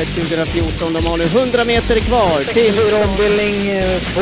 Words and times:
Elitloppet 0.00 0.54
2014. 0.54 0.92
De 0.92 1.06
har 1.08 1.18
nu 1.18 1.24
100 1.24 1.64
meter 1.64 1.96
kvar 2.08 2.38
till... 2.56 2.74
ombildning 3.04 3.56
2. 4.14 4.20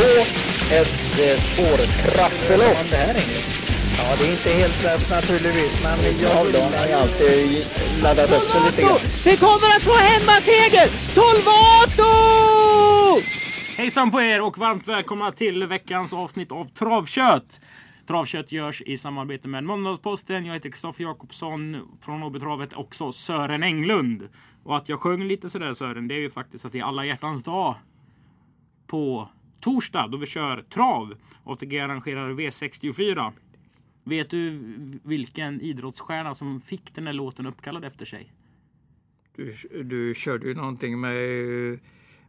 Ett 0.79 1.11
eh, 1.25 1.39
spårtrappelopp. 1.47 2.79
Ja, 3.99 4.04
det 4.19 4.25
är 4.27 4.30
inte 4.30 4.51
helt 4.51 4.85
lätt 4.85 5.11
naturligtvis, 5.11 5.83
men 5.83 5.99
jag 6.22 6.30
har 6.30 6.87
ju 6.88 6.93
alltid 6.93 7.67
laddat 8.03 8.33
upp 8.33 8.43
sig 8.43 8.61
lite 8.67 8.83
grann. 8.83 8.99
Vi 9.25 9.37
kommer 9.37 9.69
att 9.77 9.83
få 9.83 9.95
hemmaseger! 9.95 10.87
Solvato! 11.17 12.13
Hejsan 13.76 14.10
på 14.10 14.22
er 14.22 14.40
och 14.40 14.58
varmt 14.58 14.88
välkomna 14.88 15.33
till 15.33 15.67
veckans 15.67 16.12
avsnitt 16.12 16.52
av 16.52 16.65
Travkött. 16.65 17.60
Travkött 18.09 18.52
görs 18.52 18.83
i 18.83 18.98
samarbete 18.98 19.48
med 19.48 19.65
Måndagsposten. 19.65 20.47
Jag 20.47 20.55
heter 20.55 20.70
Kristoffer 20.70 21.05
Jakobsson 21.05 21.77
från 22.05 22.23
Åbytravet. 22.23 22.73
Också 22.73 23.12
Sören 23.12 23.62
Englund. 23.62 24.29
Och 24.69 24.77
att 24.77 24.88
jag 24.88 25.00
sjöng 25.00 25.24
lite 25.24 25.50
sådär 25.50 25.74
Sören, 25.74 26.09
det 26.09 26.14
är 26.14 26.20
ju 26.20 26.30
faktiskt 26.30 26.64
att 26.64 26.73
det 26.73 26.78
är 26.78 26.84
alla 26.84 27.04
hjärtans 27.04 27.42
dag 27.42 27.74
på 28.86 29.28
torsdag 29.60 30.06
då 30.06 30.16
vi 30.16 30.26
kör 30.26 30.62
trav. 30.62 31.14
ATG 31.45 31.80
arrangerar 31.80 32.30
V64. 32.30 33.32
Vet 34.04 34.30
du 34.30 34.60
vilken 35.02 35.60
idrottsstjärna 35.60 36.34
som 36.34 36.60
fick 36.60 36.95
den 36.95 37.06
här 37.06 37.12
låten 37.12 37.46
uppkallad 37.46 37.84
efter 37.84 38.06
sig? 38.06 38.32
Du, 39.36 39.54
du 39.84 40.14
körde 40.14 40.48
ju 40.48 40.54
någonting 40.54 41.00
med, 41.00 41.78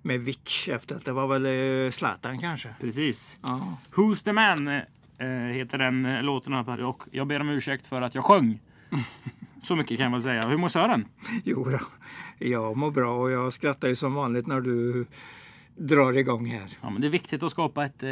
med 0.01 0.19
Vitch 0.19 0.69
efter 0.69 0.95
att 0.95 1.05
det 1.05 1.13
var 1.13 1.27
väl 1.27 1.45
eh, 1.85 1.91
Zlatan 1.91 2.39
kanske? 2.39 2.75
Precis. 2.79 3.37
Ja. 3.41 3.77
Who's 3.91 4.23
the 4.23 4.33
man 4.33 4.67
eh, 4.67 5.27
heter 5.27 5.77
den 5.77 6.05
eh, 6.05 6.23
låten 6.23 6.53
och 6.53 7.03
jag 7.11 7.27
ber 7.27 7.39
om 7.39 7.49
ursäkt 7.49 7.87
för 7.87 8.01
att 8.01 8.15
jag 8.15 8.23
sjöng. 8.23 8.59
Så 9.63 9.75
mycket 9.75 9.97
kan 9.97 10.03
jag 10.03 10.11
väl 10.11 10.21
säga. 10.21 10.47
Hur 10.47 10.57
mår 10.57 10.69
Sören? 10.69 11.05
Jo, 11.43 11.63
då, 11.63 11.79
jag 12.39 12.77
mår 12.77 12.91
bra 12.91 13.15
och 13.15 13.31
jag 13.31 13.53
skrattar 13.53 13.87
ju 13.87 13.95
som 13.95 14.13
vanligt 14.13 14.47
när 14.47 14.61
du 14.61 15.05
drar 15.75 16.13
igång 16.17 16.45
här. 16.45 16.69
Ja, 16.81 16.89
men 16.89 17.01
det 17.01 17.07
är 17.07 17.11
viktigt 17.11 17.43
att 17.43 17.51
skapa 17.51 17.85
ett 17.85 18.03
eh, 18.03 18.09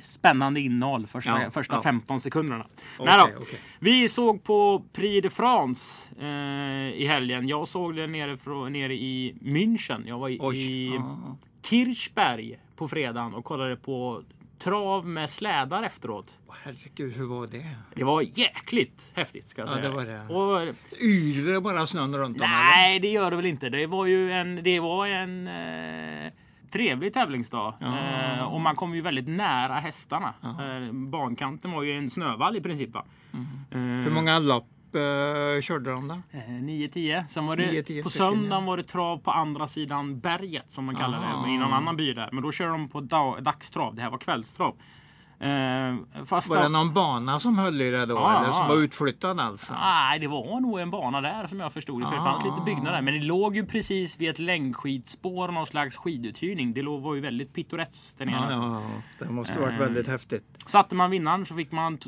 spännande 0.00 0.60
innehåll 0.60 1.06
första, 1.06 1.42
Ja, 1.42 1.50
första 1.50 1.74
ja. 1.74 1.82
15 1.82 2.20
sekunderna. 2.20 2.66
Då. 2.98 3.04
okej. 3.38 3.60
Vi 3.78 4.08
såg 4.08 4.44
på 4.44 4.84
Prix 4.92 5.22
de 5.22 5.30
France 5.30 6.14
eh, 6.20 7.00
i 7.02 7.06
helgen. 7.06 7.48
Jag 7.48 7.68
såg 7.68 7.96
det 7.96 8.06
nere, 8.06 8.36
från, 8.36 8.72
nere 8.72 8.94
i 8.94 9.34
München. 9.42 10.02
Jag 10.08 10.18
var 10.18 10.28
i, 10.28 10.38
Oj. 10.40 10.58
i 10.58 10.94
Ja. 10.94 11.36
Kirchberg 11.62 12.58
på 12.76 12.88
fredagen 12.88 13.34
och 13.34 13.44
kollade 13.44 13.76
på 13.76 14.22
trav 14.58 15.06
med 15.06 15.30
slädar 15.30 15.82
efteråt. 15.82 16.38
Herregud, 16.62 17.12
hur 17.16 17.24
var 17.26 17.46
det? 17.46 17.66
Det 17.94 18.04
var 18.04 18.22
jäkligt 18.38 19.12
häftigt 19.14 19.48
ska 19.48 19.60
jag 19.62 19.68
Ja, 19.70 19.74
säga. 19.74 19.88
det 19.88 19.94
var 19.94 20.04
det. 20.04 20.20
Och, 20.68 20.74
Yr 21.02 21.52
det 21.52 21.60
bara 21.60 21.86
snön 21.86 22.16
runt 22.18 22.36
om? 22.36 22.42
eller? 22.42 22.54
nej, 22.54 22.98
det 23.00 23.08
gör 23.08 23.30
det 23.30 23.36
väl 23.36 23.46
inte. 23.46 23.68
Det 23.68 23.86
var 23.86 24.06
ju 24.06 24.32
en, 24.32 24.60
det 24.62 24.80
var 24.80 25.06
en 25.06 25.48
eh, 25.48 26.32
trevlig 26.70 27.14
tävlingsdag. 27.14 27.74
Eh, 27.80 28.42
och 28.42 28.60
man 28.60 28.76
kom 28.76 28.94
ju 28.94 29.00
väldigt 29.00 29.28
nära 29.28 29.74
hästarna. 29.74 30.34
Eh, 30.42 30.92
bankanten 30.92 31.72
var 31.72 31.82
ju 31.82 31.98
en 31.98 32.10
snövall 32.10 32.56
i 32.56 32.60
princip. 32.60 32.90
Va? 32.94 33.04
Eh, 33.72 33.78
Hur 33.78 34.10
många 34.10 34.38
lopp 34.38 34.68
eh, 34.94 35.60
körde 35.62 35.90
de? 35.90 36.10
Eh, 36.10 36.38
9-10. 36.40 37.24
Sen 37.28 37.46
var 37.46 37.56
det 37.56 37.62
9-10 37.72 38.02
på 38.02 38.10
stycken, 38.10 38.10
söndagen 38.32 38.64
var 38.64 38.76
det 38.76 38.82
trav 38.82 39.16
på 39.18 39.30
andra 39.30 39.68
sidan 39.68 40.20
berget 40.20 40.70
som 40.72 40.84
man 40.84 40.96
kallar 40.96 41.18
Ah. 41.18 41.46
det. 41.46 41.52
I 41.52 41.58
någon 41.58 41.72
annan 41.72 41.96
by 41.96 42.12
där. 42.14 42.28
Men 42.32 42.42
då 42.42 42.52
kör 42.52 42.68
de 42.68 42.88
på 42.88 43.00
da- 43.00 43.40
dagstrav. 43.40 43.94
Det 43.94 44.02
här 44.02 44.10
var 44.10 44.18
kvällstrav. 44.18 44.76
Eh, 45.40 46.24
fast 46.26 46.48
Var 46.48 46.62
det 46.62 46.68
någon 46.68 46.94
bana 46.94 47.40
som 47.40 47.58
höll 47.58 47.80
i 47.80 47.90
det 47.90 48.06
då? 48.06 48.14
Ja, 48.14 48.38
eller 48.40 48.52
som 48.52 48.62
ja. 48.62 48.68
var 48.68 48.76
utflyttad 48.76 49.40
alltså? 49.40 49.72
Nej, 49.72 50.18
det 50.18 50.26
var 50.26 50.60
nog 50.60 50.80
en 50.80 50.90
bana 50.90 51.20
där 51.20 51.46
som 51.46 51.60
jag 51.60 51.72
förstod 51.72 52.02
det. 52.02 52.06
För 52.08 52.16
det 52.16 52.22
fanns 52.22 52.44
lite 52.44 52.56
byggnader. 52.66 53.02
Men 53.02 53.14
det 53.14 53.20
låg 53.20 53.56
ju 53.56 53.66
precis 53.66 54.20
vid 54.20 54.30
ett 54.30 54.38
längdskidspår 54.38 55.48
någon 55.48 55.66
slags 55.66 55.96
skiduthyrning. 55.96 56.74
Det 56.74 56.82
låg- 56.82 57.02
var 57.02 57.14
ju 57.14 57.20
väldigt 57.20 57.52
pittoreskt 57.54 58.18
där 58.18 58.26
nere. 58.26 58.36
Ja, 58.36 58.44
alltså. 58.46 58.90
Det 59.18 59.30
måste 59.30 59.60
varit 59.60 59.72
Eh. 59.72 59.78
väldigt 59.78 60.06
häftigt. 60.08 60.44
Satte 60.66 60.94
man 60.94 61.10
vinnaren 61.10 61.46
så 61.46 61.54
fick 61.54 61.72
man 61.72 61.98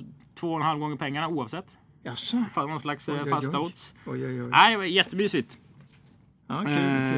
två 0.41 0.51
och 0.51 0.57
en 0.57 0.63
halv 0.67 0.81
gånger 0.81 0.97
pengarna 0.97 1.29
oavsett. 1.29 1.79
Jaså? 2.03 2.45
För 2.53 2.67
någon 2.67 2.81
slags 2.81 3.09
eh, 3.09 3.15
Oj, 3.15 3.21
oj, 3.25 3.31
fasta 3.31 3.61
odds. 3.61 3.95
Nej, 4.51 4.71
det 4.73 4.77
var 4.77 4.85
jättemysigt. 4.85 5.59
Ja, 6.47 6.55
kul, 6.55 6.67
Eh, 6.69 6.73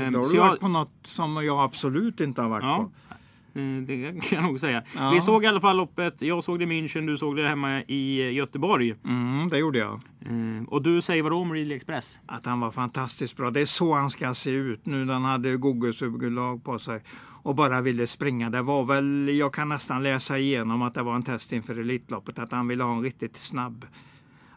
kul. 0.05 0.13
Då 0.13 0.19
har 0.19 0.27
du 0.31 0.37
jag- 0.37 0.49
varit 0.49 0.61
på 0.61 0.69
något 0.69 0.93
som 1.03 1.45
jag 1.45 1.61
absolut 1.65 2.21
inte 2.21 2.43
har 2.43 2.49
varit 2.49 2.65
Ja. 2.65 2.77
på. 2.79 3.15
Eh, 3.61 3.83
Det 3.83 4.21
kan 4.23 4.37
jag 4.37 4.43
nog 4.45 4.61
säga. 4.61 4.83
Ja. 4.97 5.11
Vi 5.11 5.21
såg 5.21 5.45
i 5.45 5.47
alla 5.47 5.61
fall 5.61 5.77
loppet. 5.77 6.23
Jag 6.23 6.45
såg 6.45 6.59
det 6.59 6.65
i 6.65 6.69
München, 6.69 7.07
du 7.07 7.17
såg 7.17 7.37
det 7.37 7.49
hemma 7.49 7.83
i 7.83 8.31
Göteborg. 8.31 8.95
Mm, 9.05 9.49
det 9.49 9.59
gjorde 9.59 9.79
jag. 9.79 9.93
Eh, 10.21 10.63
Och 10.69 10.83
du 10.83 11.01
säger 11.01 11.23
vadå 11.23 11.37
om 11.39 11.53
Real 11.53 11.73
Express? 11.73 12.19
Att 12.27 12.47
han 12.47 12.61
var 12.61 12.71
fantastiskt 12.71 13.37
bra. 13.37 13.51
Det 13.51 13.61
är 13.61 13.67
så 13.67 13.95
han 13.95 14.11
ska 14.11 14.35
se 14.35 14.51
ut 14.51 14.87
nu 14.87 15.07
han 15.11 15.25
hade 15.25 15.57
Google-sugerlag 15.57 16.65
på 16.65 16.79
sig 16.79 17.03
och 17.45 17.55
bara 17.55 17.81
ville 17.81 18.07
springa. 18.07 18.51
Det 18.51 18.63
var 18.63 18.85
väl, 18.85 19.29
jag 19.39 19.55
kan 19.55 19.69
nästan 19.69 20.03
läsa 20.03 20.39
igenom 20.39 20.83
att 20.83 20.95
det 20.95 21.03
var 21.03 21.15
en 21.15 21.23
test 21.23 21.53
inför 21.53 21.79
Elitloppet, 21.81 22.39
att 22.39 22.53
han 22.53 22.69
ville 22.69 22.85
ha 22.85 22.93
en 22.97 23.03
riktigt 23.03 23.37
snabb. 23.37 23.87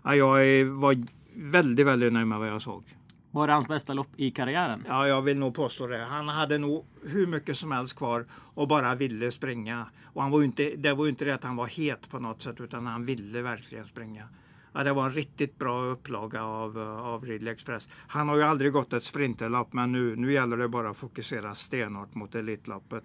Ja, 0.06 0.16
jag 0.16 0.66
var 0.66 0.98
väldigt, 1.34 1.86
väldigt 1.86 2.14
nöjd 2.14 2.28
med 2.28 2.40
vad 2.40 2.48
jag 2.48 2.62
såg. 2.62 2.84
Var 3.32 3.48
det 3.48 3.54
hans 3.54 3.68
bästa 3.68 3.94
lopp 3.94 4.08
i 4.16 4.32
karriären? 4.32 4.84
Ja, 4.88 5.08
jag 5.08 5.22
vill 5.22 5.38
nog 5.38 5.56
påstå 5.56 5.88
det. 5.88 6.06
Han 6.06 6.28
hade 6.28 6.58
nog 6.58 6.86
hur 7.04 7.28
mycket 7.28 7.58
som 7.58 7.72
helst 7.72 7.96
kvar 7.96 8.26
och 8.32 8.68
bara 8.68 8.96
ville 8.96 9.32
springa. 9.32 9.86
Och 10.04 10.22
han 10.22 10.32
var 10.32 10.44
inte, 10.44 10.76
det 10.76 10.94
var 10.94 11.06
ju 11.06 11.10
inte 11.10 11.26
det 11.26 11.32
att 11.32 11.44
han 11.44 11.56
var 11.56 11.68
het 11.68 12.10
på 12.10 12.20
något 12.20 12.42
sätt 12.42 12.62
utan 12.62 12.86
han 12.86 13.06
ville 13.06 13.42
verkligen 13.42 13.86
springa. 13.86 14.28
Ja, 14.74 14.84
det 14.84 14.94
var 14.94 15.06
en 15.06 15.12
riktigt 15.12 15.58
bra 15.58 15.86
upplaga 15.86 16.44
av, 16.44 16.78
av 16.80 17.26
Ridley 17.26 17.54
Express. 17.54 17.90
Han 18.08 18.30
har 18.30 18.36
ju 18.36 18.44
aldrig 18.44 18.72
gått 18.72 18.94
ett 18.94 19.04
sprinterlopp 19.04 19.74
men 19.74 19.92
nu, 19.92 20.16
nu 20.16 20.34
gäller 20.34 20.58
det 20.58 20.68
bara 20.68 20.90
att 20.90 20.98
fokusera 20.98 21.56
stenhårt 21.56 22.16
mot 22.16 22.36
Elitloppet. 22.36 23.04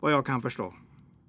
Vad 0.00 0.12
jag 0.12 0.26
kan 0.26 0.42
förstå. 0.42 0.74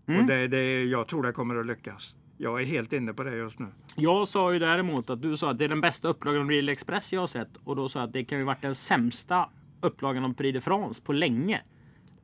Och 0.06 0.26
det, 0.28 0.48
det, 0.48 0.84
jag 0.84 1.08
tror 1.08 1.24
det 1.24 1.32
kommer 1.32 1.56
att 1.56 1.66
lyckas. 1.66 2.16
Jag 2.42 2.62
är 2.62 2.66
helt 2.66 2.94
inne 2.94 3.14
på 3.14 3.24
det 3.24 3.36
just 3.36 3.60
nu. 3.60 3.68
Jag 3.96 4.28
sa 4.28 4.54
ju 4.54 4.60
däremot 4.60 5.10
att 5.10 5.22
du 5.22 5.38
sa 5.38 5.52
att 5.52 5.58
det 5.58 5.66
är 5.66 5.70
den 5.70 5.82
bästa 5.82 6.08
upplagan 6.08 6.42
av 6.42 6.50
Real 6.50 6.70
Express 6.70 7.14
jag 7.14 7.20
har 7.20 7.28
sett. 7.28 7.50
Och 7.64 7.76
då 7.76 7.90
sa 7.90 8.00
jag 8.00 8.08
att 8.08 8.14
det 8.14 8.24
kan 8.26 8.38
ju 8.38 8.44
varit 8.44 8.62
den 8.62 8.76
sämsta 8.76 9.50
upplagan 9.82 10.26
av 10.26 10.34
Prix 10.34 10.54
de 10.54 10.62
France 10.62 11.02
på 11.04 11.14
länge. 11.14 11.62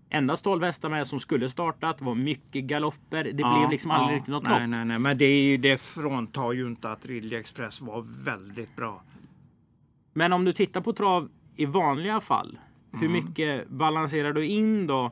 Endast 0.10 0.44
12 0.44 0.64
hästar 0.64 0.90
med 0.90 1.08
som 1.08 1.20
skulle 1.20 1.50
startat. 1.50 1.98
Det 1.98 2.06
var 2.06 2.16
mycket 2.16 2.64
galopper. 2.64 3.24
Det 3.24 3.34
blev 3.34 3.70
liksom 3.72 3.92
aldrig 3.92 4.16
riktigt 4.16 4.32
något 4.32 4.44
nej, 4.44 4.60
lopp. 4.62 4.70
nej, 4.70 4.86
nej, 4.86 5.00
men 5.00 5.18
det, 5.18 5.26
är 5.26 5.44
ju- 5.52 5.58
det 5.58 5.82
fråntar 5.82 6.52
ju 6.52 6.68
inte 6.68 6.90
att 6.90 7.06
Ridley 7.06 7.40
Express 7.40 7.82
var 7.82 8.06
väldigt 8.26 8.76
bra. 8.76 9.04
Men 10.14 10.34
om 10.34 10.46
du 10.46 10.54
tittar 10.54 10.82
på 10.82 10.94
trav 10.94 11.30
i 11.56 11.66
vanliga 11.66 12.22
fall. 12.22 12.60
Hur 12.92 13.08
Mm. 13.10 13.12
mycket 13.26 13.68
balanserar 13.70 14.34
du 14.34 14.46
in 14.46 14.88
då 14.88 15.12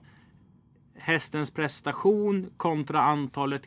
hästens 0.97 1.51
prestation 1.51 2.49
kontra 2.57 3.01
antalet 3.01 3.63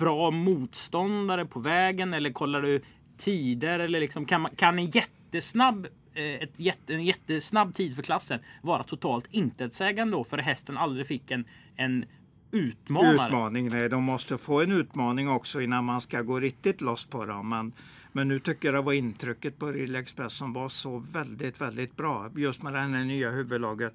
bra 0.00 0.30
motståndare 0.30 1.44
på 1.44 1.60
vägen? 1.60 2.14
Eller 2.14 2.32
kollar 2.32 2.62
du 2.62 2.82
tider? 3.16 3.78
Eller 3.78 4.00
liksom, 4.00 4.26
kan, 4.26 4.40
man, 4.40 4.50
kan 4.56 4.78
en 4.78 4.86
jättesnabb 4.86 5.86
eh, 6.14 6.24
ett 6.24 6.52
jätte, 6.56 6.94
en 6.94 7.04
jättesnabb 7.04 7.74
tid 7.74 7.96
för 7.96 8.02
klassen 8.02 8.40
vara 8.62 8.82
totalt 8.82 9.26
intetsägande 9.30 10.16
då 10.16 10.24
för 10.24 10.38
hästen 10.38 10.76
aldrig 10.76 11.06
fick 11.06 11.30
en, 11.30 11.44
en 11.76 12.04
utmanare? 12.50 13.26
Utmaning, 13.28 13.68
nej, 13.68 13.88
de 13.88 14.02
måste 14.02 14.38
få 14.38 14.60
en 14.60 14.72
utmaning 14.72 15.28
också 15.28 15.60
innan 15.60 15.84
man 15.84 16.00
ska 16.00 16.22
gå 16.22 16.40
riktigt 16.40 16.80
loss 16.80 17.06
på 17.06 17.24
dem. 17.24 17.48
Men, 17.48 17.72
men 18.12 18.28
nu 18.28 18.38
tycker 18.38 18.68
jag 18.68 18.74
det 18.74 18.82
var 18.82 18.92
intrycket 18.92 19.58
på 19.58 19.66
Rille 19.66 19.98
Express 19.98 20.32
som 20.32 20.52
var 20.52 20.68
så 20.68 20.98
väldigt, 20.98 21.60
väldigt 21.60 21.96
bra. 21.96 22.30
Just 22.36 22.62
med 22.62 22.72
det 22.72 22.78
här 22.78 23.04
nya 23.04 23.30
huvudlaget. 23.30 23.94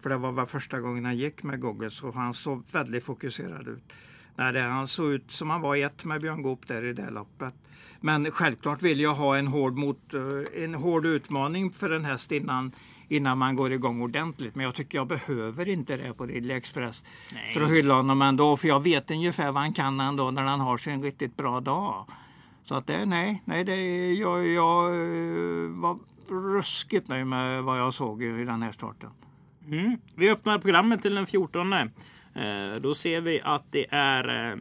För 0.00 0.10
det 0.10 0.16
var 0.16 0.32
väl 0.32 0.46
första 0.46 0.80
gången 0.80 1.04
han 1.04 1.16
gick 1.16 1.42
med 1.42 1.60
Google 1.60 1.90
så 1.90 2.10
han 2.12 2.34
såg 2.34 2.64
väldigt 2.72 3.04
fokuserad 3.04 3.68
ut. 3.68 3.92
Nej, 4.36 4.52
det, 4.52 4.60
han 4.60 4.88
såg 4.88 5.12
ut 5.12 5.30
som 5.30 5.50
han 5.50 5.60
var 5.60 5.76
ett 5.76 6.04
med 6.04 6.20
Björn 6.20 6.42
Goop 6.42 6.68
där 6.68 6.84
i 6.84 6.92
det 6.92 7.10
loppet. 7.10 7.54
Men 8.00 8.30
självklart 8.30 8.82
vill 8.82 9.00
jag 9.00 9.14
ha 9.14 9.36
en 9.36 9.46
hård, 9.46 9.76
mot, 9.76 10.14
eh, 10.14 10.62
en 10.64 10.74
hård 10.74 11.06
utmaning 11.06 11.70
för 11.70 11.90
en 11.90 12.04
häst 12.04 12.32
innan, 12.32 12.72
innan 13.08 13.38
man 13.38 13.56
går 13.56 13.72
igång 13.72 14.02
ordentligt. 14.02 14.54
Men 14.54 14.64
jag 14.64 14.74
tycker 14.74 14.98
jag 14.98 15.06
behöver 15.06 15.68
inte 15.68 15.96
det 15.96 16.12
på 16.12 16.26
Ridley 16.26 16.56
Express 16.56 17.04
Nej. 17.34 17.54
för 17.54 17.60
att 17.60 17.70
hylla 17.70 17.94
honom 17.94 18.22
ändå. 18.22 18.56
För 18.56 18.68
jag 18.68 18.82
vet 18.82 19.10
ungefär 19.10 19.52
vad 19.52 19.62
han 19.62 19.72
kan 19.72 20.00
ändå 20.00 20.30
när 20.30 20.42
han 20.42 20.60
har 20.60 20.78
sin 20.78 21.02
riktigt 21.02 21.36
bra 21.36 21.60
dag. 21.60 22.06
Så 22.64 22.74
att 22.74 22.86
det, 22.86 23.06
nej, 23.06 23.42
nej 23.44 23.64
det, 23.64 24.12
jag, 24.12 24.46
jag 24.46 24.84
eh, 24.84 25.70
var 25.70 25.98
ruskigt 26.28 27.08
nöjd 27.08 27.26
med 27.26 27.62
vad 27.62 27.78
jag 27.78 27.94
såg 27.94 28.22
i 28.22 28.44
den 28.44 28.62
här 28.62 28.72
starten. 28.72 29.10
Mm. 29.66 29.98
Vi 30.14 30.30
öppnar 30.30 30.58
programmet 30.58 31.02
till 31.02 31.14
den 31.14 31.26
14. 31.26 31.74
Eh, 32.36 32.80
då 32.80 32.94
ser 32.94 33.20
vi 33.20 33.40
att 33.44 33.72
det 33.72 33.86
är 33.90 34.50
eh, 34.52 34.56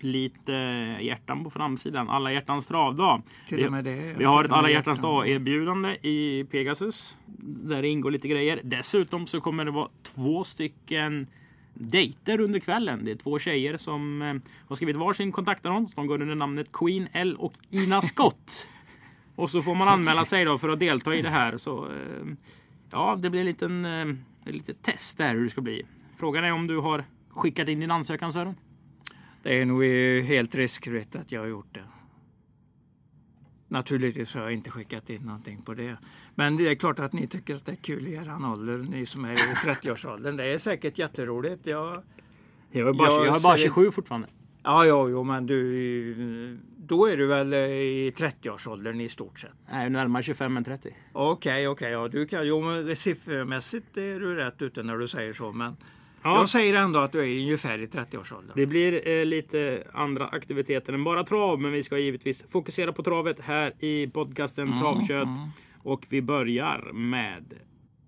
lite 0.00 0.52
hjärtan 1.00 1.44
på 1.44 1.50
framsidan. 1.50 2.08
Alla 2.08 2.32
hjärtans 2.32 2.66
travdag. 2.66 3.22
Vi, 3.50 3.68
det. 3.82 4.14
vi 4.18 4.24
har 4.24 4.44
ett 4.44 4.50
alla 4.50 4.70
hjärtans 4.70 4.98
hjärtan. 4.98 5.10
dag 5.10 5.30
erbjudande 5.30 5.96
i 6.02 6.46
Pegasus. 6.50 7.18
Där 7.38 7.82
det 7.82 7.88
ingår 7.88 8.10
lite 8.10 8.28
grejer. 8.28 8.60
Dessutom 8.64 9.26
så 9.26 9.40
kommer 9.40 9.64
det 9.64 9.70
vara 9.70 9.88
två 10.02 10.44
stycken 10.44 11.26
dejter 11.74 12.40
under 12.40 12.60
kvällen. 12.60 13.04
Det 13.04 13.10
är 13.10 13.16
två 13.16 13.38
tjejer 13.38 13.76
som 13.76 14.22
eh, 14.22 14.34
har 14.68 14.76
skrivit 14.76 14.96
varsin 14.96 15.32
kontaktannons. 15.32 15.94
De 15.94 16.06
går 16.06 16.22
under 16.22 16.34
namnet 16.34 16.72
Queen 16.72 17.08
L 17.12 17.36
och 17.38 17.54
Ina 17.70 18.02
Scott. 18.02 18.68
och 19.36 19.50
så 19.50 19.62
får 19.62 19.74
man 19.74 19.88
anmäla 19.88 20.24
sig 20.24 20.44
då 20.44 20.58
för 20.58 20.68
att 20.68 20.80
delta 20.80 21.14
i 21.14 21.22
det 21.22 21.30
här. 21.30 21.58
Så, 21.58 21.88
Ja, 22.94 23.18
det 23.22 23.30
blir 23.30 23.40
en 23.40 23.46
liten, 23.46 23.84
ett 24.44 24.54
litet 24.54 24.82
test 24.82 25.18
där 25.18 25.34
hur 25.34 25.44
det 25.44 25.50
ska 25.50 25.60
bli. 25.60 25.82
Frågan 26.22 26.44
är 26.44 26.52
om 26.52 26.66
du 26.66 26.78
har 26.78 27.04
skickat 27.28 27.68
in 27.68 27.80
din 27.80 27.90
ansökan 27.90 28.32
Sören? 28.32 28.54
Det 29.42 29.60
är 29.60 29.64
nog 29.66 29.84
helt 30.24 30.54
riskfritt 30.54 31.16
att 31.16 31.32
jag 31.32 31.40
har 31.40 31.46
gjort 31.46 31.74
det. 31.74 31.84
Naturligtvis 33.68 34.34
har 34.34 34.42
jag 34.42 34.52
inte 34.52 34.70
skickat 34.70 35.10
in 35.10 35.22
någonting 35.22 35.62
på 35.62 35.74
det. 35.74 35.96
Men 36.34 36.56
det 36.56 36.68
är 36.68 36.74
klart 36.74 36.98
att 36.98 37.12
ni 37.12 37.26
tycker 37.26 37.56
att 37.56 37.66
det 37.66 37.72
är 37.72 37.76
kul 37.76 38.06
i 38.08 38.14
eran 38.14 38.44
ålder, 38.44 38.78
ni 38.78 39.06
som 39.06 39.24
är 39.24 39.32
i 39.32 39.36
30-årsåldern. 39.36 40.36
Det 40.36 40.44
är 40.44 40.58
säkert 40.58 40.98
jätteroligt. 40.98 41.66
Jag, 41.66 42.02
Jag 42.70 42.88
är 42.88 42.92
bara, 42.92 43.08
Jag 43.10 43.26
jag 43.26 43.36
är 43.36 43.40
bara 43.42 43.56
ser- 43.56 43.64
27 43.64 43.90
fortfarande. 43.90 44.28
ja, 44.62 44.84
ja, 44.86 45.08
jo, 45.08 45.24
men 45.24 45.46
du, 45.46 46.58
då 46.78 47.06
är 47.06 47.16
du 47.16 47.26
väl 47.26 47.52
eh, 47.52 47.58
i 47.60 48.12
30-årsåldern 48.16 49.00
i 49.00 49.08
stort 49.08 49.38
sett. 49.38 49.50
Nej, 49.72 49.90
närmare 49.90 50.22
25 50.22 50.56
än 50.56 50.64
30. 50.64 50.96
Okej, 51.12 51.68
okej, 51.68 51.90
ja, 51.92 52.08
du 52.08 52.26
kan, 52.26 52.46
jo, 52.46 52.60
men 52.60 52.96
siffermässigt 52.96 53.96
är 53.96 54.20
du 54.20 54.34
rätt 54.34 54.62
ute 54.62 54.82
när 54.82 54.98
du 54.98 55.08
säger 55.08 55.32
så, 55.32 55.52
men 55.52 55.76
Ja. 56.22 56.38
jag 56.38 56.48
säger 56.48 56.74
ändå 56.74 56.98
att 56.98 57.12
du 57.12 57.18
är 57.20 57.40
ungefär 57.42 57.78
i 57.78 57.86
30-årsåldern. 57.86 58.52
Det 58.56 58.66
blir 58.66 59.08
eh, 59.08 59.24
lite 59.24 59.82
andra 59.92 60.26
aktiviteter 60.26 60.92
än 60.92 61.04
bara 61.04 61.24
trav, 61.24 61.60
men 61.60 61.72
vi 61.72 61.82
ska 61.82 61.98
givetvis 61.98 62.50
fokusera 62.50 62.92
på 62.92 63.02
travet 63.02 63.40
här 63.40 63.84
i 63.84 64.06
podcasten 64.06 64.68
Mm, 64.68 64.80
Travkött. 64.80 65.28
Och 65.82 66.06
vi 66.08 66.22
börjar 66.22 66.92
med 66.92 67.54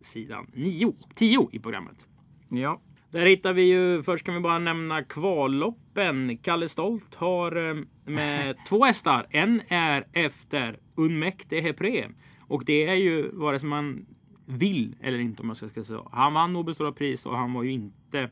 sidan 0.01 0.47
9, 0.55 0.93
10 1.15 1.49
i 1.53 1.59
programmet. 1.59 2.07
Ja, 2.49 2.81
Där 3.11 3.27
hittar 3.27 3.53
vi 3.53 3.63
ju, 3.63 4.03
först 4.03 4.25
kan 4.25 4.35
vi 4.35 4.41
bara 4.41 4.59
nämna 4.59 5.03
kvalloppen. 5.03 6.39
Kalle 6.39 6.69
Stolt 6.69 7.15
har 7.15 7.69
eh, 7.69 7.75
med 8.05 8.57
två 8.69 8.85
hästar. 8.85 9.27
En 9.31 9.61
är 9.69 10.05
efter 10.13 10.79
Unmekte 10.97 11.61
Hepré. 11.61 12.05
Och 12.41 12.65
det 12.65 12.87
är 12.87 12.95
ju 12.95 13.31
vare 13.33 13.61
sig 13.61 13.69
man 13.69 14.07
vill 14.47 14.97
eller 15.01 15.19
inte 15.19 15.43
om 15.43 15.49
jag 15.49 15.57
ska 15.57 15.69
säga 15.69 15.85
så. 15.85 16.09
Han 16.13 16.35
vann 16.35 16.53
Nobels 16.53 16.77
stora 16.77 16.93
pris 16.93 17.27
och 17.27 17.37
han 17.39 17.53
var 17.53 17.63
ju 17.63 17.73
inte 17.73 18.31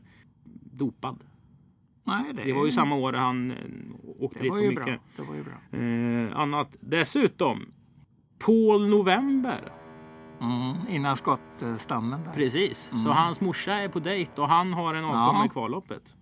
dopad. 0.71 1.19
nej, 2.03 2.33
det, 2.33 2.43
Det 2.43 2.53
var 2.53 2.65
ju 2.65 2.71
samma 2.71 2.95
år 2.95 3.13
han 3.13 3.51
eh, 3.51 3.57
åkte 4.19 4.39
det 4.39 4.43
dit 4.43 4.51
var 4.51 4.59
ju 4.59 4.69
mycket. 4.69 4.85
bra. 4.85 4.95
Det 5.15 5.23
var 5.23 5.35
ju 5.35 5.43
bra. 5.43 5.79
Eh, 6.33 6.39
annat. 6.39 6.75
Dessutom. 6.79 7.65
Paul 8.39 8.87
November. 8.89 9.71
Mm, 10.41 10.75
innan 10.89 11.17
skottstammen 11.17 12.23
där. 12.23 12.31
Precis. 12.31 12.91
Så 13.03 13.09
hans 13.09 13.41
morsa 13.41 13.73
är 13.73 13.87
på 13.89 13.99
dejt 13.99 14.41
och 14.41 14.47
han 14.49 14.73
har 14.73 14.93
en 14.95 15.05
avkomma 15.05 15.29
Mm. 15.29 15.39
Ja. 15.39 15.45
i 15.45 15.49
kvalloppet. 15.49 16.15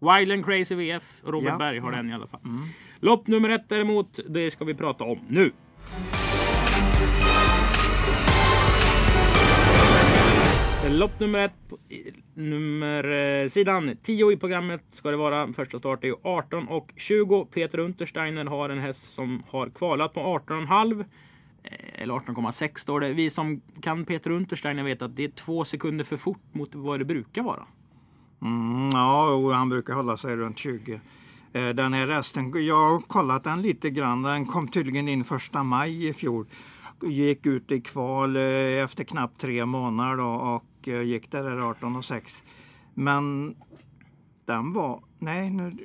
Wild 0.00 0.32
and 0.32 0.44
Crazy 0.44 0.74
VF. 0.74 1.22
Robert 1.24 1.48
Ja, 1.52 1.58
Berg 1.58 1.78
har 1.78 1.90
ja. 1.92 1.96
den 1.96 2.10
i 2.10 2.14
alla 2.14 2.26
fall. 2.26 2.40
Lopp 3.00 3.26
nummer 3.26 3.48
ett 3.48 3.68
däremot, 3.68 4.18
det 4.28 4.50
ska 4.50 4.64
vi 4.64 4.74
prata 4.74 5.04
om 5.04 5.18
nu. 5.28 5.52
Lopp 10.92 11.20
nummer 11.20 11.38
ett, 11.38 11.52
på- 11.68 11.78
nummer 12.34 13.10
eh, 13.42 13.48
sidan 13.48 13.96
10 14.02 14.32
i 14.32 14.36
programmet 14.36 14.82
ska 14.88 15.10
det 15.10 15.16
vara. 15.16 15.52
Första 15.52 15.78
start 15.78 16.04
är 16.04 16.08
ju 16.08 16.14
18 16.22 16.68
och 16.68 16.92
20. 16.96 17.44
Peter 17.44 17.78
Untersteiner 17.78 18.44
har 18.44 18.68
en 18.70 18.78
häst 18.78 19.10
som 19.12 19.42
har 19.50 19.68
kvalat 19.70 20.12
på 20.14 20.20
18,5. 20.20 21.00
Eh, 21.62 22.02
Eller 22.02 22.14
18,6 22.14 22.78
står 22.78 23.00
det. 23.00 23.12
Vi 23.12 23.30
som 23.30 23.60
kan 23.82 24.04
Peter 24.04 24.30
Untersteiner 24.30 24.82
vet 24.84 25.02
att 25.02 25.16
det 25.16 25.24
är 25.24 25.28
två 25.28 25.64
sekunder 25.64 26.04
för 26.04 26.16
fort 26.16 26.42
mot 26.52 26.74
vad 26.74 26.98
det 26.98 27.04
brukar 27.04 27.42
vara. 27.42 27.66
Mm, 28.42 28.90
ja, 28.92 29.52
han 29.54 29.68
brukar 29.68 29.94
hålla 29.94 30.16
sig 30.16 30.36
runt 30.36 30.58
20. 30.58 31.00
Eh, 31.52 31.68
Den 31.68 31.92
här 31.92 32.06
resten, 32.06 32.66
jag 32.66 32.90
har 32.90 33.00
kollat 33.00 33.44
den 33.44 33.62
lite 33.62 33.90
grann. 33.90 34.22
Den 34.22 34.46
kom 34.46 34.68
tydligen 34.68 35.08
in 35.08 35.24
första 35.24 35.62
maj 35.62 36.06
i 36.08 36.12
fjol. 36.12 36.46
Gick 37.02 37.46
ut 37.46 37.72
i 37.72 37.80
kval 37.80 38.36
eh, 38.36 38.42
efter 38.82 39.04
knappt 39.04 39.40
tre 39.40 39.66
månader 39.66 40.16
då, 40.16 40.24
och 40.28 40.64
eh, 40.88 41.02
gick 41.02 41.30
där 41.30 41.42
där 41.42 41.70
18 41.70 41.96
och 41.96 42.04
6. 42.04 42.42
Men 42.94 43.54
den 44.44 44.72
var, 44.72 45.02
nej 45.18 45.50
nu 45.50 45.76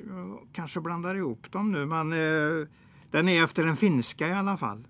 kanske 0.52 0.80
blandar 0.80 1.14
ihop 1.14 1.52
dem 1.52 1.72
nu, 1.72 1.86
men 1.86 2.12
eh, 2.12 2.68
den 3.10 3.28
är 3.28 3.44
efter 3.44 3.66
en 3.66 3.76
finska 3.76 4.28
i 4.28 4.32
alla 4.32 4.56
fall. 4.56 4.86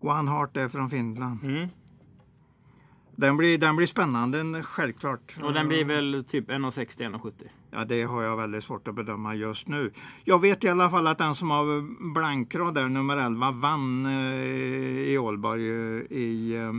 One 0.00 0.30
Heart 0.30 0.56
är 0.56 0.68
från 0.68 0.90
Finland. 0.90 1.44
Mm. 1.44 1.68
Den 3.16 3.36
blir, 3.36 3.58
den 3.58 3.76
blir 3.76 3.86
spännande, 3.86 4.62
självklart. 4.62 5.36
Och 5.42 5.52
den 5.52 5.68
blir 5.68 5.84
väl 5.84 6.24
typ 6.28 6.50
1,60 6.50 7.10
1,70. 7.10 7.32
Ja, 7.70 7.84
det 7.84 8.02
har 8.02 8.22
jag 8.22 8.36
väldigt 8.36 8.64
svårt 8.64 8.88
att 8.88 8.94
bedöma 8.94 9.34
just 9.34 9.68
nu. 9.68 9.92
Jag 10.24 10.40
vet 10.40 10.64
i 10.64 10.68
alla 10.68 10.90
fall 10.90 11.06
att 11.06 11.18
den 11.18 11.34
som 11.34 11.50
har 11.50 11.82
blankrad 12.12 12.74
där, 12.74 12.88
nummer 12.88 13.16
11, 13.16 13.50
vann 13.50 14.06
eh, 14.06 14.12
i 15.12 15.18
Ålborg 15.18 15.70
eh, 15.70 16.18
i, 16.18 16.54
eh, 16.56 16.72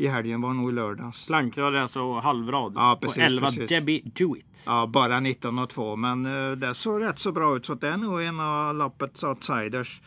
i 0.00 0.06
helgen, 0.06 0.40
var 0.40 0.54
nog 0.54 0.70
i 0.70 0.72
lördags. 0.74 1.26
Blankrad 1.26 1.74
är 1.74 1.78
alltså 1.80 2.12
halvrad. 2.18 2.72
Ja, 2.76 2.98
precis, 3.02 3.16
och 3.18 3.22
11 3.22 3.46
precis. 3.46 3.68
Debbie 3.68 4.02
Do 4.04 4.36
It. 4.36 4.62
Ja, 4.66 4.86
bara 4.86 5.20
19 5.20 5.58
och 5.58 5.70
2, 5.70 5.96
men 5.96 6.26
eh, 6.26 6.50
det 6.56 6.74
såg 6.74 7.02
rätt 7.02 7.18
så 7.18 7.32
bra 7.32 7.56
ut 7.56 7.66
så 7.66 7.74
det 7.74 7.88
är 7.88 7.96
nog 7.96 8.22
en 8.22 8.40
av 8.40 8.74
loppets 8.74 9.24
outsiders. 9.24 10.00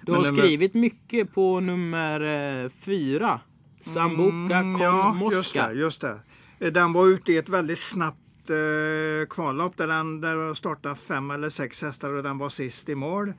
Du 0.00 0.12
har 0.12 0.22
Men 0.22 0.36
skrivit 0.36 0.74
mycket 0.74 1.34
på 1.34 1.60
nummer 1.60 2.20
eh, 2.64 2.70
fyra. 2.70 3.40
Sambuca 3.80 4.56
Mm, 4.58 4.80
ja, 4.80 5.16
just 5.22 5.36
Mosca. 5.54 5.68
det, 5.68 5.74
just 5.74 6.00
det. 6.00 6.18
Eh, 6.58 6.72
Den 6.72 6.92
var 6.92 7.06
ute 7.06 7.32
i 7.32 7.36
ett 7.36 7.48
väldigt 7.48 7.78
snabbt 7.78 8.50
eh, 8.50 9.26
kvallopp 9.30 9.76
där 9.76 9.86
den 9.88 10.20
där 10.20 10.54
startade 10.54 10.94
fem 10.94 11.30
eller 11.30 11.48
sex 11.48 11.82
hästar 11.82 12.14
och 12.14 12.22
den 12.22 12.38
var 12.38 12.48
sist 12.48 12.88
i 12.88 12.94
mål. 12.94 13.32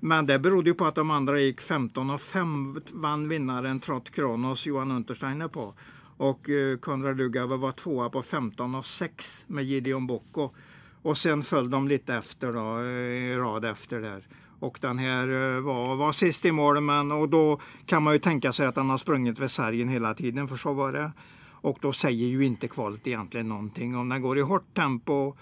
Men 0.00 0.26
det 0.26 0.38
berodde 0.38 0.70
ju 0.70 0.74
på 0.74 0.84
att 0.84 0.94
de 0.94 1.10
andra 1.10 1.40
gick 1.40 1.60
15 1.60 2.10
och 2.10 2.20
5 2.20 2.80
vann 2.92 3.28
vinnaren 3.28 3.80
Trott 3.80 4.10
Kronos 4.10 4.66
Johan 4.66 4.90
Untersteiner 4.90 5.48
på. 5.48 5.74
Och 6.16 6.50
eh, 6.50 6.78
Konrad 6.78 7.16
Lugauer 7.16 7.56
var 7.56 7.72
tvåa 7.72 8.10
på 8.10 8.22
15 8.22 8.74
och 8.74 8.86
6 8.86 9.44
med 9.48 9.64
Gideon 9.64 10.06
Bocco. 10.06 10.50
Och 11.02 11.18
sen 11.18 11.42
föll 11.42 11.70
de 11.70 11.88
lite 11.88 12.14
efter 12.14 12.52
då, 12.52 12.80
eh, 12.80 13.38
rad 13.38 13.64
efter 13.64 14.00
där. 14.00 14.26
Och 14.60 14.78
den 14.80 14.98
här 14.98 15.28
eh, 15.28 15.60
var, 15.60 15.96
var 15.96 16.12
sist 16.12 16.44
i 16.44 16.52
mål 16.52 16.80
men 16.80 17.12
och 17.12 17.28
då 17.28 17.60
kan 17.86 18.02
man 18.02 18.12
ju 18.12 18.18
tänka 18.18 18.52
sig 18.52 18.66
att 18.66 18.76
han 18.76 18.90
har 18.90 18.98
sprungit 18.98 19.38
vid 19.38 19.50
sargen 19.50 19.88
hela 19.88 20.14
tiden 20.14 20.48
för 20.48 20.56
så 20.56 20.72
var 20.72 20.92
det. 20.92 21.12
Och 21.60 21.78
då 21.80 21.92
säger 21.92 22.26
ju 22.26 22.44
inte 22.44 22.68
kvalet 22.68 23.06
egentligen 23.06 23.48
någonting. 23.48 23.96
Om 23.96 24.08
den 24.08 24.22
går 24.22 24.38
i 24.38 24.42
hårt 24.42 24.74
tempo 24.74 25.36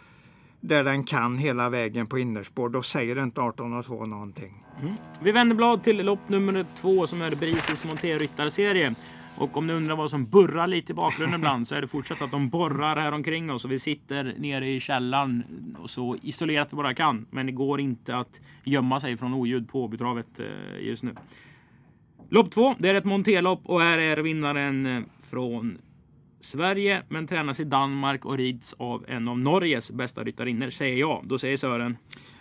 där 0.68 0.84
den 0.84 1.04
kan 1.04 1.38
hela 1.38 1.70
vägen 1.70 2.06
på 2.06 2.18
innerspår 2.18 2.68
då 2.68 2.82
säger 2.82 3.22
inte 3.22 3.40
18 3.40 3.74
och 3.74 3.86
2 3.86 4.06
någonting. 4.06 4.64
Vi 5.22 5.32
vänder 5.32 5.56
blad 5.56 5.82
till 5.82 5.96
lopp 5.96 6.28
nummer 6.28 6.66
två 6.80 7.06
som 7.06 7.22
är 7.22 7.30
Brisis 7.30 7.84
Monté-ryttarserie. 7.84 8.94
Och 9.38 9.56
om 9.56 9.66
ni 9.66 9.72
undrar 9.72 9.96
vad 9.96 10.10
som 10.10 10.26
burrar 10.26 10.66
lite 10.66 10.92
i 10.92 10.94
bakgrunden 10.94 11.40
ibland 11.40 11.68
så 11.68 11.74
är 11.74 11.80
det 11.80 11.88
fortsatt 11.88 12.22
att 12.22 12.30
de 12.30 12.48
borrar 12.48 12.96
här 12.96 13.12
omkring 13.12 13.50
oss 13.50 13.64
och 13.64 13.72
vi 13.72 13.78
sitter 13.78 14.34
nere 14.38 14.68
i 14.68 14.80
källaren 14.80 15.44
och 15.78 15.90
så 15.90 16.16
isolerat 16.22 16.72
vi 16.72 16.76
bara 16.76 16.94
kan. 16.94 17.26
Men 17.30 17.46
det 17.46 17.52
går 17.52 17.80
inte 17.80 18.16
att 18.16 18.40
gömma 18.64 19.00
sig 19.00 19.16
från 19.16 19.34
oljud 19.34 19.68
på 19.68 19.84
Åbytravet 19.84 20.40
eh, 20.40 20.86
just 20.86 21.02
nu. 21.02 21.14
Lopp 22.28 22.50
två, 22.50 22.74
det 22.78 22.88
är 22.88 22.94
ett 22.94 23.04
Monté-lopp 23.04 23.60
och 23.64 23.80
här 23.80 23.98
är 23.98 24.16
vinnaren 24.16 24.86
eh, 24.86 25.02
från 25.30 25.78
Sverige 26.46 27.02
men 27.08 27.26
tränas 27.26 27.60
i 27.60 27.64
Danmark 27.64 28.24
och 28.24 28.36
rids 28.38 28.72
av 28.78 29.04
en 29.08 29.28
av 29.28 29.38
Norges 29.38 29.90
bästa 29.90 30.24
ryttarinnor 30.24 30.70
säger 30.70 30.96
jag. 30.96 31.22
Då 31.26 31.38
säger 31.38 31.56
Sören. 31.56 31.96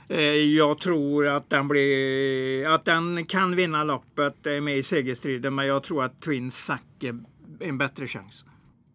Eh, 0.09 0.19
Jag 0.21 0.79
tror 0.79 1.27
att 1.27 1.49
den, 1.49 1.67
blir, 1.67 2.67
att 2.75 2.85
den 2.85 3.25
kan 3.25 3.55
vinna 3.55 3.83
loppet, 3.83 4.45
är 4.45 4.61
med 4.61 4.77
i 4.77 4.83
segerstriden, 4.83 5.55
men 5.55 5.67
jag 5.67 5.83
tror 5.83 6.03
att 6.03 6.21
Twin 6.21 6.51
Sack 6.51 6.83
är 7.03 7.19
en 7.59 7.77
bättre 7.77 8.07
chans. 8.07 8.45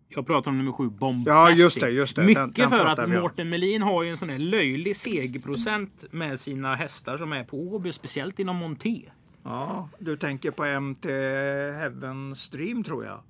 Jag 0.09 0.26
pratar 0.26 0.50
om 0.50 0.59
nummer 0.59 0.73
sju, 0.73 0.88
Bombastic. 0.88 1.26
Ja, 1.59 1.64
just 1.64 1.81
det, 1.81 1.90
just 1.90 2.17
det. 2.17 2.23
Mycket 2.23 2.55
Den- 2.55 2.71
den 2.71 2.71
för 2.71 2.87
att. 2.87 3.09
Mårten 3.09 3.49
Melin 3.49 3.83
har 3.83 4.02
ju 4.02 4.11
en 4.11 4.17
sån 4.17 4.29
här 4.31 4.38
löjlig 4.38 4.97
segerprocent 4.97 6.05
med 6.11 6.40
sina 6.40 6.75
hästar 6.75 7.17
som 7.19 7.33
är 7.33 7.45
på 7.45 7.57
Åby, 7.75 7.93
speciellt 7.93 8.38
inom 8.38 8.57
Monté. 8.57 9.02
Ja, 9.45 9.88
du 9.99 10.17
tänker 10.17 10.50
på 10.50 10.64
MT 10.81 11.09
Heaven 11.81 12.37
Stream 12.37 12.85
tror 12.85 13.05
jag. 13.05 13.21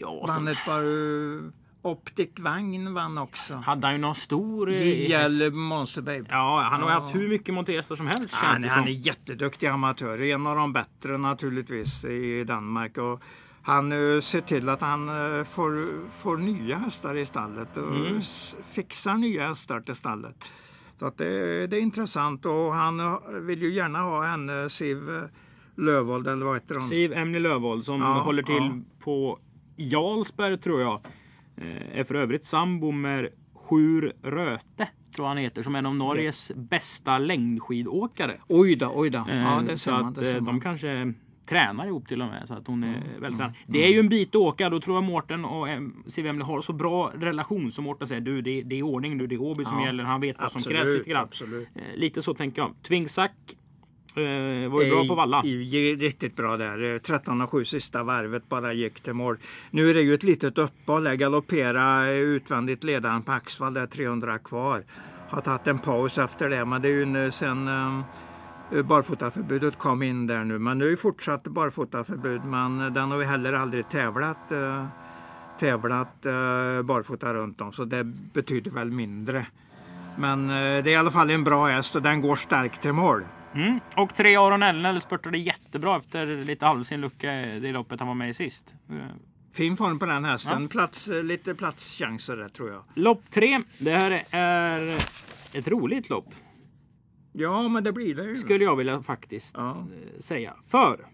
Ja, 0.00 0.24
Vann 0.28 0.48
ett 0.48 0.64
par 0.64 0.82
uh, 0.84 1.42
Optic 1.82 2.30
Vagn 2.38 2.94
vann 2.94 3.18
också. 3.18 3.56
hade 3.56 3.86
han 3.86 3.94
ju 3.94 4.00
någon 4.00 4.14
stor... 4.14 4.70
eh. 4.70 5.10
JL 5.10 5.50
Monster 5.52 6.02
Babe. 6.02 6.24
Ja, 6.28 6.68
han 6.70 6.82
har 6.82 6.90
Ja. 6.90 7.00
haft 7.00 7.14
hur 7.14 7.28
mycket 7.28 7.54
montéhästar 7.54 7.96
som 7.96 8.06
helst 8.06 8.30
känns 8.40 8.42
Han, 8.42 8.64
han 8.64 8.84
är 8.88 8.92
jätteduktig 9.06 9.66
amatör, 9.66 10.20
en 10.20 10.46
av 10.46 10.56
de 10.56 10.72
bättre 10.72 11.18
naturligtvis 11.18 12.04
i 12.04 12.44
Danmark. 12.44 12.98
Och 12.98 13.22
han 13.62 13.92
uh, 13.92 14.20
ser 14.20 14.40
till 14.40 14.68
att 14.68 14.80
han 14.80 15.08
får, 15.44 16.10
får 16.10 16.36
nya 16.36 16.76
hästar 16.78 17.16
i 17.16 17.26
stallet 17.26 17.76
och 17.76 17.96
Mm. 17.96 18.20
fixar 18.74 19.14
nya 19.14 19.48
hästar 19.48 19.80
till 19.80 19.94
stallet. 19.94 20.44
Så 20.98 21.06
att 21.06 21.18
det, 21.18 21.66
det 21.66 21.76
är 21.76 21.80
intressant 21.80 22.46
och 22.46 22.74
han 22.74 23.18
vill 23.46 23.62
ju 23.62 23.72
gärna 23.74 23.98
ha 24.00 24.22
henne, 24.26 24.68
Siv 24.70 25.28
Lövold 25.76 26.26
eller 26.28 26.46
vad 26.46 26.54
heter 26.56 26.74
hon? 26.74 26.84
Siv 26.84 27.12
Emily 27.12 27.38
Lövold 27.38 27.84
som 27.84 28.00
Ja, 28.00 28.06
håller 28.06 28.42
till 28.42 28.54
ja. 28.56 29.04
på 29.04 29.38
Jarlsberg 29.88 30.58
tror 30.58 30.80
jag. 30.80 31.00
Eh, 31.56 31.98
Är 32.00 32.04
för 32.04 32.14
övrigt 32.14 32.44
sambo 32.44 32.90
med 32.90 33.28
Sjur 33.54 34.12
Röte. 34.22 34.88
Tror 35.16 35.26
han 35.26 35.36
heter. 35.36 35.62
Som 35.62 35.74
är 35.74 35.78
en 35.78 35.86
av 35.86 35.94
Norges 35.96 36.52
bästa 36.56 37.18
längdskidåkare. 37.18 38.40
Oj 38.48 38.76
då, 38.76 38.92
oj 38.94 39.10
då. 39.10 39.24
Ja, 39.28 39.34
Eh, 39.60 39.62
det 39.62 39.78
så 39.78 39.90
man. 39.90 40.04
att 40.04 40.14
Det 40.14 40.24
ser 40.24 40.36
eh, 40.36 40.42
de 40.42 40.60
kanske 40.60 41.12
tränar 41.48 41.86
ihop 41.86 42.08
till 42.08 42.22
och 42.22 42.28
med. 42.28 42.48
Så 42.48 42.54
att 42.54 42.66
hon 42.66 42.84
är 42.84 42.88
Mm. 42.88 43.00
väldigt 43.20 43.38
tränad. 43.38 43.54
Det 43.66 43.84
är 43.84 43.92
ju 43.92 43.98
en 43.98 44.08
bit 44.08 44.28
att 44.28 44.34
åka. 44.36 44.70
Då 44.70 44.80
tror 44.80 44.96
jag 44.96 45.04
Mårten 45.04 45.44
och 45.44 45.68
Siv 46.06 46.26
Emily 46.26 46.44
har 46.44 46.60
så 46.62 46.72
bra 46.72 47.12
relation 47.14 47.72
som 47.72 47.84
Mårten 47.84 48.08
säger. 48.08 48.20
Du, 48.20 48.42
det, 48.42 48.62
det 48.62 48.78
är 48.78 48.82
ordning 48.82 49.16
nu. 49.16 49.26
Det 49.26 49.34
är 49.34 49.38
som 49.64 49.78
Ja, 49.78 49.86
gäller. 49.86 50.04
Han 50.04 50.20
vet 50.20 50.36
vad 50.38 50.52
som 50.52 50.58
absolut, 50.58 50.78
krävs 50.78 50.90
lite 50.98 51.10
grann. 51.10 51.24
absolut. 51.24 51.68
Lite 51.94 52.22
så 52.22 52.34
tänker 52.34 52.62
jag. 52.62 52.74
Tvingsack 52.82 53.32
eh, 54.14 54.70
var 54.70 54.82
ju 54.82 54.90
bra 54.90 55.04
på 55.08 55.14
valla. 55.14 55.44
I, 55.44 55.94
riktigt 55.94 56.36
bra 56.36 56.56
där. 56.56 56.94
Eh, 56.94 56.98
13 56.98 57.40
och 57.40 57.50
7 57.50 57.64
sista 57.64 58.02
varvet 58.02 58.48
bara 58.48 58.72
gick 58.72 59.00
till 59.00 59.14
mål. 59.14 59.36
Nu 59.70 59.90
är 59.90 59.94
det 59.94 60.02
ju 60.02 60.14
ett 60.14 60.22
litet 60.22 60.58
uppehåll. 60.58 61.04
Jag 61.04 61.18
galopperar 61.18 62.06
eh, 62.06 62.12
utvändigt 62.12 62.84
ledaren 62.84 63.22
på 63.22 63.32
Axvall. 63.32 63.74
Det 63.74 63.80
är 63.80 63.86
300 63.86 64.38
kvar. 64.38 64.84
Har 65.28 65.40
tagit 65.40 65.66
en 65.66 65.78
paus 65.78 66.18
efter 66.18 66.50
det. 66.50 66.64
Men 66.64 66.82
det 66.82 66.88
är 66.88 66.92
ju 66.92 67.04
nu 67.04 67.30
sen 67.30 67.68
eh, 67.68 68.82
barfotaförbudet 68.82 69.78
kom 69.78 70.02
in 70.02 70.26
där 70.26 70.44
nu. 70.44 70.58
Men 70.58 70.78
nu 70.78 70.86
är 70.86 70.90
ju 70.90 70.96
fortsatt 70.96 71.44
barfotaförbud. 71.44 72.44
Men 72.44 72.80
eh, 72.80 72.86
den 72.86 73.10
har 73.10 73.18
vi 73.18 73.24
heller 73.24 73.52
aldrig 73.52 73.88
tävlat. 73.88 74.52
Eh, 74.52 74.86
tävlat 75.60 76.26
eh, 76.26 76.82
barfota 76.82 77.34
runt 77.34 77.60
om. 77.60 77.72
Så 77.72 77.84
det 77.84 78.04
betyder 78.32 78.70
väl 78.70 78.90
mindre. 78.90 79.46
Men 80.16 80.50
eh, 80.50 80.54
det 80.56 80.58
är 80.58 80.88
i 80.88 80.96
alla 80.96 81.10
fall 81.10 81.30
en 81.30 81.44
bra 81.44 81.66
häst 81.66 81.96
och 81.96 82.02
den 82.02 82.20
går 82.20 82.36
starkt 82.36 82.82
till 82.82 82.92
mål. 82.92 83.24
Mm. 83.54 83.80
Och 83.96 84.14
tre 84.14 84.36
Aron 84.36 84.62
Elnell 84.62 85.00
spurtade 85.00 85.38
jättebra 85.38 85.96
efter 85.96 86.26
lite 86.44 86.66
halvsin 86.66 87.00
lucka 87.00 87.34
i 87.54 87.60
det 87.60 87.72
loppet 87.72 87.98
han 88.00 88.08
var 88.08 88.14
med 88.14 88.30
i 88.30 88.34
sist. 88.34 88.74
Eh, 88.90 88.96
Fin 89.52 89.76
form 89.76 89.98
på 89.98 90.06
den 90.06 90.24
hästen. 90.24 90.68
Plats, 90.68 91.08
eh, 91.08 91.22
lite 91.22 91.54
platschanser 91.54 92.36
där 92.36 92.48
tror 92.48 92.70
jag. 92.70 92.82
Lopp 92.94 93.30
tre. 93.30 93.60
Det 93.78 93.90
här 93.90 94.22
är 94.30 94.96
ett 95.52 95.68
roligt 95.68 96.10
lopp. 96.10 96.34
Ja, 97.32 97.68
men 97.68 97.84
det 97.84 97.92
blir 97.92 98.14
det 98.14 98.24
ju. 98.24 98.36
Skulle 98.36 98.64
jag 98.64 98.76
vilja 98.76 99.02
faktiskt 99.02 99.54
Ja. 99.56 99.70
eh, 99.70 100.20
säga. 100.20 100.54
För 100.68 101.06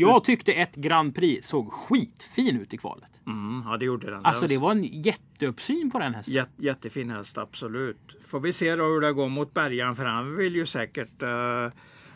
jag 0.00 0.24
tyckte 0.24 0.52
ett 0.52 0.76
Grand 0.76 1.14
Prix 1.14 1.48
såg 1.48 1.72
skitfin 1.72 2.60
ut 2.60 2.74
i 2.74 2.76
kvalet. 2.76 3.10
Mm, 3.26 3.62
ja, 3.66 3.76
det 3.76 3.84
gjorde 3.84 4.10
den. 4.10 4.24
Alltså 4.24 4.46
det 4.46 4.58
var 4.58 4.70
en 4.70 4.84
jätteuppsyn 4.84 5.90
på 5.90 5.98
den 5.98 6.14
hästen. 6.14 6.34
Jät, 6.34 6.48
jättefin 6.56 7.10
häst, 7.10 7.38
absolut. 7.38 8.16
Får 8.26 8.40
vi 8.40 8.52
se 8.52 8.76
då 8.76 8.84
hur 8.84 9.00
det 9.00 9.12
går 9.12 9.28
mot 9.28 9.54
Bergan, 9.54 9.96
för 9.96 10.04
han 10.04 10.36
vill 10.36 10.56
ju 10.56 10.66
säkert 10.66 11.22
eh, 11.22 11.68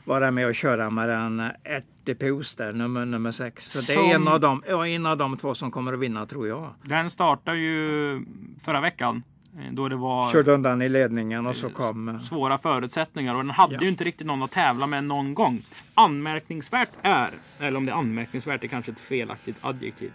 vara 0.04 0.30
med 0.30 0.46
och 0.46 0.54
köra 0.54 0.90
med 0.90 1.08
den 1.08 1.42
Ertepus 1.64 2.54
där, 2.54 2.72
nummer, 2.72 3.04
nummer 3.04 3.30
sex. 3.30 3.64
Så 3.72 3.80
det 3.92 3.92
är 3.98 4.02
Som- 4.02 4.10
en 4.22 4.28
av, 4.28 4.40
dem, 4.40 4.62
ja, 4.68 4.86
en 4.86 5.06
av 5.06 5.16
de 5.16 5.36
två 5.36 5.54
som 5.54 5.70
kommer 5.70 5.92
att 5.92 5.98
vinna, 5.98 6.26
tror 6.26 6.48
jag. 6.48 6.74
Den 6.84 7.10
startade 7.10 7.58
ju 7.58 8.20
förra 8.64 8.80
veckan. 8.80 9.22
Eh, 9.58 9.72
Då 9.72 9.88
det 9.88 9.96
var 9.96 10.32
Körde 10.32 10.52
undan 10.52 10.82
i 10.82 10.88
ledningen 10.88 11.46
och 11.46 11.56
så 11.56 11.70
kom... 11.70 12.08
eh, 12.08 12.20
svåra 12.20 12.58
förutsättningar 12.58 13.34
och 13.34 13.40
den 13.42 13.50
hade 13.50 13.74
Ja. 13.74 13.80
ju 13.82 13.88
inte 13.88 14.04
riktigt 14.04 14.26
någon 14.26 14.42
att 14.42 14.50
tävla 14.50 14.86
med 14.86 15.04
någon 15.04 15.34
gång. 15.34 15.62
Anmärkningsvärt 15.94 16.90
är, 17.02 17.30
eller 17.60 17.76
om 17.76 17.86
det 17.86 17.92
är 17.92 17.96
anmärkningsvärt 17.96 18.64
är 18.64 18.68
kanske 18.68 18.92
ett 18.92 18.98
felaktigt 19.00 19.56
adjektiv. 19.60 20.12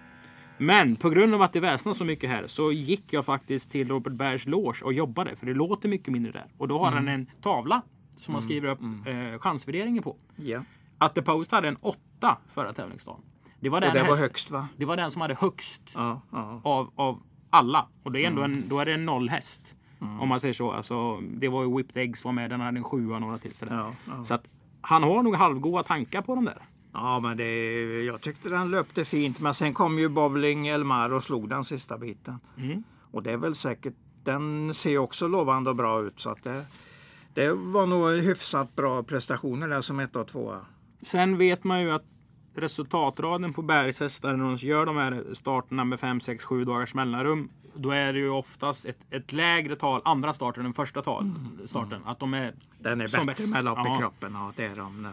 Men 0.57 0.95
på 0.95 1.09
grund 1.09 1.35
av 1.35 1.41
att 1.41 1.53
det 1.53 1.59
väsnas 1.59 1.97
så 1.97 2.05
mycket 2.05 2.29
här 2.29 2.43
så 2.47 2.71
gick 2.71 3.13
jag 3.13 3.25
faktiskt 3.25 3.71
till 3.71 3.87
Robert 3.87 4.13
Bergs 4.13 4.45
loge 4.47 4.83
och 4.83 4.93
jobbade. 4.93 5.35
För 5.35 5.45
det 5.45 5.53
låter 5.53 5.89
mycket 5.89 6.13
mindre 6.13 6.31
där. 6.31 6.45
Och 6.57 6.67
då 6.67 6.79
har 6.79 6.87
Mm. 6.87 6.97
han 6.97 7.07
en 7.07 7.25
tavla 7.41 7.81
som 8.19 8.31
man 8.31 8.41
skriver 8.41 8.69
upp 8.69 8.79
eh, 8.81 9.39
chansvärderingen 9.39 10.03
på. 10.03 10.15
Ja. 10.35 10.63
Att 10.97 11.15
The 11.15 11.21
Post 11.21 11.51
hade 11.51 11.67
en 11.67 11.77
8 11.81 12.37
förra 12.53 12.73
tävlingsdagen. 12.73 13.21
Det 13.59 13.69
var 13.69 13.81
den, 13.81 13.89
Och 13.89 13.95
det 13.95 14.03
var 14.03 14.15
högst 14.17 14.51
va? 14.51 14.67
det 14.77 14.85
var 14.85 14.97
den 14.97 15.11
som 15.11 15.21
hade 15.21 15.33
högst 15.35 15.81
Ja, 15.93 16.21
ja. 16.31 16.61
av, 16.63 16.91
av 16.95 17.19
alla. 17.49 17.87
Och 18.03 18.11
det 18.11 18.23
är 18.23 18.27
ändå 18.27 18.41
en, 18.41 18.69
då 18.69 18.79
är 18.79 18.85
det 18.85 18.93
en 18.93 19.05
nollhäst. 19.05 19.75
Mm. 20.01 20.19
Om 20.19 20.29
man 20.29 20.39
säger 20.39 20.53
så. 20.53 20.71
Alltså, 20.71 21.17
det 21.21 21.47
var 21.47 21.63
ju 21.63 21.77
Whipped 21.77 22.03
Eggs 22.03 22.23
var 22.23 22.31
med. 22.31 22.49
Den 22.49 22.61
hade 22.61 22.77
en 22.77 22.83
sjua 22.83 23.15
och 23.15 23.21
några 23.21 23.37
till. 23.37 23.53
sådär. 23.53 23.75
Ja, 23.75 23.93
ja. 24.07 24.23
Så 24.23 24.33
att 24.33 24.49
han 24.81 25.03
har 25.03 25.23
nog 25.23 25.35
halvgoda 25.35 25.83
tankar 25.83 26.21
på 26.21 26.35
de 26.35 26.45
där. 26.45 26.63
Ja, 26.93 27.19
men 27.19 27.37
det, 27.37 28.03
jag 28.03 28.21
tyckte 28.21 28.49
den 28.49 28.71
löpte 28.71 29.05
fint. 29.05 29.39
Men 29.39 29.53
sen 29.53 29.73
kom 29.73 29.99
ju 29.99 30.09
Bowling 30.09 30.67
Elmar 30.67 31.09
och 31.13 31.23
slog 31.23 31.49
den 31.49 31.63
sista 31.63 31.97
biten. 31.97 32.39
Mm. 32.57 32.83
Och 33.11 33.23
det 33.23 33.31
är 33.31 33.37
väl 33.37 33.55
säkert, 33.55 33.93
den 34.23 34.73
ser 34.73 34.97
också 34.97 35.27
lovande 35.27 35.69
och 35.69 35.75
bra 35.75 36.01
ut. 36.01 36.19
Så 36.19 36.29
att 36.29 36.43
det, 36.43 36.65
det 37.33 37.53
var 37.53 37.87
nog 37.87 38.09
hyfsat 38.09 38.75
bra 38.75 39.03
prestationer 39.03 39.67
där 39.67 39.81
som 39.81 39.99
ett 39.99 40.15
och 40.15 40.27
tvåa. 40.27 40.59
Sen 41.01 41.37
vet 41.37 41.63
man 41.63 41.81
ju 41.81 41.91
att 41.91 42.05
resultatraden 42.55 43.53
på 43.53 43.61
bergshästar 43.61 44.33
när 44.33 44.45
de 44.45 44.55
gör 44.55 44.85
de 44.85 44.97
här 44.97 45.23
starterna 45.33 45.83
med 45.83 45.99
5, 45.99 46.19
6, 46.21 46.43
7 46.43 46.65
dagars 46.65 46.93
mellanrum. 46.93 47.49
Då 47.75 47.91
är 47.91 48.13
det 48.13 48.19
ju 48.19 48.29
oftast 48.29 48.85
ett, 48.85 48.97
ett 49.09 49.33
lägre 49.33 49.75
tal 49.75 50.01
andra 50.05 50.33
starten 50.33 50.65
än 50.65 50.73
första 50.73 51.01
tal, 51.01 51.31
starten. 51.65 52.01
Att 52.05 52.19
de 52.19 52.33
är 52.33 52.53
Den 52.79 53.01
är 53.01 53.07
som 53.07 53.25
bättre 53.25 53.41
bäst. 53.41 53.55
med 53.55 53.63
lopp 53.65 53.79
Ja. 53.83 53.95
i 53.95 53.99
kroppen. 53.99 54.31
Ja, 54.33 54.51
det 54.55 54.65
är 54.65 54.75
de. 54.75 55.07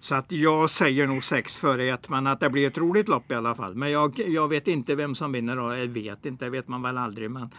Så 0.00 0.14
att 0.14 0.32
jag 0.32 0.70
säger 0.70 1.06
nog 1.06 1.24
sex 1.24 1.56
före 1.56 1.84
ett, 1.88 2.08
men 2.08 2.26
att 2.26 2.40
det 2.40 2.50
blir 2.50 2.66
ett 2.66 2.78
roligt 2.78 3.08
lopp 3.08 3.30
i 3.30 3.34
alla 3.34 3.54
fall. 3.54 3.74
Men 3.74 3.90
jag, 3.90 4.18
jag 4.18 4.48
vet 4.48 4.68
inte 4.68 4.94
vem 4.94 5.14
som 5.14 5.32
vinner. 5.32 5.56
Då. 5.56 5.74
Jag 5.74 5.86
vet 5.86 6.26
inte, 6.26 6.44
det 6.44 6.50
vet 6.50 6.68
man 6.68 6.82
väl 6.82 6.98
aldrig. 6.98 7.30
Men 7.30 7.50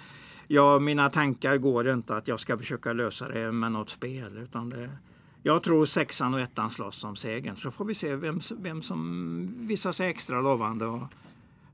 ja, 0.47 0.79
mina 0.79 1.09
tankar 1.09 1.57
går 1.57 1.89
inte 1.89 2.15
att 2.15 2.27
jag 2.27 2.39
ska 2.39 2.57
försöka 2.57 2.93
lösa 2.93 3.27
det 3.27 3.51
med 3.51 3.71
något 3.71 3.89
spel. 3.89 4.37
Utan 4.37 4.69
det, 4.69 4.89
jag 5.45 5.63
tror 5.63 5.85
sexan 5.85 6.33
och 6.33 6.39
ettan 6.39 6.71
slåss 6.71 7.03
om 7.03 7.15
segern. 7.15 7.55
Så 7.55 7.71
får 7.71 7.85
vi 7.85 7.95
se 7.95 8.15
vem, 8.15 8.39
vem 8.57 8.81
som 8.81 9.67
visar 9.67 9.91
sig 9.91 10.09
extra 10.09 10.41
lovande 10.41 10.85
och 10.85 11.01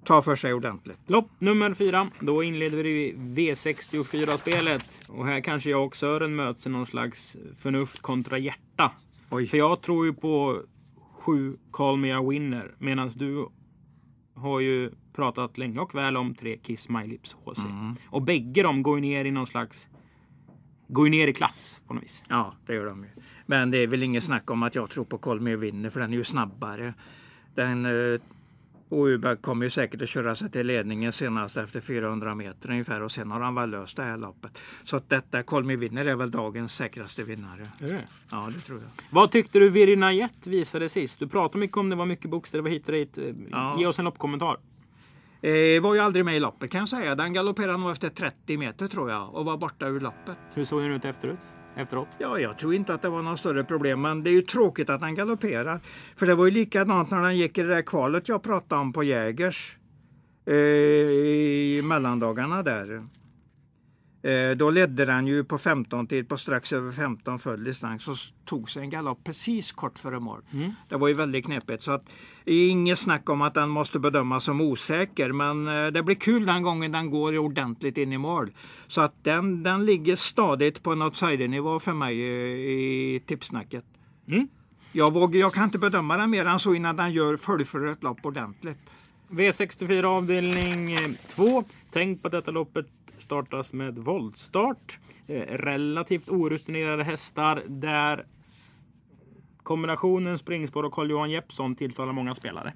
tar 0.03 0.21
för 0.21 0.35
sig 0.35 0.53
ordentligt. 0.53 0.97
Lopp 1.07 1.29
nummer 1.39 1.73
fyra. 1.73 2.07
Då 2.19 2.43
inleder 2.43 2.83
vi 2.83 3.13
V64-spelet. 3.17 5.01
Och 5.07 5.25
här 5.25 5.41
kanske 5.41 5.69
jag 5.69 5.85
och 5.85 5.95
Sören 5.95 6.35
möts 6.35 6.67
i 6.67 6.69
någon 6.69 6.85
slags 6.85 7.37
förnuft 7.57 8.01
kontra 8.01 8.37
hjärta. 8.37 8.91
Oj. 9.29 9.47
För 9.47 9.57
jag 9.57 9.81
tror 9.81 10.05
ju 10.05 10.13
på 10.13 10.61
sju 11.19 11.57
Call 11.71 11.97
Me 11.97 12.11
A 12.11 12.21
Winner. 12.21 12.75
Medan 12.77 13.09
du 13.09 13.47
har 14.35 14.59
ju 14.59 14.91
pratat 15.13 15.57
länge 15.57 15.79
och 15.79 15.95
väl 15.95 16.17
om 16.17 16.35
tre 16.35 16.57
Kiss 16.57 16.89
My 16.89 17.07
Lips 17.07 17.33
HC. 17.33 17.65
Och 18.05 18.21
bägge 18.21 18.63
de 18.63 18.83
går 18.83 18.97
ju 18.97 19.01
ner 19.01 19.25
i 19.25 19.31
någon 19.31 19.47
slags... 19.47 19.87
Går 20.87 21.07
ju 21.07 21.11
ner 21.11 21.27
i 21.27 21.33
klass 21.33 21.81
på 21.87 21.93
något 21.93 22.03
vis. 22.03 22.23
Ja, 22.29 22.53
det 22.65 22.73
gör 22.73 22.85
de 22.85 23.03
ju. 23.03 23.09
Men 23.45 23.71
det 23.71 23.77
är 23.77 23.87
väl 23.87 24.03
inget 24.03 24.23
snack 24.23 24.51
om 24.51 24.63
att 24.63 24.75
jag 24.75 24.89
tror 24.89 25.03
på 25.05 25.17
Kolmir 25.17 25.57
vinner 25.57 25.89
för 25.89 25.99
den 25.99 26.13
är 26.13 26.17
ju 26.17 26.23
snabbare. 26.23 26.93
Den, 27.55 27.85
eh, 27.85 28.19
och 28.89 29.05
Uberg 29.05 29.37
kommer 29.37 29.65
ju 29.65 29.69
säkert 29.69 30.01
att 30.01 30.09
köra 30.09 30.35
sig 30.35 30.49
till 30.51 30.67
ledningen 30.67 31.11
senast 31.11 31.57
efter 31.57 31.79
400 31.79 32.35
meter 32.35 32.69
ungefär 32.69 33.01
och 33.01 33.11
sen 33.11 33.31
har 33.31 33.39
han 33.41 33.55
väl 33.55 33.69
löst 33.69 33.97
det 33.97 34.03
här 34.03 34.17
loppet. 34.17 34.57
Så 34.83 34.97
att 34.97 35.09
detta 35.09 35.43
Kolmir 35.43 35.77
vinner 35.77 36.05
är 36.05 36.15
väl 36.15 36.31
dagens 36.31 36.75
säkraste 36.75 37.23
vinnare. 37.23 37.67
Ja, 38.31 38.49
det 38.55 38.59
tror 38.59 38.79
jag. 38.79 38.89
Vad 39.09 39.31
tyckte 39.31 39.59
du 39.59 39.69
Virina 39.69 40.13
Jet 40.13 40.47
visade 40.47 40.89
sist? 40.89 41.19
Du 41.19 41.27
pratade 41.27 41.59
mycket 41.59 41.77
om 41.77 41.89
det 41.89 41.95
var 41.95 42.05
mycket 42.05 42.29
bokstäver 42.31 42.69
hit 42.69 42.85
och 42.85 42.91
dit. 42.93 43.17
Eh, 43.17 43.23
Ja. 43.51 43.75
Ge 43.79 43.85
oss 43.85 43.99
en 43.99 44.05
loppkommentar. 44.05 44.57
Eh, 45.41 45.81
var 45.81 45.93
ju 45.93 45.99
aldrig 45.99 46.25
med 46.25 46.37
i 46.37 46.39
loppet 46.39 46.71
kan 46.71 46.79
jag 46.79 46.89
säga. 46.89 47.15
Den 47.15 47.33
galopperade 47.33 47.77
nog 47.77 47.91
efter 47.91 48.09
30 48.09 48.57
meter 48.57 48.87
tror 48.87 49.09
jag 49.11 49.35
och 49.35 49.45
var 49.45 49.57
borta 49.57 49.87
ur 49.87 49.99
loppet. 49.99 50.37
Hur 50.53 50.65
såg 50.65 50.81
den 50.81 50.91
ut 50.91 51.05
efteråt? 51.05 51.39
Efteråt? 51.75 52.07
Ja, 52.17 52.39
jag 52.39 52.57
tror 52.57 52.73
inte 52.73 52.93
att 52.93 53.01
det 53.01 53.09
var 53.09 53.21
något 53.21 53.39
större 53.39 53.63
problem, 53.63 54.01
men 54.01 54.23
det 54.23 54.29
är 54.29 54.33
ju 54.33 54.41
tråkigt 54.41 54.89
att 54.89 55.01
han 55.01 55.15
galopperar. 55.15 55.79
För 56.15 56.25
det 56.25 56.35
var 56.35 56.45
ju 56.45 56.51
likadant 56.51 57.11
när 57.11 57.17
han 57.17 57.37
gick 57.37 57.57
i 57.57 57.61
det 57.61 57.67
där 57.67 57.81
kvalet 57.81 58.27
jag 58.29 58.43
pratade 58.43 58.81
om 58.81 58.93
på 58.93 59.03
Jägers 59.03 59.77
eh, 60.45 60.55
i 60.55 61.81
mellandagarna 61.83 62.63
där. 62.63 63.03
Eh, 64.23 64.57
då 64.57 64.69
ledde 64.69 65.05
den 65.05 65.27
ju 65.27 65.43
på 65.43 65.57
15 65.57 66.07
tid, 66.07 66.29
på 66.29 66.37
strax 66.37 66.73
över 66.73 66.91
15 66.91 67.39
full 67.39 67.63
distans 67.63 68.07
och 68.07 68.17
tog 68.45 68.69
sig 68.69 68.83
en 68.83 68.89
galopp 68.89 69.23
precis 69.23 69.71
kort 69.71 69.99
före 69.99 70.19
mål. 70.19 70.41
Mm. 70.53 70.71
Det 70.89 70.95
var 70.95 71.07
ju 71.07 71.13
väldigt 71.13 71.45
knepigt. 71.45 71.83
Så 71.83 71.91
att, 71.91 72.09
inget 72.45 72.99
snack 72.99 73.29
om 73.29 73.41
att 73.41 73.53
den 73.53 73.69
måste 73.69 73.99
bedömas 73.99 74.43
som 74.43 74.61
osäker, 74.61 75.31
men 75.31 75.67
eh, 75.67 75.87
det 75.87 76.03
blir 76.03 76.15
kul 76.15 76.45
den 76.45 76.63
gången 76.63 76.91
den 76.91 77.09
går 77.09 77.37
ordentligt 77.37 77.97
in 77.97 78.13
i 78.13 78.17
mål. 78.17 78.51
Så 78.87 79.01
att 79.01 79.23
den, 79.23 79.63
den 79.63 79.85
ligger 79.85 80.15
stadigt 80.15 80.83
på 80.83 80.91
en 80.91 81.01
outsider-nivå 81.01 81.79
för 81.79 81.93
mig 81.93 82.19
i 83.15 83.19
tipsnacket. 83.19 83.83
Mm. 84.27 84.47
Jag, 84.91 85.13
vågar, 85.13 85.39
jag 85.39 85.53
kan 85.53 85.63
inte 85.63 85.77
bedöma 85.77 86.17
den 86.17 86.29
mer 86.29 86.45
än 86.45 86.59
så 86.59 86.73
innan 86.73 86.95
den 86.95 87.13
gör 87.13 87.37
fullföljer 87.37 87.91
ett 87.91 88.03
lopp 88.03 88.25
ordentligt. 88.25 88.77
V64 89.29 90.03
avdelning 90.03 90.97
2. 91.27 91.63
Tänk 91.91 92.21
på 92.21 92.29
detta 92.29 92.51
loppet 92.51 92.85
startas 93.31 93.73
med 93.73 93.97
voltstart. 93.97 94.99
Eh, 95.27 95.41
relativt 95.41 96.29
orutinerade 96.29 97.03
hästar 97.03 97.63
där 97.67 98.25
kombinationen 99.63 100.37
springspår 100.37 100.83
och 100.83 100.93
Carl-Johan 100.93 101.31
Jeppsson 101.31 101.75
tilltalar 101.75 102.13
många 102.13 102.35
spelare. 102.35 102.73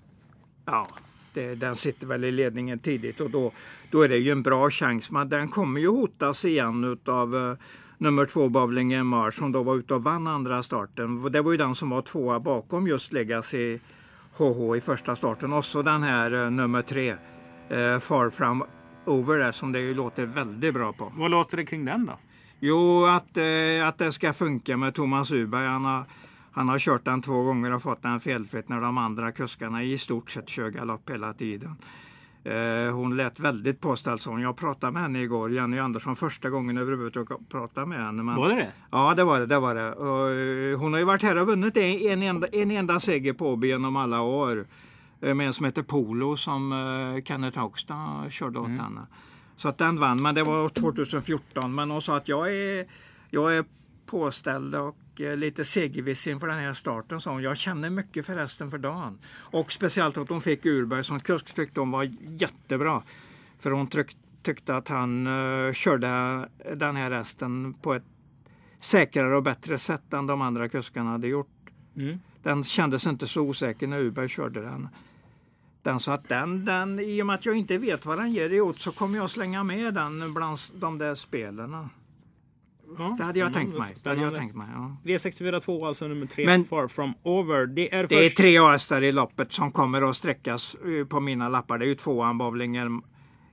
Ja, 0.66 0.88
det, 1.34 1.56
den 1.56 1.76
sitter 1.76 2.08
väl 2.08 2.24
i 2.24 2.32
ledningen 2.32 2.80
tidigt 2.80 3.22
och 3.22 3.30
då, 3.30 3.52
då 3.92 4.02
är 4.02 4.10
det 4.10 4.18
ju 4.18 4.32
en 4.32 4.44
bra 4.44 4.70
chans. 4.70 5.12
Men 5.12 5.30
den 5.30 5.48
kommer 5.48 5.82
ju 5.82 5.88
hotas 5.88 6.46
igen 6.46 7.00
av 7.06 7.36
uh, 7.36 7.52
eh, 7.52 7.58
nummer 7.98 8.26
två 8.26 8.50
Bowling 8.50 9.06
Mars 9.06 9.36
som 9.36 9.52
då 9.52 9.64
var 9.64 9.76
ute 9.76 9.94
och 9.94 10.04
vann 10.04 10.28
andra 10.28 10.64
starten. 10.64 11.32
Det 11.32 11.42
var 11.42 11.52
ju 11.52 11.58
den 11.58 11.76
som 11.76 11.90
var 11.90 12.02
tvåa 12.02 12.40
bakom 12.40 12.88
just 12.88 13.14
Legacy 13.14 13.80
HH 14.38 14.78
i 14.78 14.82
första 14.82 15.16
starten. 15.16 15.54
Och 15.54 15.66
så 15.66 15.82
den 15.82 16.04
här 16.04 16.34
uh, 16.34 16.52
nummer 16.52 16.82
tre, 16.82 17.12
uh, 17.12 18.00
Far 18.00 18.30
From 18.30 18.64
Over 19.06 19.38
där, 19.38 19.52
som 19.52 19.72
det 19.72 19.80
ju 19.80 19.94
låter 19.94 20.26
väldigt 20.26 20.74
bra 20.74 20.94
på. 20.94 21.12
Vad 21.16 21.32
låter 21.32 21.58
det 21.58 21.66
kring 21.66 21.86
den 21.86 22.06
då? 22.06 22.14
Jo, 22.60 23.06
att, 23.06 23.38
eh, 23.38 23.88
att 23.88 23.98
det 23.98 24.12
ska 24.12 24.34
funka 24.34 24.78
med 24.78 24.96
Thomas 24.96 25.32
Uberg. 25.32 25.68
Han 25.68 25.86
har, 25.86 26.04
Han 26.52 26.70
har 26.70 26.80
kört 26.80 27.06
den 27.06 27.22
två 27.22 27.44
gånger 27.44 27.74
och 27.74 27.82
fått 27.82 28.04
den 28.04 28.20
felfritt 28.20 28.70
när 28.70 28.82
de 28.82 28.98
andra 28.98 29.32
kuskarna 29.32 29.84
i 29.84 29.98
stort 29.98 30.30
sett 30.30 30.50
kör 30.50 30.70
galopp 30.70 31.10
hela 31.10 31.34
tiden. 31.34 31.76
Eh, 32.44 32.94
hon 32.94 33.18
lät 33.18 33.40
väldigt 33.40 33.82
påställd 33.82 34.22
så 34.22 34.40
Jag 34.40 34.58
pratade 34.58 34.92
med 34.92 35.02
henne 35.02 35.22
igår, 35.22 35.52
Jenny 35.52 35.80
Andersson, 35.80 36.16
första 36.16 36.50
gången 36.50 36.78
överhuvudtaget 36.78 37.50
pratade 37.50 37.88
med 37.88 38.06
henne. 38.06 38.24
Men, 38.24 38.36
Var 38.36 38.50
det 38.50 38.56
det? 38.56 38.72
Ja, 38.92 39.14
det 39.16 39.24
var 39.24 39.40
det. 39.40 39.46
det, 39.46 39.60
var 39.60 39.76
det. 39.76 39.92
Och, 39.92 40.32
eh, 40.32 40.80
hon 40.80 40.94
har 40.94 41.00
ju 41.00 41.06
varit 41.06 41.24
här 41.24 41.38
och 41.38 41.48
vunnit 41.48 41.78
en, 41.78 42.12
en, 42.12 42.24
enda, 42.24 42.48
en 42.48 42.72
enda 42.72 43.00
seger 43.00 43.34
på 43.34 43.52
Åby 43.52 43.68
genom 43.68 43.96
alla 43.96 44.22
år. 44.22 44.66
Eh, 45.26 45.34
Med 45.34 45.48
en 45.48 45.54
som 45.54 45.66
heter 45.66 45.84
Polo 45.84 46.38
som 46.38 46.72
eh, 46.72 47.24
Kenneth 47.24 47.60
Haugstad 47.60 48.32
körde 48.32 48.60
åt 48.60 48.70
henne. 48.70 49.08
Så 49.58 49.70
att 49.70 49.78
den 49.78 50.00
vann, 50.00 50.22
men 50.22 50.36
det 50.36 50.44
var 50.44 50.70
2014. 50.70 51.76
Men 51.76 51.92
hon 51.92 52.02
sa 52.02 52.18
att 52.18 52.28
jag 52.28 52.56
är, 52.56 52.86
jag 53.30 53.58
är 53.58 53.66
påställd 54.06 54.76
och 54.76 55.22
eh, 55.22 55.38
lite 55.38 55.66
segerviss 55.66 56.28
inför 56.28 56.48
den 56.48 56.60
här 56.60 56.74
starten. 56.74 57.22
Så 57.22 57.40
jag 57.40 57.58
känner 57.58 57.90
mycket 57.90 58.26
förresten 58.26 58.72
för 58.72 58.78
dagen. 58.78 59.18
Och 59.36 59.72
speciellt 59.72 60.18
att 60.18 60.30
hon 60.30 60.42
fick 60.42 60.66
Urberg 60.66 61.04
som 61.04 61.20
kusk 61.20 61.54
tyckte 61.54 61.80
hon 61.80 61.92
var 61.92 62.12
jättebra. 62.22 63.04
För 63.60 63.72
hon 63.72 63.88
tryck, 63.88 64.18
tyckte 64.44 64.76
att 64.76 64.88
han 64.88 65.28
uh, 65.28 65.74
körde 65.74 66.08
den 66.76 66.96
här 66.96 67.12
hästen 67.12 67.74
på 67.74 67.94
ett 67.94 68.04
säkrare 68.80 69.36
och 69.36 69.44
bättre 69.44 69.78
sätt 69.78 70.14
än 70.14 70.28
de 70.28 70.42
andra 70.42 70.70
kuskarna 70.70 71.10
hade 71.12 71.28
gjort. 71.28 71.70
Mm. 71.96 72.20
Den 72.44 72.64
kändes 72.64 73.08
inte 73.08 73.28
så 73.28 73.42
osäker 73.42 73.88
när 73.88 74.00
Urberg 74.00 74.30
körde 74.30 74.62
den. 74.62 74.90
Den 75.86 76.00
så 76.00 76.12
att 76.12 76.30
den, 76.30 76.66
den, 76.66 77.00
i 77.00 77.22
och 77.22 77.26
med 77.28 77.34
att 77.36 77.46
jag 77.46 77.56
inte 77.56 77.78
vet 77.78 78.06
vad 78.06 78.18
den 78.18 78.32
ger 78.32 78.50
i 78.50 78.62
odds 78.62 78.82
så 78.84 78.92
kommer 78.92 79.18
jag 79.18 79.30
slänga 79.32 79.64
med 79.64 79.94
den 79.94 80.34
bland 80.34 80.58
de 80.74 80.98
där 80.98 81.16
spelen. 81.16 81.90
Ja, 82.98 83.16
Det 83.18 83.24
hade 83.24 83.40
jag 83.40 83.54
tänkt 83.54 83.78
mig. 83.78 83.96
Det 84.04 84.10
hade 84.10 84.22
jag 84.22 84.36
tänkt 84.36 84.56
mig 84.56 84.68
ja. 84.74 84.98
V642 85.04 85.88
alltså 85.88 86.08
nummer 86.08 86.26
tre, 86.26 86.46
Men- 86.46 86.66
Far 86.66 86.88
From 86.88 87.14
Over. 87.24 87.66
Det 87.66 87.94
är 87.96 88.08
Det 88.08 88.16
är 88.16 88.24
först... 88.30 88.38
tre 88.38 88.60
hästar 88.62 89.02
i 89.02 89.12
loppet 89.12 89.52
som 89.52 89.72
kommer 89.72 90.02
att 90.10 90.18
sträckas 90.18 90.76
eh, 90.76 91.06
på 91.08 91.20
mina 91.20 91.50
lappar. 91.50 91.78
Det 91.78 91.86
är 91.86 91.88
ju 91.88 91.96
tvåan 91.96 92.38
Bowling 92.38 92.76
El- 92.76 93.00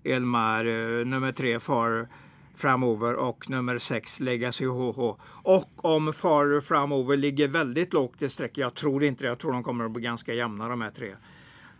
Elmar, 0.04 0.64
eh, 0.64 1.06
nummer 1.06 1.32
tre 1.32 1.60
Far 1.60 2.08
Framover 2.54 3.14
och 3.14 3.50
nummer 3.50 3.78
sex 3.78 4.20
Legacy 4.20 4.66
HH. 4.66 4.98
Och 5.42 5.84
om 5.84 6.12
Far 6.12 6.60
Framover 6.60 7.16
ligger 7.16 7.48
väldigt 7.48 7.92
lågt 7.92 8.22
i 8.22 8.28
streck, 8.28 8.58
jag 8.58 8.74
tror 8.74 9.04
inte 9.04 9.24
det, 9.24 9.28
jag 9.28 9.38
tror 9.38 9.52
de 9.52 9.62
kommer 9.62 9.84
att 9.84 9.90
bli 9.92 10.02
ganska 10.02 10.34
jämna 10.34 10.68
de 10.68 10.80
här 10.80 10.90
tre. 10.90 11.14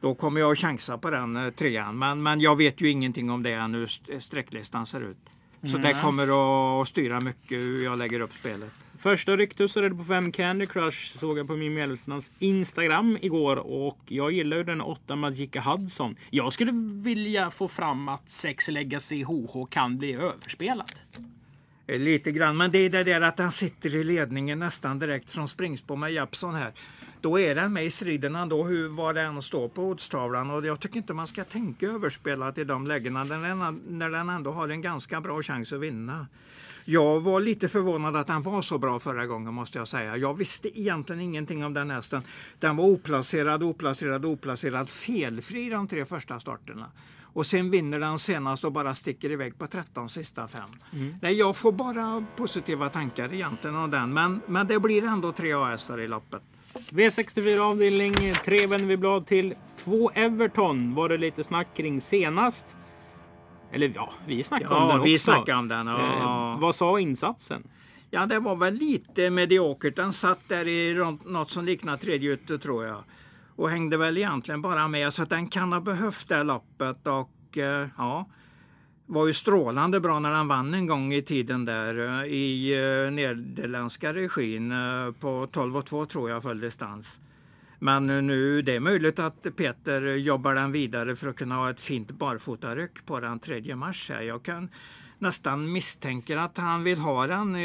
Då 0.02 0.14
kommer 0.14 0.40
jag 0.40 0.52
att 0.52 0.59
chansa 0.59 0.99
på 0.99 1.11
den 1.11 1.37
eh, 1.37 1.50
trean. 1.50 1.99
Men, 1.99 2.23
men 2.23 2.40
jag 2.40 2.56
vet 2.56 2.80
ju 2.80 2.88
ingenting 2.90 3.30
om 3.30 3.42
det 3.42 3.52
än 3.52 3.75
hur 3.75 3.85
st- 3.85 4.21
sträcklistan 4.21 4.87
ser 4.87 5.00
ut. 5.00 5.16
Så 5.73 5.78
det 5.78 5.92
kommer 6.02 6.80
att 6.82 6.88
styra 6.88 7.21
mycket 7.21 7.59
hur 7.59 7.85
jag 7.85 7.99
lägger 7.99 8.21
upp 8.21 8.32
spelet. 8.35 8.71
Första 8.99 9.37
ryktet 9.37 9.71
så 9.71 9.80
är 9.80 9.88
det 9.90 9.94
på 9.97 10.04
5 10.04 10.32
Candy 10.32 10.66
Crush 10.66 11.18
såg 11.18 11.38
jag 11.38 11.47
på 11.47 11.56
min 11.56 11.75
medlemslands 11.75 12.30
Instagram 12.38 13.18
igår 13.21 13.56
och 13.56 13.99
jag 14.06 14.32
gillar 14.32 14.56
ju 14.56 14.62
den 14.64 14.80
8 14.80 15.16
Magica 15.16 15.61
Hudson. 15.61 16.16
Jag 16.30 16.52
skulle 16.52 16.73
vilja 17.02 17.50
få 17.50 17.68
fram 17.68 18.09
att 18.09 18.30
6 18.30 18.68
Legacy 18.68 19.25
HH 19.25 19.66
kan 19.71 19.99
bli 19.99 20.12
överspelat. 20.12 20.94
Eh, 21.87 21.99
Lite 21.99 22.32
grann, 22.32 22.56
men 22.56 22.71
det 22.71 22.78
är 22.78 22.90
det 22.90 23.04
där 23.04 23.21
att 23.21 23.38
han 23.38 23.52
sitter 23.52 23.94
i 23.94 24.04
ledningen 24.04 24.59
nästan 24.59 24.99
direkt 24.99 25.30
från 25.30 25.49
springspår 25.49 25.97
med 25.97 26.12
Japson 26.12 26.54
här. 26.54 26.73
Då 27.23 27.38
är 27.38 27.55
den 27.55 27.73
med 27.73 27.85
i 27.85 27.91
striden 27.91 28.37
ändå, 28.37 28.64
hur, 28.64 28.88
vad 28.88 29.14
det 29.14 29.21
än 29.21 29.43
står 29.43 29.69
på 29.69 29.83
oddstavlan. 29.83 30.50
Och 30.50 30.67
jag 30.67 30.81
tycker 30.81 30.97
inte 30.97 31.14
man 31.14 31.26
ska 31.26 31.45
tänka 31.45 31.87
överspelat 31.87 32.59
i 32.59 32.64
de 32.64 32.87
lägena 32.87 33.25
när 33.25 33.49
den, 33.49 34.12
den 34.12 34.29
ändå 34.29 34.50
har 34.50 34.69
en 34.69 34.81
ganska 34.81 35.21
bra 35.21 35.43
chans 35.43 35.73
att 35.73 35.81
vinna. 35.81 36.26
Jag 36.85 37.21
var 37.21 37.41
lite 37.41 37.69
förvånad 37.69 38.17
att 38.17 38.26
den 38.26 38.43
var 38.43 38.62
så 38.62 38.79
bra 38.79 38.99
förra 38.99 39.26
gången 39.26 39.55
måste 39.55 39.79
jag 39.79 39.88
säga. 39.88 40.17
Jag 40.17 40.38
visste 40.38 40.81
egentligen 40.81 41.23
ingenting 41.23 41.64
om 41.64 41.75
den 41.75 41.91
hästen. 41.91 42.23
Den 42.59 42.76
var 42.76 42.85
oplacerad, 42.85 43.62
oplacerad, 43.62 44.25
oplacerad, 44.25 44.91
felfri 44.91 45.71
de 45.71 45.88
tre 45.88 46.05
första 46.05 46.41
starterna. 46.41 46.91
Och 47.23 47.47
sen 47.47 47.71
vinner 47.71 48.00
den 48.00 48.19
senast 48.19 48.64
och 48.64 48.73
bara 48.73 48.95
sticker 48.95 49.31
iväg 49.31 49.59
på 49.59 49.67
13 49.67 50.09
sista 50.09 50.49
fem. 50.49 50.69
Nej, 51.23 51.35
jag 51.35 51.57
får 51.57 51.73
bara 51.73 52.25
positiva 52.37 52.88
tankar 52.88 53.35
egentligen 53.35 53.77
om 53.77 53.90
den. 53.90 54.12
Men, 54.12 54.40
men 54.46 54.66
det 54.66 54.81
blir 54.81 55.05
ändå 55.05 55.33
tre 55.33 55.53
A-hästar 55.53 56.01
i 56.01 56.09
loppet. 56.09 56.42
V64 56.90 57.59
avdelning 57.59 58.14
3 58.45 58.66
vänder 58.66 58.87
vi 58.87 58.97
blad 58.97 59.27
till. 59.27 59.55
2 59.85 60.11
Everton 60.14 60.95
var 60.95 61.09
det 61.09 61.18
lite 61.18 61.45
snack 61.45 61.66
kring 61.77 62.01
senast. 62.01 62.64
Eller 63.73 63.92
ja, 63.95 64.12
vi 64.27 64.42
snackade 64.42 64.75
om 64.75 64.83
Ja, 64.88 64.95
den 64.95 65.03
vi 65.03 65.16
också. 65.16 65.25
snackade 65.25 65.59
om 65.59 65.68
den. 65.68 65.87
Ja. 65.87 66.53
Eh, 66.55 66.61
vad 66.61 66.75
sa 66.75 67.01
insatsen? 67.01 67.62
Ja, 68.11 68.27
det 68.27 68.38
var 68.38 68.57
väl 68.57 68.75
lite 68.75 69.31
mediokert. 69.31 69.97
Den 69.97 70.12
satt 70.12 70.49
där 70.49 70.68
i 70.68 70.95
runt- 70.95 71.25
något 71.25 71.51
som 71.51 71.64
liknar 71.64 71.97
tredje 71.97 72.31
ute 72.33 72.59
tror 72.59 72.87
jag. 72.87 73.05
Och 73.57 73.71
hängde 73.71 73.97
väl 73.97 74.18
egentligen 74.18 74.62
bara 74.62 74.88
med. 74.88 75.12
Så 75.12 75.23
att 75.23 75.31
den 75.31 75.47
kan 75.49 75.73
ha 75.73 75.81
behövt 75.81 76.29
det 76.29 76.42
loppet. 76.42 77.07
Och 77.07 77.59
eh, 77.59 77.87
ja, 77.99 78.27
var 79.12 79.27
ju 79.27 79.33
strålande 79.33 80.01
bra 80.01 80.18
när 80.18 80.33
den 80.33 80.48
vann 80.48 80.75
en 80.75 80.87
gång 80.87 81.12
i 81.12 81.22
tiden 81.22 81.64
där 81.64 82.20
eh, 82.20 82.33
i 82.33 82.72
eh, 82.72 83.12
nederländska 83.12 84.14
regin 84.14 84.72
eh, 84.72 85.12
på 85.20 85.48
12 85.53 85.77
och 85.77 85.87
2 85.87 86.05
tror 86.05 86.31
jag 86.31 86.42
full 86.42 86.61
distans. 86.61 87.18
Men 87.79 88.07
nu, 88.07 88.62
det 88.62 88.77
är 88.77 88.81
möjligt 88.81 89.18
att 89.18 89.46
Peter 89.57 90.03
jobbar 90.03 90.55
den 90.55 90.72
vidare 90.72 91.16
för 91.16 91.29
att 91.29 91.37
kunna 91.37 91.55
ha 91.55 91.70
ett 91.70 91.81
fint 91.81 92.11
barfotaryck 92.11 93.07
på 93.07 93.20
den 93.20 93.38
3 93.38 93.77
mars. 93.77 94.11
Här. 94.11 94.22
Jag 94.22 94.42
kan 94.42 94.68
nästan 95.18 95.72
misstänka 95.72 96.40
att 96.40 96.59
han 96.59 96.85
vill 96.85 96.98
ha 96.98 97.27
den, 97.27 97.57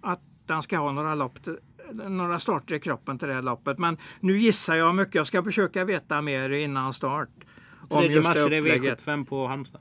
att 0.00 0.20
den 0.46 0.62
ska 0.62 0.78
ha 0.78 0.92
några, 0.92 1.14
lopp, 1.14 1.38
några 1.92 2.38
starter 2.38 2.74
i 2.74 2.80
kroppen 2.80 3.18
till 3.18 3.28
det 3.28 3.34
här 3.34 3.42
loppet. 3.42 3.78
Men 3.78 3.96
nu 4.20 4.38
gissar 4.38 4.74
jag 4.74 4.94
mycket. 4.94 5.14
Jag 5.14 5.26
ska 5.26 5.42
försöka 5.42 5.84
veta 5.84 6.22
mer 6.22 6.50
innan 6.50 6.94
start. 6.94 7.28
Om 7.88 8.02
3 8.02 8.12
just 8.12 8.28
mars 8.28 8.34
det 8.34 8.42
är 8.42 8.50
det 8.50 8.60
upplägget. 8.60 9.02
V75 9.02 9.24
på 9.24 9.46
Halmstad. 9.46 9.80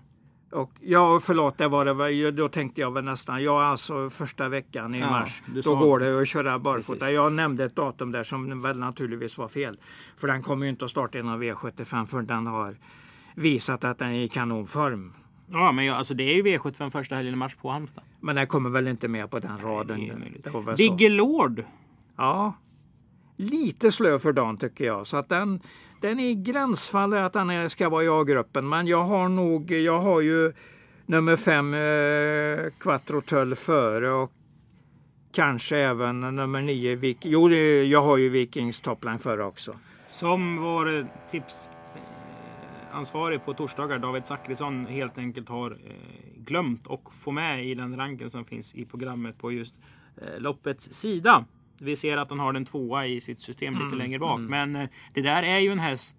Och, 0.51 0.71
ja, 0.81 1.19
förlåt, 1.23 1.57
det 1.57 1.67
var 1.67 1.85
det. 1.85 2.31
Då 2.31 2.49
tänkte 2.49 2.81
jag 2.81 2.91
väl 2.93 3.03
nästan, 3.03 3.43
ja 3.43 3.63
alltså 3.63 4.09
första 4.09 4.49
veckan 4.49 4.95
i 4.95 4.99
Ja, 4.99 5.09
mars. 5.09 5.41
Då 5.55 5.63
sa- 5.63 5.75
går 5.75 5.99
det 5.99 6.21
att 6.21 6.27
köra 6.27 6.59
barfota. 6.59 6.99
Precis. 6.99 7.15
Jag 7.15 7.33
nämnde 7.33 7.63
ett 7.65 7.75
datum 7.75 8.11
där 8.11 8.23
som 8.23 8.61
väl 8.61 8.79
naturligtvis 8.79 9.37
var 9.37 9.47
fel. 9.47 9.77
För 10.17 10.27
den 10.27 10.43
kommer 10.43 10.65
ju 10.65 10.69
inte 10.69 10.85
att 10.85 10.91
starta 10.91 11.19
inom 11.19 11.43
V75 11.43 12.05
för 12.05 12.21
den 12.21 12.47
har 12.47 12.75
visat 13.35 13.83
att 13.83 13.97
den 13.97 14.09
är 14.09 14.23
i 14.23 14.27
kanonform. 14.27 15.13
Ja, 15.51 15.71
men 15.71 15.85
jag, 15.85 15.97
alltså 15.97 16.13
det 16.13 16.23
är 16.23 16.35
ju 16.35 16.43
V75 16.43 16.89
första 16.89 17.15
helgen 17.15 17.33
i 17.33 17.37
mars 17.37 17.55
på 17.55 17.69
Halmstad. 17.69 18.03
Men 18.19 18.35
den 18.35 18.47
kommer 18.47 18.69
väl 18.69 18.87
inte 18.87 19.07
med 19.07 19.29
på 19.31 19.39
den 19.39 19.59
raden. 19.61 20.09
så. 20.43 20.71
Digger 20.75 21.09
Lord. 21.09 21.63
Ja. 22.17 22.53
Lite 23.37 23.91
slö 23.91 24.19
för 24.19 24.33
dagen 24.33 24.57
tycker 24.57 24.85
jag. 24.85 25.07
Så 25.07 25.17
att 25.17 25.29
den, 25.29 25.59
den 26.01 26.19
är 26.19 26.29
i 26.29 26.35
gränsfall 26.35 27.13
att 27.13 27.33
den 27.33 27.49
är, 27.49 27.67
ska 27.67 27.89
vara 27.89 28.03
i 28.03 28.07
A-gruppen. 28.07 28.69
Men 28.69 28.87
jag 28.87 29.03
har 29.03 29.29
nog, 29.29 29.71
jag 29.71 29.99
har 29.99 30.21
ju 30.21 30.53
nummer 31.05 31.35
fem 31.35 31.73
eh, 31.73 32.71
Quattro 32.79 33.21
Tull 33.21 33.55
före 33.55 34.11
och 34.11 34.31
kanske 35.31 35.77
även 35.77 36.19
nummer 36.19 36.61
nio 36.61 36.95
Vik 36.95 37.17
Jo, 37.21 37.47
det, 37.47 37.83
jag 37.83 38.01
har 38.01 38.17
ju 38.17 38.29
Vikings 38.29 38.81
topline 38.81 39.19
före 39.19 39.43
också. 39.43 39.75
Som 40.07 40.57
vår 40.57 40.97
eh, 40.97 41.05
tips 41.31 41.69
eh, 41.95 42.95
ansvarig 42.95 43.45
på 43.45 43.53
torsdagar, 43.53 43.99
David 43.99 44.25
Zackrisson, 44.25 44.85
helt 44.85 45.17
enkelt 45.17 45.49
har 45.49 45.71
eh, 45.71 45.77
glömt 46.35 46.87
och 46.87 47.13
få 47.13 47.31
med 47.31 47.65
i 47.65 47.75
den 47.75 47.97
ranken 47.97 48.29
som 48.29 48.45
finns 48.45 48.75
i 48.75 48.85
programmet 48.85 49.37
på 49.37 49.51
just 49.51 49.75
eh, 50.17 50.39
loppets 50.39 50.93
sida. 50.93 51.45
Vi 51.81 51.95
ser 51.95 52.17
att 52.17 52.29
han 52.29 52.39
har 52.39 52.53
den 52.53 52.65
tvåa 52.65 53.07
i 53.07 53.21
sitt 53.21 53.41
system 53.41 53.73
lite 53.73 53.95
längre 53.95 54.19
bak. 54.19 54.39
Men 54.49 54.75
eh, 54.75 54.89
det 55.13 55.21
där 55.21 55.43
är 55.43 55.59
ju 55.59 55.71
en 55.71 55.79
häst 55.79 56.17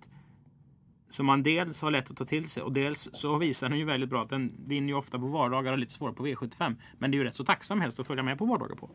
som 1.10 1.26
man 1.26 1.42
dels 1.42 1.82
har 1.82 1.90
lätt 1.90 2.10
att 2.10 2.16
ta 2.16 2.24
till 2.24 2.48
sig 2.50 2.62
och 2.62 2.72
dels 2.72 3.08
så 3.12 3.36
visar 3.38 3.68
den 3.68 3.78
ju 3.78 3.84
väldigt 3.84 4.10
bra 4.10 4.22
att 4.22 4.28
den 4.30 4.52
vinner 4.66 4.88
ju 4.88 4.94
ofta 4.94 5.18
på 5.18 5.26
vardagar 5.26 5.72
och 5.72 5.78
lite 5.78 5.94
svårare 5.94 6.14
på 6.14 6.26
V75. 6.26 6.76
Men 6.98 7.10
det 7.10 7.14
är 7.14 7.18
ju 7.18 7.24
rätt 7.24 7.34
så 7.34 7.44
tacksam 7.44 7.80
häst 7.80 8.00
att 8.00 8.06
följa 8.06 8.22
med 8.22 8.38
på 8.38 8.44
vardagar 8.44 8.76
på. 8.76 8.90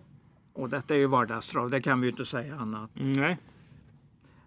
Och 0.53 0.69
detta 0.69 0.93
är 0.95 0.99
ju 0.99 1.07
vardagstrav, 1.07 1.69
det 1.69 1.81
kan 1.81 2.01
vi 2.01 2.07
ju 2.07 2.11
inte 2.11 2.25
säga 2.25 2.55
annat. 2.55 2.99
Mm, 2.99 3.13
nej. 3.13 3.37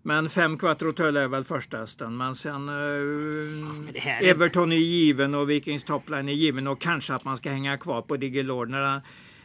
Men 0.03 0.29
fem 0.31 0.59
Quattro 0.59 0.93
Tull 0.93 1.17
är 1.17 1.29
väl 1.29 1.45
första 1.45 1.79
hästen. 1.79 2.17
Men 2.17 2.35
sen 2.35 2.67
det 2.67 4.01
här 4.01 4.23
är- 4.23 4.31
Everton 4.31 4.73
är 4.73 4.77
given 4.77 5.35
och 5.35 5.51
Vikings 5.51 5.85
topline 5.85 6.29
är 6.29 6.33
given 6.33 6.67
och 6.67 6.81
kanske 6.81 7.15
att 7.15 7.25
man 7.25 7.37
ska 7.37 7.51
hänga 7.51 7.79
kvar 7.79 8.03
på 8.03 8.17
Digilord 8.17 8.69
när 8.71 8.81
den, 8.81 9.01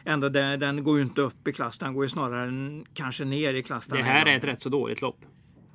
ändå 0.06 0.28
den, 0.28 0.60
den 0.60 0.84
går 0.84 0.96
ju 0.96 1.02
inte 1.02 1.22
upp 1.22 1.48
i 1.48 1.52
klass. 1.52 1.78
Den 1.78 1.94
går 1.94 2.04
ju 2.04 2.08
snarare 2.08 2.48
n- 2.48 2.84
kanske 2.94 3.24
ner 3.24 3.54
i 3.54 3.62
klass. 3.62 3.86
Det 3.86 4.02
här 4.02 4.26
är 4.26 4.36
ett 4.36 4.44
rätt 4.44 4.62
så 4.62 4.68
dåligt 4.68 5.00
lopp. 5.00 5.18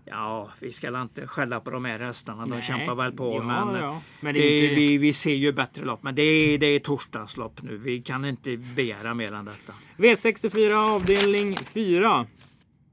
Ja, 0.06 0.50
vi 0.60 0.72
ska 0.72 1.02
inte 1.02 1.28
skälla 1.28 1.60
på 1.60 1.72
de 1.72 1.86
här 1.86 2.00
hästarna. 2.00 2.46
De 2.46 2.50
Nej. 2.50 2.62
kämpar 2.62 2.96
väl 2.96 3.12
på. 3.12 3.36
Ja, 3.36 3.66
men 3.66 3.82
ja. 3.82 4.02
Men 4.22 4.34
det 4.34 4.40
det 4.40 4.64
inte- 4.64 4.76
vi, 4.76 4.98
vi 4.98 5.14
ser 5.14 5.34
ju 5.34 5.52
bättre 5.52 5.86
lopp. 5.86 6.04
Men 6.04 6.16
det 6.16 6.22
är, 6.22 6.58
det 6.58 6.66
är 6.66 6.80
torsdagslopp 6.80 7.62
nu. 7.62 7.78
Vi 7.78 8.02
kan 8.02 8.26
inte 8.26 8.58
begära 8.58 9.14
mer 9.14 9.34
än 9.34 9.46
detta. 9.46 9.74
V64 9.98 10.74
avdelning 10.96 11.56
4. 11.56 12.26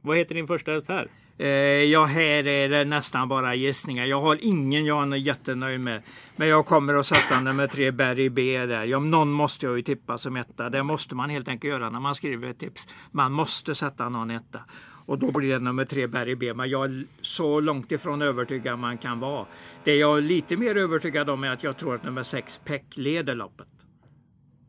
Vad 0.00 0.16
heter 0.16 0.34
din 0.34 0.46
första 0.46 0.72
häst 0.72 0.88
här? 0.88 1.08
Eh, 1.38 1.48
ja, 1.84 2.04
här 2.04 2.46
är 2.46 2.68
det 2.68 2.84
nästan 2.84 3.28
bara 3.28 3.54
gissningar. 3.54 4.04
Jag 4.04 4.20
har 4.20 4.38
ingen 4.42 4.84
jag 4.84 5.12
är 5.12 5.16
jättenöjd 5.16 5.80
med. 5.80 6.02
Men 6.36 6.48
jag 6.48 6.66
kommer 6.66 6.94
att 6.94 7.06
sätta 7.06 7.40
nummer 7.40 7.66
tre, 7.66 7.90
Barry 7.90 8.28
B 8.28 8.66
där. 8.66 8.84
Ja, 8.84 8.98
någon 8.98 9.30
måste 9.30 9.66
jag 9.66 9.76
ju 9.76 9.82
tippa 9.82 10.18
som 10.18 10.36
etta. 10.36 10.70
Det 10.70 10.82
måste 10.82 11.14
man 11.14 11.30
helt 11.30 11.48
enkelt 11.48 11.70
göra 11.70 11.90
när 11.90 12.00
man 12.00 12.14
skriver 12.14 12.48
ett 12.48 12.58
tips. 12.58 12.86
Man 13.10 13.32
måste 13.32 13.74
sätta 13.74 14.08
någon 14.08 14.30
etta. 14.30 14.60
Och 15.06 15.18
då 15.18 15.32
blir 15.32 15.52
det 15.52 15.58
nummer 15.58 15.84
tre 15.84 16.06
Barry 16.06 16.34
B. 16.34 16.54
Men 16.54 16.70
jag 16.70 16.84
är 16.84 17.04
så 17.20 17.60
långt 17.60 17.92
ifrån 17.92 18.22
övertygad 18.22 18.78
man 18.78 18.98
kan 18.98 19.20
vara. 19.20 19.46
Det 19.84 19.96
jag 19.96 20.18
är 20.18 20.22
lite 20.22 20.56
mer 20.56 20.76
övertygad 20.76 21.30
om 21.30 21.44
är 21.44 21.50
att 21.50 21.64
jag 21.64 21.76
tror 21.76 21.94
att 21.94 22.04
nummer 22.04 22.22
sex 22.22 22.60
Peck 22.64 22.96
leder 22.96 23.34
loppet. 23.34 23.68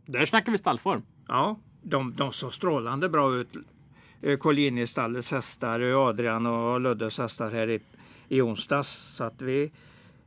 Där 0.05 0.25
snackar 0.25 0.51
vi 0.51 0.57
stallform. 0.57 1.01
Ja, 1.27 1.59
de, 1.81 2.15
de 2.15 2.31
såg 2.31 2.53
strålande 2.53 3.09
bra 3.09 3.35
ut. 3.35 3.49
Eh, 4.21 4.37
Collini-stallets 4.37 5.31
hästar, 5.31 5.79
eh, 5.79 5.97
Adrian 5.97 6.45
och 6.45 6.81
Luddes 6.81 7.17
hästar 7.17 7.51
här 7.51 7.69
i, 7.69 7.79
i 8.27 8.41
onsdags. 8.41 8.89
Så 8.89 9.23
att 9.23 9.41
vi, 9.41 9.71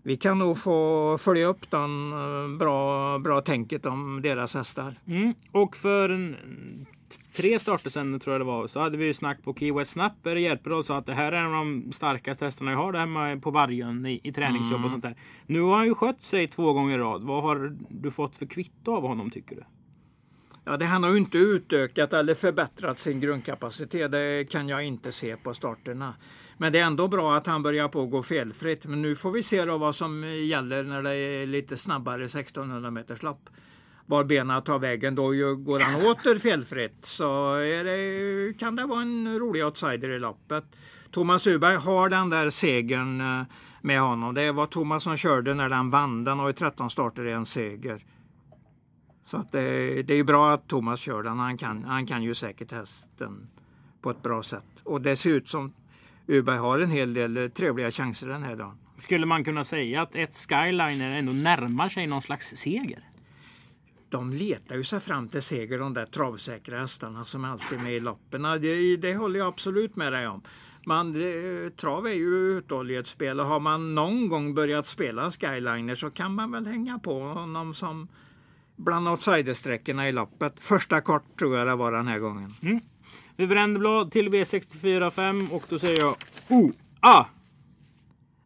vi 0.03 0.17
kan 0.17 0.39
nog 0.39 0.59
få 0.59 1.19
följa 1.19 1.47
upp 1.47 1.71
den 1.71 2.13
eh, 2.13 2.59
bra, 2.59 3.19
bra 3.19 3.41
tänket 3.41 3.87
om 3.87 4.21
deras 4.23 4.55
hästar. 4.55 4.95
Mm. 5.07 5.35
Och 5.53 5.77
för 5.77 6.09
en, 6.09 6.37
tre 7.37 7.59
starter 7.59 7.91
sen 7.91 8.21
tror 8.21 8.35
jag 8.35 8.41
det 8.41 8.45
var 8.45 8.67
så 8.67 8.81
hade 8.81 8.97
vi 8.97 9.05
ju 9.05 9.15
snack 9.15 9.43
på 9.45 9.55
Key 9.55 9.73
West 9.73 9.91
Snapper 9.91 10.37
hjälper 10.37 10.73
oss 10.73 10.91
att 10.91 11.07
det 11.07 11.15
här 11.15 11.33
är 11.33 11.37
en 11.37 11.47
av 11.47 11.53
de 11.53 11.93
starkaste 11.93 12.45
hästarna 12.45 12.71
jag 12.71 12.79
har 12.79 12.93
där 12.93 13.41
på 13.41 13.51
Vargön 13.51 14.07
i, 14.07 14.21
i 14.23 14.33
träningsjobb 14.33 14.73
Mm. 14.73 14.85
och 14.85 14.91
sånt 14.91 15.03
där. 15.03 15.15
Nu 15.47 15.61
har 15.61 15.77
han 15.77 15.87
ju 15.87 15.95
skött 15.95 16.23
sig 16.23 16.49
två 16.49 16.73
gånger 16.73 16.95
i 16.95 16.99
rad. 16.99 17.23
Vad 17.23 17.43
har 17.43 17.77
du 17.89 18.11
fått 18.11 18.37
för 18.37 18.47
kvitto 18.47 18.97
av 18.97 19.03
honom 19.07 19.31
tycker 19.31 19.57
du? 19.57 19.63
Ja, 20.65 20.77
det, 20.77 20.85
han 20.85 21.03
har 21.03 21.11
ju 21.11 21.17
inte 21.17 21.39
utökat 21.39 22.13
eller 22.13 22.35
förbättrat 22.35 22.99
sin 22.99 23.21
grundkapacitet. 23.21 24.13
Det 24.13 24.51
kan 24.51 24.69
jag 24.69 24.85
inte 24.85 25.13
se 25.13 25.37
på 25.37 25.55
starterna. 25.55 26.15
Men 26.57 26.73
det 26.73 26.79
är 26.79 26.85
ändå 26.85 27.09
bra 27.09 27.37
att 27.37 27.47
han 27.47 27.63
börjar 27.63 27.89
på 27.89 28.03
att 28.03 28.11
gå 28.11 28.23
felfritt. 28.23 28.87
Men 28.87 29.03
nu 29.03 29.17
får 29.17 29.31
vi 29.31 29.43
se 29.43 29.65
då 29.65 29.79
vad 29.79 29.95
som 29.95 30.25
gäller 30.25 30.83
när 30.83 31.03
det 31.03 31.15
är 31.15 31.47
lite 31.47 31.77
snabbare 31.77 32.25
1600 32.25 32.91
meters 32.91 33.23
lopp. 33.23 33.51
Var 34.07 34.25
benen 34.25 34.63
tar 34.63 34.79
vägen. 34.79 35.15
Då 35.15 35.29
går 35.55 35.81
han 35.81 35.97
åter 35.97 36.39
felfritt 36.39 37.05
så 37.05 37.55
är 37.55 37.85
det, 37.85 38.59
kan 38.59 38.77
det 38.77 38.87
vara 38.87 39.03
en 39.03 39.39
rolig 39.39 39.65
outsider 39.65 40.11
i 40.11 40.19
loppet. 40.19 40.65
Thomas 41.11 41.47
Uberg 41.47 41.77
har 41.77 42.09
den 42.09 42.31
där 42.31 42.51
segern 42.51 43.21
eh, 43.21 43.47
med 43.81 44.01
honom. 44.01 44.35
Det 44.35 44.53
var 44.53 44.67
Thomas 44.67 45.05
som 45.05 45.17
körde 45.17 45.55
när 45.55 45.69
den 45.69 45.91
vann. 45.91 46.25
Den 46.25 46.39
har 46.39 46.47
ju 46.47 46.53
13 46.53 46.91
starter 46.91 47.27
i 47.27 47.33
en 47.33 47.47
seger. 47.47 48.05
Så 49.25 49.37
att 49.37 49.53
det, 49.53 50.03
det 50.03 50.15
är 50.15 50.25
bra 50.25 50.53
att 50.53 50.69
Thomas 50.69 51.01
kör 51.01 51.23
den. 51.23 51.39
Han 51.39 51.59
kan, 51.59 51.85
han 51.85 52.07
kan 52.07 52.23
ju 52.23 52.35
säkert 52.35 52.73
hästen 52.73 53.49
på 54.01 54.11
ett 54.11 54.23
bra 54.23 54.43
sätt. 54.43 54.67
Och 54.85 55.01
det 55.01 55.17
ser 55.17 55.31
ut 55.31 55.49
som 55.49 55.73
Uberg 56.27 56.59
har 56.59 56.79
en 56.79 56.91
hel 56.91 57.15
del 57.15 57.37
eh, 57.37 57.49
trevliga 57.49 57.91
chanser 57.91 58.29
den 58.29 58.43
här 58.43 58.57
dagen. 58.57 58.79
Skulle 58.99 59.27
man 59.27 59.45
kunna 59.45 59.65
säga 59.65 60.03
att 60.03 60.15
ett 60.15 60.37
Skyliner 60.37 61.19
ändå 61.19 61.33
närmar 61.33 61.89
sig 61.89 62.07
någon 62.07 62.23
slags 62.23 62.57
seger? 62.57 63.05
De 64.09 64.33
letar 64.33 64.77
ju 64.77 64.85
sig 64.85 65.01
fram 65.01 65.29
till 65.29 65.43
seger 65.43 65.79
de 65.79 65.95
där 65.95 66.07
travsäkra 66.07 66.81
hästarna 66.81 67.25
som 67.25 67.45
alltid 67.45 67.79
är 67.79 67.83
med 67.83 67.93
i 67.93 68.01
loppen. 68.01 68.43
Det, 68.43 68.97
det 68.97 69.15
håller 69.15 69.39
jag 69.39 69.49
absolut 69.49 69.97
med 69.97 70.13
dig 70.13 70.29
om. 70.29 70.43
Man, 70.87 71.13
det, 71.13 71.77
trav 71.77 72.07
är 72.07 72.15
ju 72.15 72.59
uthållighetsspel 72.59 73.41
och 73.41 73.47
har 73.47 73.61
man 73.61 73.95
någon 73.95 74.29
gång 74.29 74.55
börjat 74.55 74.87
spela 74.87 75.31
Skyliner 75.31 75.95
så 75.95 76.11
kan 76.11 76.35
man 76.35 76.51
väl 76.51 76.67
hänga 76.67 76.99
på 76.99 77.21
honom 77.21 77.75
som 77.75 78.09
bland 78.77 79.09
outsidersträckorna 79.09 80.09
i 80.09 80.13
loppet. 80.13 80.55
Första 80.61 81.01
kort 81.01 81.39
tror 81.39 81.57
jag 81.59 81.67
det 81.67 81.77
var 81.77 81.93
den 81.93 82.07
här 82.09 82.19
gången. 82.19 82.51
Vi 83.37 83.47
vänder 83.47 83.81
blad 83.81 84.11
till 84.13 84.29
V64 84.29 85.51
och 85.53 85.63
då 85.69 85.79
säger 85.79 86.01
jag 86.01 86.15
oh, 86.51 86.71
ah! 87.01 87.25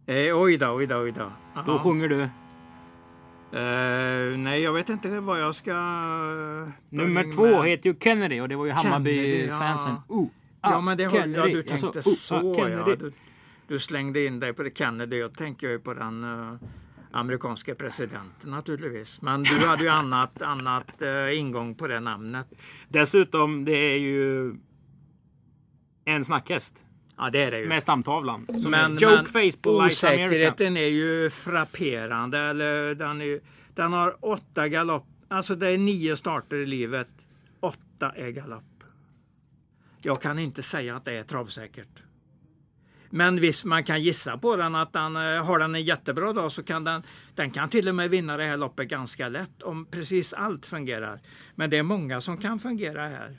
Eh, 0.06 0.40
oj 0.40 0.56
då, 0.58 0.74
oj 0.74 0.86
då, 0.86 0.96
oj 0.96 1.12
då. 1.12 1.32
Då 1.54 1.72
Ja. 1.72 1.78
sjunger 1.78 2.08
du 2.08 2.28
Eh, 3.52 4.38
nej, 4.38 4.62
jag 4.62 4.72
vet 4.72 4.88
inte 4.88 5.20
vad 5.20 5.40
jag 5.40 5.54
ska... 5.54 5.70
eh, 5.70 6.68
Nummer 6.88 7.32
två 7.32 7.50
Man. 7.50 7.66
heter 7.66 7.90
ju 7.90 7.96
Kennedy 8.00 8.40
och 8.40 8.48
det 8.48 8.56
var 8.56 8.66
ju 8.66 8.72
Hammarby-fansen. 8.72 9.94
ja. 10.08 10.14
Oh, 10.14 10.26
ah, 10.60 10.70
Ja, 10.72 10.80
men 10.80 10.98
det 10.98 11.04
har, 11.04 11.16
ja, 11.26 11.46
du 11.46 11.62
tänkte 11.62 11.86
Alltså, 11.86 12.02
så. 12.14 12.34
ah, 12.64 12.68
ja. 12.68 12.96
Du, 12.96 13.12
du 13.68 13.78
slängde 13.78 14.24
in 14.26 14.40
dig 14.40 14.52
på 14.52 14.62
det 14.62 14.78
Kennedy. 14.78 15.16
Jag 15.16 15.36
tänker 15.36 15.68
ju 15.68 15.78
på 15.78 15.94
den 15.94 16.24
amerikanska 17.16 17.74
presidenten 17.74 18.50
naturligtvis. 18.50 19.22
Men 19.22 19.42
du 19.42 19.66
hade 19.66 19.82
ju 19.82 19.88
annat, 19.88 20.42
annat 20.42 21.02
uh, 21.02 21.38
ingång 21.38 21.74
på 21.74 21.86
det 21.86 22.00
namnet. 22.00 22.46
Dessutom, 22.88 23.64
det 23.64 23.72
är 23.72 23.98
ju 23.98 24.54
en 26.04 26.24
snackhäst 26.24 26.82
Ja, 27.18 27.30
det 27.30 27.44
är 27.44 27.50
det 27.50 27.58
ju. 27.60 27.68
med 27.68 27.82
stamtavlan. 27.82 28.46
Som 28.62 28.70
men, 28.70 28.96
är 28.96 29.00
Jokeface 29.00 29.58
på 29.62 29.80
Lights 29.80 30.04
America. 30.04 30.24
osäkerheten 30.24 30.76
är 30.76 30.86
ju 30.86 31.30
frapperande. 31.30 32.38
Eller, 32.38 32.94
den, 32.94 33.20
är, 33.20 33.40
den 33.74 33.92
har 33.92 34.16
åtta 34.20 34.68
galopp. 34.68 35.06
Alltså 35.28 35.54
det 35.54 35.68
är 35.68 35.78
nio 35.78 36.16
starter 36.16 36.56
i 36.56 36.66
livet. 36.66 37.08
Åtta 37.60 38.12
är 38.16 38.30
galopp. 38.30 38.84
Jag 40.02 40.22
kan 40.22 40.38
inte 40.38 40.62
säga 40.62 40.96
att 40.96 41.04
det 41.04 41.12
är 41.12 41.22
travsäkert. 41.22 42.02
Men 43.10 43.40
visst, 43.40 43.64
man 43.64 43.84
kan 43.84 44.02
gissa 44.02 44.38
på 44.38 44.56
den 44.56 44.74
att 44.74 44.92
den, 44.92 45.16
eh, 45.16 45.44
har 45.44 45.58
den 45.58 45.74
en 45.74 45.82
jättebra 45.82 46.32
dag 46.32 46.52
så 46.52 46.62
kan 46.62 46.84
den, 46.84 47.02
den 47.34 47.50
kan 47.50 47.68
till 47.68 47.88
och 47.88 47.94
med 47.94 48.10
vinna 48.10 48.36
det 48.36 48.44
här 48.44 48.56
loppet 48.56 48.88
ganska 48.88 49.28
lätt 49.28 49.62
om 49.62 49.86
precis 49.90 50.32
allt 50.32 50.66
fungerar. 50.66 51.20
Men 51.54 51.70
det 51.70 51.78
är 51.78 51.82
många 51.82 52.20
som 52.20 52.36
kan 52.36 52.58
fungera 52.58 53.08
här. 53.08 53.36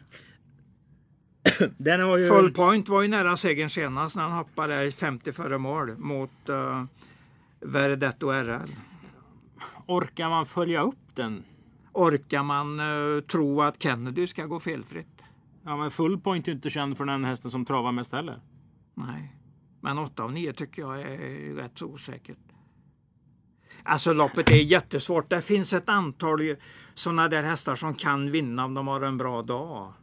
Den 1.78 2.02
har 2.02 2.18
ju... 2.18 2.28
Full 2.28 2.54
point 2.54 2.90
var 2.90 3.02
ju 3.02 3.08
nära 3.08 3.38
segern 3.38 3.70
senast 3.70 4.16
när 4.16 4.24
han 4.24 4.32
hoppade 4.32 4.92
50 4.92 5.32
före 5.32 5.58
mål 5.58 5.98
mot 5.98 6.50
uh, 6.50 6.84
Verdetto 7.60 8.32
RL. 8.32 8.70
Orkar 9.86 10.30
man 10.30 10.46
följa 10.46 10.82
upp 10.82 11.16
den? 11.16 11.44
Orkar 11.94 12.44
man 12.44 12.80
eh, 12.80 13.22
tro 13.22 13.62
att 13.62 13.84
Kennedy 13.84 14.28
ska 14.28 14.46
gå 14.46 14.60
felfritt? 14.60 15.24
Ja, 15.66 15.78
men 15.78 15.92
full 15.92 16.20
point 16.20 16.48
är 16.48 16.52
inte 16.52 16.70
känd 16.70 16.98
för 16.98 17.06
den 17.06 17.24
hästen 17.24 17.52
som 17.52 17.66
travar 17.66 17.92
mest 17.92 18.12
heller. 18.12 18.40
Nej, 18.94 19.37
men 19.82 19.98
8 19.98 20.24
av 20.24 20.32
9 20.32 20.54
tycker 20.54 20.82
jag 20.82 21.02
är 21.02 21.56
rätt 21.56 21.78
så 21.78 21.86
osäkert. 21.86 22.38
Alltså 23.84 24.14
loppet 24.14 24.52
är 24.52 24.56
jättesvårt. 24.56 25.30
Det 25.30 25.42
finns 25.42 25.74
ett 25.74 25.90
antal 25.90 26.56
sådana 26.94 27.28
där 27.28 27.44
hästar 27.44 27.76
som 27.76 27.96
kan 27.96 28.32
vinna 28.32 28.66
om 28.66 28.74
de 28.74 28.88
har 28.88 29.02
en 29.02 29.18
bra 29.18 29.42
dag. 29.42 29.94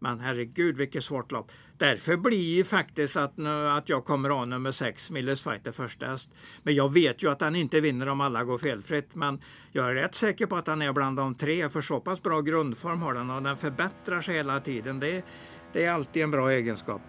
Men 0.00 0.20
herregud 0.20 0.76
vilket 0.76 1.04
svårt 1.04 1.32
lopp. 1.32 1.50
Därför 1.76 2.16
blir 2.16 2.56
ju 2.56 2.64
faktiskt 2.64 3.16
att, 3.16 3.36
nu- 3.36 3.68
att 3.68 3.88
jag 3.88 4.04
kommer 4.04 4.28
ha 4.30 4.44
nummer 4.44 4.72
6, 4.72 5.10
Milles 5.10 5.42
Fighter 5.42 5.72
första 5.72 6.06
häst. 6.06 6.30
Men 6.62 6.74
jag 6.74 6.92
vet 6.92 7.22
ju 7.22 7.30
att 7.30 7.40
han 7.40 7.56
inte 7.56 7.80
vinner 7.80 8.08
om 8.08 8.20
alla 8.20 8.44
går 8.44 8.58
felfritt. 8.58 9.14
Men 9.14 9.40
jag 9.72 9.90
är 9.90 9.94
rätt 9.94 10.14
säker 10.14 10.46
på 10.46 10.56
att 10.56 10.66
han 10.66 10.82
är 10.82 10.92
bland 10.92 11.16
de 11.16 11.34
tre. 11.34 11.68
För 11.68 11.80
så 11.80 12.00
pass 12.00 12.22
bra 12.22 12.40
grundform 12.40 13.02
har 13.02 13.14
den 13.14 13.30
och 13.30 13.42
den 13.42 13.56
förbättrar 13.56 14.20
sig 14.20 14.34
hela 14.36 14.60
tiden. 14.60 15.00
Det, 15.00 15.24
det 15.72 15.84
är 15.84 15.92
alltid 15.92 16.22
en 16.22 16.30
bra 16.30 16.52
egenskap. 16.52 17.02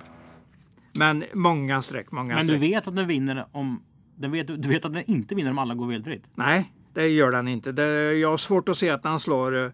Men 0.94 1.24
många 1.34 1.82
streck, 1.82 2.12
många 2.12 2.36
Men 2.36 2.48
du 2.48 2.58
streck. 2.58 2.72
vet 2.72 2.88
att 2.88 2.96
den 2.96 3.08
vinner 3.08 3.46
om... 3.52 3.84
Den 4.16 4.32
vet, 4.32 4.48
du 4.48 4.70
vet 4.70 4.86
att 4.86 4.94
den 4.94 5.12
inte 5.12 5.36
vinner 5.36 5.52
om 5.52 5.58
alla 5.58 5.76
går 5.76 5.92
felfritt? 5.92 6.30
Nej, 6.36 6.74
det 6.94 7.08
gör 7.08 7.32
den 7.32 7.48
inte. 7.48 7.72
Det, 7.72 8.14
jag 8.14 8.30
har 8.30 8.38
svårt 8.38 8.70
att 8.70 8.78
se 8.78 8.90
att 8.90 9.04
han 9.04 9.20
slår 9.20 9.66
eh, 9.66 9.72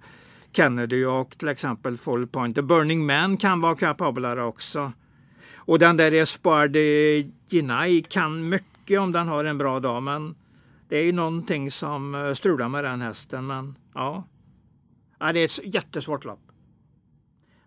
Kennedy 0.52 1.06
och 1.06 1.38
till 1.38 1.48
exempel 1.48 1.98
Full 1.98 2.28
Point. 2.28 2.56
The 2.56 2.62
Burning 2.62 3.06
Man 3.06 3.38
kan 3.38 3.62
vara 3.62 3.76
kapablare 3.76 4.44
också. 4.44 4.92
Och 5.56 5.80
den 5.80 5.98
där 5.98 6.12
Espoir 6.12 6.68
de 6.68 7.32
Ginay 7.48 8.04
kan 8.04 8.50
mycket 8.50 9.00
om 9.00 9.12
den 9.12 9.28
har 9.28 9.46
en 9.46 9.58
bra 9.58 9.80
dag. 9.80 10.04
Men 10.04 10.36
det 10.90 10.98
är 10.98 11.04
ju 11.04 11.12
någonting 11.12 11.72
som 11.72 12.16
eh, 12.16 12.34
strular 12.34 12.70
med 12.70 12.84
den 12.84 13.02
hästen. 13.02 13.48
Men 13.48 13.76
ja, 13.94 14.24
ja 15.20 15.34
det 15.34 15.40
är 15.40 15.46
ett 15.46 15.74
jättesvårt 15.76 16.26
lopp. 16.26 16.52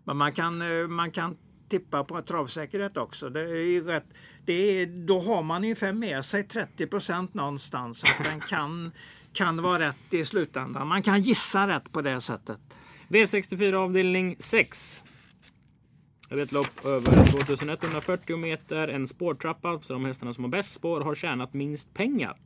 Men 0.03 0.17
man 0.17 0.33
kan, 0.33 0.61
eh, 0.61 0.87
man 0.87 1.11
kan 1.11 1.37
tippa 1.69 2.03
på 2.03 2.21
travsäkerhet 2.21 2.97
också. 2.97 3.29
Det 3.29 3.41
är 3.41 3.81
rätt, 3.81 4.05
det 4.45 4.53
är, 4.53 4.85
då 4.85 5.21
har 5.21 5.43
man 5.43 5.63
ungefär 5.63 5.93
med 5.93 6.25
sig 6.25 6.43
30 6.43 6.87
procent 6.87 7.33
någonstans. 7.33 8.03
Att 8.03 8.25
den 8.25 8.39
kan, 8.39 8.91
kan 9.33 9.61
vara 9.61 9.79
rätt 9.79 10.13
i 10.13 10.25
slutändan. 10.25 10.87
Man 10.87 11.03
kan 11.03 11.21
gissa 11.21 11.67
rätt 11.67 11.91
på 11.91 12.01
det 12.01 12.21
sättet. 12.21 12.57
V64 13.09 13.73
avdelning 13.73 14.35
6. 14.39 15.03
Det 16.29 16.35
är 16.35 16.43
ett 16.43 16.51
lopp 16.51 16.85
över 16.85 17.27
2140 17.27 18.37
meter, 18.37 18.87
en 18.87 19.07
spårtrappa. 19.07 19.79
Så 19.81 19.93
de 19.93 20.05
hästarna 20.05 20.33
som 20.33 20.43
har 20.43 20.51
bäst 20.51 20.73
spår 20.73 21.01
har 21.01 21.15
tjänat 21.15 21.53
minst 21.53 21.93
pengar. 21.93 22.37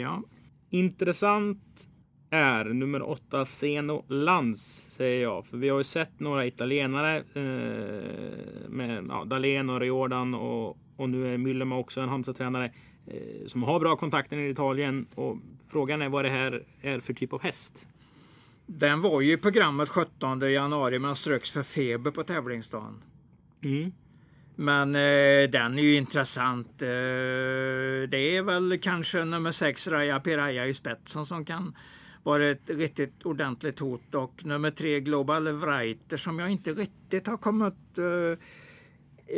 Ja, 0.00 0.22
Intressant 0.70 1.88
är 2.30 2.64
nummer 2.64 3.02
8 3.02 3.44
Zeno 3.44 4.04
Lans 4.08 4.86
säger 4.88 5.22
jag. 5.22 5.46
För 5.46 5.56
vi 5.56 5.68
har 5.68 5.78
ju 5.78 5.84
sett 5.84 6.20
några 6.20 6.46
italienare 6.46 7.16
eh, 7.16 8.68
med 8.68 9.06
ja, 9.08 9.24
Dahlén 9.24 9.70
och 9.70 9.80
Riordan 9.80 10.34
och, 10.34 10.78
och 10.96 11.08
nu 11.08 11.34
är 11.34 11.38
Müllema 11.38 11.78
också 11.78 12.00
en 12.00 12.08
Halmstad-tränare 12.08 12.72
eh, 13.06 13.46
som 13.46 13.62
har 13.62 13.80
bra 13.80 13.96
kontakter 13.96 14.36
i 14.36 14.50
Italien. 14.50 15.06
Och 15.14 15.36
frågan 15.68 16.02
är 16.02 16.08
vad 16.08 16.24
det 16.24 16.30
här 16.30 16.62
är 16.80 17.00
för 17.00 17.12
typ 17.12 17.32
av 17.32 17.42
häst. 17.42 17.88
den 18.66 19.00
var 19.00 19.20
ju 19.20 19.32
i 19.32 19.36
programmet 19.36 19.88
17 19.88 20.52
januari 20.52 20.98
men 20.98 21.16
ströks 21.16 21.50
för 21.50 21.62
feber 21.62 22.10
på 22.10 22.24
tävlingsdagen. 22.24 23.02
Mm. 23.64 23.92
Men 24.58 24.94
eh, 24.94 25.50
den 25.50 25.78
är 25.78 25.82
ju 25.82 25.96
intressant. 25.96 26.82
Eh, 26.82 26.88
det 28.08 28.36
är 28.36 28.42
väl 28.42 28.78
kanske 28.78 29.24
nummer 29.24 29.52
6 29.52 29.88
Raja 29.88 30.20
Piraya 30.20 30.66
i 30.66 30.74
spetsen 30.74 31.26
som 31.26 31.44
kan 31.44 31.74
var 32.26 32.40
ett 32.40 32.70
riktigt 32.70 33.26
ordentligt 33.26 33.78
hot 33.78 34.14
och 34.14 34.44
nummer 34.44 34.70
tre, 34.70 35.00
Global 35.00 35.48
Writer 35.48 36.16
som 36.16 36.38
jag 36.38 36.50
inte 36.50 36.70
riktigt 36.70 37.26
har 37.26 37.36
kommit 37.36 37.98
eh, 37.98 38.38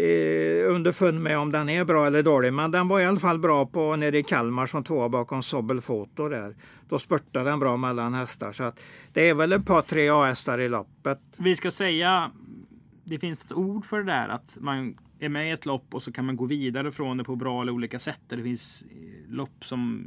eh, 0.00 0.74
underfund 0.74 1.20
med 1.20 1.38
om 1.38 1.52
den 1.52 1.68
är 1.68 1.84
bra 1.84 2.06
eller 2.06 2.22
dålig. 2.22 2.52
Men 2.52 2.70
den 2.70 2.88
var 2.88 3.00
i 3.00 3.04
alla 3.04 3.20
fall 3.20 3.38
bra 3.38 3.66
på 3.66 3.96
nere 3.96 4.18
i 4.18 4.22
Kalmar 4.22 4.66
som 4.66 4.84
tvåa 4.84 5.08
bakom 5.08 5.42
Sobel 5.42 5.80
Foto 5.80 6.28
där. 6.28 6.54
Då 6.88 6.98
spurtade 6.98 7.50
den 7.50 7.58
bra 7.58 7.76
mellan 7.76 8.14
hästar. 8.14 8.52
Så 8.52 8.64
att 8.64 8.80
det 9.12 9.28
är 9.28 9.34
väl 9.34 9.52
ett 9.52 9.66
par 9.66 9.82
tre 9.82 10.08
A-hästar 10.08 10.58
i 10.58 10.68
loppet. 10.68 11.18
Vi 11.36 11.56
ska 11.56 11.70
säga, 11.70 12.30
det 13.04 13.18
finns 13.18 13.44
ett 13.44 13.52
ord 13.52 13.84
för 13.84 13.98
det 13.98 14.12
där 14.12 14.28
att 14.28 14.56
man 14.60 14.98
är 15.18 15.28
med 15.28 15.48
i 15.48 15.50
ett 15.50 15.66
lopp 15.66 15.94
och 15.94 16.02
så 16.02 16.12
kan 16.12 16.24
man 16.24 16.36
gå 16.36 16.44
vidare 16.44 16.92
från 16.92 17.16
det 17.16 17.24
på 17.24 17.36
bra 17.36 17.62
eller 17.62 17.72
olika 17.72 17.98
sätt. 17.98 18.20
Det 18.28 18.42
finns 18.42 18.82
eh, 18.82 19.34
lopp 19.34 19.64
som 19.64 20.06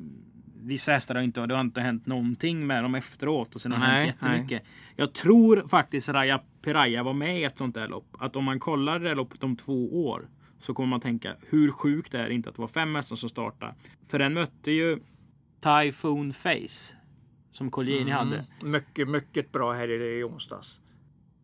vissa 0.62 0.92
hästar 0.92 1.16
har 1.16 1.22
inte, 1.22 1.46
det 1.46 1.54
har 1.54 1.62
inte 1.62 1.82
hänt 1.82 2.06
någonting 2.06 2.68
med 2.68 2.84
dem 2.84 2.96
efteråt 2.96 3.56
och 3.56 3.62
sen 3.62 3.72
har 3.72 3.80
Nej, 3.80 4.06
hänt 4.06 4.18
jättemycket. 4.22 4.64
Jag 4.96 5.14
tror 5.14 5.68
faktiskt 5.68 6.10
Raja 6.10 6.42
Piraya 6.62 7.04
var 7.04 7.14
med 7.14 7.40
i 7.40 7.44
ett 7.44 7.58
sånt 7.58 7.76
där 7.76 7.88
lopp. 7.88 8.16
Att 8.20 8.36
om 8.36 8.44
man 8.44 8.60
kollar 8.60 9.00
det 9.00 9.16
loppet 9.16 9.44
om 9.44 9.56
två 9.56 10.06
år 10.08 10.30
så 10.60 10.74
kommer 10.74 10.90
man 10.90 11.02
tänka 11.02 11.36
hur 11.50 11.72
sjukt 11.72 12.12
det 12.12 12.20
är 12.20 12.30
inte 12.30 12.50
att 12.50 12.56
det 12.56 12.62
var 12.62 12.68
fem 12.68 12.96
hästar 12.96 13.16
som 13.16 13.30
startade. 13.30 13.76
För 14.08 14.20
den 14.20 14.34
mötte 14.34 14.72
ju 14.72 15.00
Typhoon 15.62 16.34
Face 16.34 16.96
som 17.52 17.72
Colgjini 17.72 18.12
hade. 18.12 18.46
Mycket, 18.64 19.10
mycket 19.10 19.52
bra 19.52 19.74
här 19.74 19.92
i 19.92 20.24
onsdags. 20.24 20.80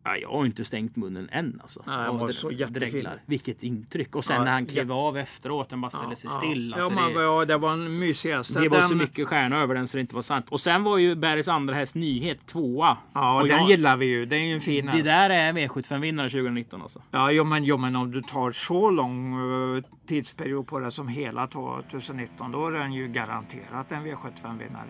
Ja, 0.08 0.16
jag 0.16 0.28
har 0.28 0.46
inte 0.46 0.64
stängt 0.64 0.96
munnen 0.96 1.28
än 1.32 1.58
alltså. 1.62 1.82
Nej, 1.86 1.96
han 1.96 2.04
Ja, 2.04 2.12
var 2.12 2.30
så 2.30 2.50
jättefin. 2.50 3.08
Vilket 3.26 3.62
intryck. 3.62 4.16
Och 4.16 4.24
sen 4.24 4.36
Ja, 4.36 4.44
när 4.44 4.52
han 4.52 4.66
klev 4.66 4.84
jätte- 4.84 4.92
av 4.92 5.16
efteråt, 5.16 5.68
den 5.70 5.80
bara 5.80 5.90
ställde 5.90 6.16
sig 6.16 6.30
still. 6.30 6.74
Ja, 6.76 6.84
Alltså, 6.84 7.00
man, 7.00 7.14
det, 7.14 7.22
ja, 7.22 7.44
det 7.44 7.56
var 7.56 7.72
en 7.72 7.98
mysig 7.98 8.30
häst. 8.32 8.54
det 8.54 8.68
var 8.68 8.80
så 8.80 8.88
Den- 8.88 8.98
mycket 8.98 9.28
stjärna 9.28 9.56
över 9.62 9.74
den 9.74 9.88
så 9.88 9.96
det 9.96 10.00
inte 10.00 10.14
var 10.14 10.22
sant. 10.22 10.46
Och 10.48 10.60
sen 10.60 10.82
var 10.84 10.98
ju 10.98 11.14
Bergs 11.14 11.48
andra 11.48 11.74
häst 11.74 11.94
Nyhet 11.94 12.46
tvåa. 12.46 12.96
Ja, 13.12 13.40
och 13.42 13.48
den 13.48 13.58
jag, 13.58 13.70
gillar 13.70 13.96
vi 13.96 14.06
ju. 14.06 14.26
Det 14.26 14.36
är 14.36 14.40
ju 14.40 14.54
en 14.54 14.60
fin 14.60 14.86
Det 14.86 14.92
häst. 14.92 15.04
där 15.04 15.30
är 15.30 15.52
V75-vinnare 15.52 16.30
2019 16.30 16.82
alltså. 16.82 17.02
Ja, 17.10 17.30
jo, 17.30 17.44
men, 17.44 17.64
jo, 17.64 17.76
men 17.76 17.96
om 17.96 18.10
du 18.10 18.22
tar 18.22 18.52
så 18.52 18.90
lång 18.90 19.34
eh, 19.76 19.82
tidsperiod 20.06 20.66
på 20.66 20.78
det 20.78 20.90
som 20.90 21.08
hela 21.08 21.46
2019, 21.46 22.52
då 22.52 22.66
är 22.66 22.72
den 22.72 22.92
ju 22.92 23.08
garanterat 23.08 23.92
en 23.92 24.06
V75-vinnare. 24.06 24.88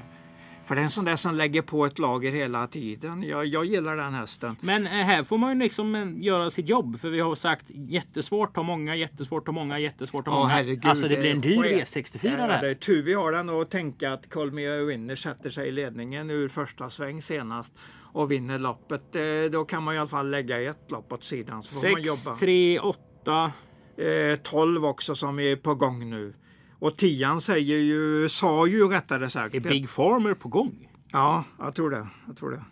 För 0.69 0.75
det 0.75 0.81
är 0.81 0.85
en 0.85 0.91
sån 0.91 1.05
där 1.05 1.17
som 1.17 1.35
lägger 1.35 1.63
på 1.63 1.87
ett 1.87 1.99
lager 1.99 2.33
hela 2.33 2.67
tiden. 2.67 3.23
Jag, 3.23 3.47
jag 3.47 3.65
gillar 3.65 3.97
den 3.97 4.15
hästen. 4.15 4.57
Men 4.61 4.87
eh, 4.87 4.93
här 4.93 5.25
får 5.25 5.39
man 5.39 5.53
ju 5.53 5.59
liksom 5.65 5.95
eh, 5.95 6.07
göra 6.25 6.51
sitt 6.51 6.69
jobb. 6.69 7.01
För 7.01 7.11
vi 7.11 7.21
har 7.21 7.35
sagt 7.35 7.67
jättesvårt 7.71 8.57
ha 8.57 8.63
många, 8.63 8.97
jättesvårt 8.97 9.47
ha 9.47 9.53
många, 9.53 9.79
jättesvårt 9.79 10.27
ha 10.27 10.33
Ja, 10.35 10.39
många. 10.39 10.49
herregud, 10.49 10.87
alltså 10.87 11.09
det 11.09 11.17
blir 11.17 11.31
en 11.31 11.41
dyr 11.41 11.65
är- 11.65 11.79
V64 11.79 12.37
Ja, 12.39 12.47
där. 12.47 12.63
det 12.63 12.71
är 12.71 12.75
tur 12.75 13.03
vi 13.03 13.15
har 13.15 13.33
den 13.33 13.49
och 13.49 13.71
tänka 13.71 14.13
att 14.13 14.31
Colmia 14.31 14.77
Winner 14.85 15.15
sätter 15.17 15.51
sig 15.51 15.69
i 15.69 15.73
ledningen 15.73 16.31
ur 16.31 16.49
första 16.49 16.91
sväng 16.91 17.23
senast 17.23 17.73
och 18.13 18.31
vinner 18.31 18.59
loppet. 18.59 19.15
Eh, 19.17 19.23
Då 19.53 19.65
kan 19.65 19.83
man 19.83 19.95
i 19.95 19.99
alla 19.99 20.09
fall 20.09 20.31
lägga 20.31 20.61
ett 20.71 20.91
lopp 20.91 21.13
åt 21.13 21.25
sidan 21.25 21.63
så 21.63 21.81
får 21.81 21.89
man 21.93 22.03
6, 22.05 22.27
jobba. 22.27 22.39
3, 22.39 22.79
8. 22.79 23.53
Eh, 23.97 24.39
12 24.43 24.85
också 24.85 25.15
som 25.15 25.39
är 25.39 25.57
på 25.57 25.75
gång 25.75 26.11
nu. 26.11 26.35
Och 26.79 26.97
tian 26.97 27.41
säger 27.41 27.79
ju, 27.79 28.29
sa 28.29 28.67
ju 28.67 28.89
rättare 28.89 29.31
sagt. 29.31 29.55
Är 29.55 29.61
Big 29.61 29.89
Farmer 29.89 30.35
på 30.35 30.49
gång? 30.49 30.89
Ja, 31.13 31.45
jag 31.59 31.75
tror 31.75 31.91
det. 31.91 32.07
Jag 32.27 32.37
tror 32.37 32.51
det. 32.51 32.65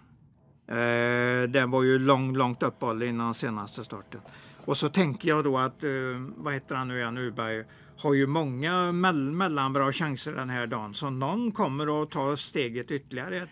Eh, 0.69 1.49
den 1.49 1.71
var 1.71 1.83
ju 1.83 1.99
lång, 1.99 2.37
långt 2.37 2.63
uppehåll 2.63 3.03
innan 3.03 3.35
senaste 3.35 3.85
starten. 3.85 4.21
Och 4.65 4.77
så 4.77 4.89
tänker 4.89 5.29
jag 5.29 5.45
då 5.45 5.59
att, 5.59 5.85
eh, 5.85 5.91
vad 6.37 6.55
heter 6.55 6.75
han 6.75 6.89
nu 6.89 6.99
igen, 6.99 7.19
Urberg, 7.19 7.65
har 7.99 8.15
ju 8.15 8.27
många 8.27 8.93
mell 8.93 9.31
mellanbra 9.33 9.93
chanser 9.93 10.33
den 10.33 10.51
här 10.51 10.67
dagen. 10.67 10.95
Så 10.95 11.11
någon 11.11 11.53
kommer 11.53 12.03
att 12.03 12.11
ta 12.11 12.37
steget 12.37 12.91
ytterligare 12.91 13.37
ett, 13.43 13.49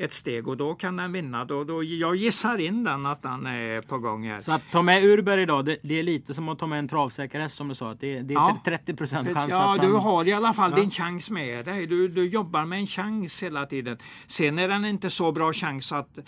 ett 0.00 0.12
steg 0.12 0.48
och 0.48 0.56
då 0.56 0.74
kan 0.74 0.96
den 0.96 1.12
vinna. 1.12 1.44
Då, 1.44 1.64
då, 1.64 1.82
jag 1.82 2.16
gissar 2.16 2.58
in 2.58 2.84
den 2.84 3.06
att 3.06 3.22
den 3.22 3.46
är 3.46 3.80
på 3.80 3.98
gång 3.98 4.28
här. 4.28 4.40
Så 4.40 4.52
att 4.52 4.62
ta 4.72 4.82
med 4.82 5.04
Urberg 5.04 5.42
idag, 5.42 5.64
det, 5.64 5.76
det 5.82 5.98
är 5.98 6.02
lite 6.02 6.34
som 6.34 6.48
att 6.48 6.58
ta 6.58 6.66
med 6.66 6.78
en 6.78 6.88
travsäker 6.88 7.40
häst 7.40 7.56
som 7.56 7.68
du 7.68 7.74
sa. 7.74 7.90
att 7.90 8.00
Det, 8.00 8.20
det 8.20 8.34
är 8.34 8.38
Ja. 8.38 8.60
30% 8.64 9.34
chans 9.34 9.50
Ja, 9.52 9.74
att 9.74 9.80
du 9.82 9.88
man... 9.88 10.00
har 10.00 10.28
i 10.28 10.32
alla 10.32 10.54
fall 10.54 10.70
Ja. 10.70 10.76
din 10.76 10.90
chans 10.90 11.30
med 11.30 11.64
dig. 11.64 11.86
Du, 11.86 12.08
du 12.08 12.28
jobbar 12.28 12.64
med 12.64 12.78
en 12.78 12.86
chans 12.86 13.42
hela 13.42 13.66
tiden. 13.66 13.98
Sen 14.26 14.58
är 14.58 14.68
den 14.68 14.84
inte 14.84 15.10
så 15.10 15.32
bra 15.32 15.52
chans 15.52 15.92
att 15.92 16.18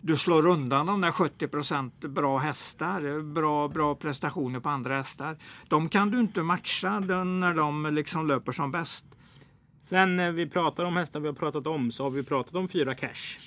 du 0.00 0.16
slår 0.16 0.46
undan 0.46 0.86
de 0.86 1.00
där 1.00 1.10
70% 1.10 2.08
bra 2.08 2.38
hästar, 2.38 3.22
bra, 3.32 3.68
bra 3.68 3.94
prestationer 3.94 4.60
på 4.60 4.68
andra 4.68 4.96
hästar. 4.96 5.36
De 5.68 5.88
kan 5.88 6.10
du 6.10 6.20
inte 6.20 6.42
matcha 6.42 7.00
när 7.00 7.54
de 7.54 7.86
liksom 7.94 8.26
löper 8.26 8.52
som 8.52 8.70
bäst. 8.70 9.04
Sen 9.88 10.16
när 10.16 10.32
vi 10.32 10.46
pratar 10.46 10.84
om 10.84 10.96
hästar 10.96 11.20
vi 11.20 11.26
har 11.26 11.34
pratat 11.34 11.66
om 11.66 11.92
så 11.92 12.02
har 12.02 12.10
vi 12.10 12.22
pratat 12.22 12.54
om 12.54 12.68
fyra 12.68 12.94
cash. 12.94 13.38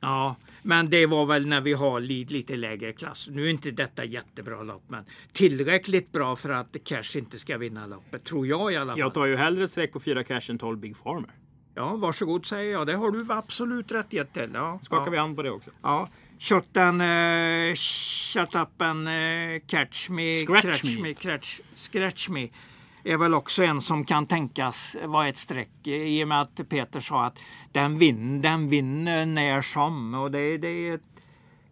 Ja, 0.00 0.36
men 0.62 0.90
det 0.90 1.06
var 1.06 1.26
väl 1.26 1.46
när 1.46 1.60
vi 1.60 1.72
har 1.72 2.00
li, 2.00 2.24
lite 2.24 2.56
lägre 2.56 2.92
klass. 2.92 3.28
Nu 3.30 3.46
är 3.46 3.50
inte 3.50 3.70
detta 3.70 4.04
jättebra 4.04 4.62
lopp, 4.62 4.82
men 4.88 5.04
tillräckligt 5.32 6.12
bra 6.12 6.36
för 6.36 6.50
att 6.50 6.76
Cash 6.84 7.16
inte 7.16 7.38
ska 7.38 7.58
vinna 7.58 7.86
loppet, 7.86 8.24
tror 8.24 8.46
jag 8.46 8.72
i 8.72 8.76
alla 8.76 8.92
fall. 8.92 8.98
Jag 8.98 9.14
tar 9.14 9.26
ju 9.26 9.36
hellre 9.36 9.64
ett 9.64 9.70
streck 9.70 9.92
på 9.92 10.00
fyra 10.00 10.24
cash 10.24 10.40
än 10.48 10.58
12 10.58 10.78
Big 10.78 10.96
Farmer. 10.96 11.30
Ja, 11.74 11.96
varsågod 11.96 12.46
säger 12.46 12.72
jag. 12.72 12.86
Det 12.86 12.94
har 12.94 13.10
du 13.10 13.32
absolut 13.32 13.92
rätt 13.92 14.10
till. 14.10 14.50
Ja, 14.54 14.80
Skakar 14.82 15.06
ja. 15.06 15.10
vi 15.10 15.18
hand 15.18 15.36
på 15.36 15.42
det 15.42 15.50
också. 15.50 15.70
Ja, 15.82 16.08
Shottan, 16.38 17.00
uh, 17.00 17.74
Shut 17.74 18.54
Up 18.54 18.82
and 18.82 19.08
eh, 19.08 19.60
Catch 19.66 20.08
Me, 20.08 20.34
Scratch 20.34 20.62
Scratch 20.62 20.96
Me. 20.96 21.02
me 21.02 21.14
Scratch, 21.14 21.60
Scratch 21.74 22.28
Me 22.28 22.48
är 23.04 23.16
väl 23.16 23.34
också 23.34 23.62
en 23.62 23.80
som 23.80 24.04
kan 24.04 24.26
tänkas 24.26 24.96
vara 25.04 25.28
ett 25.28 25.36
streck 25.36 25.86
i 25.86 26.24
och 26.24 26.28
med 26.28 26.40
att 26.40 26.68
Peter 26.68 27.00
sa 27.00 27.24
att 27.26 27.38
den, 27.72 27.98
vinner, 27.98 28.42
den 28.42 28.68
vinner 28.68 29.26
när 29.26 29.62
som 29.62 30.14
och 30.14 30.30
det, 30.30 30.58
det 30.58 30.68
är 30.68 30.94
ett 30.94 31.02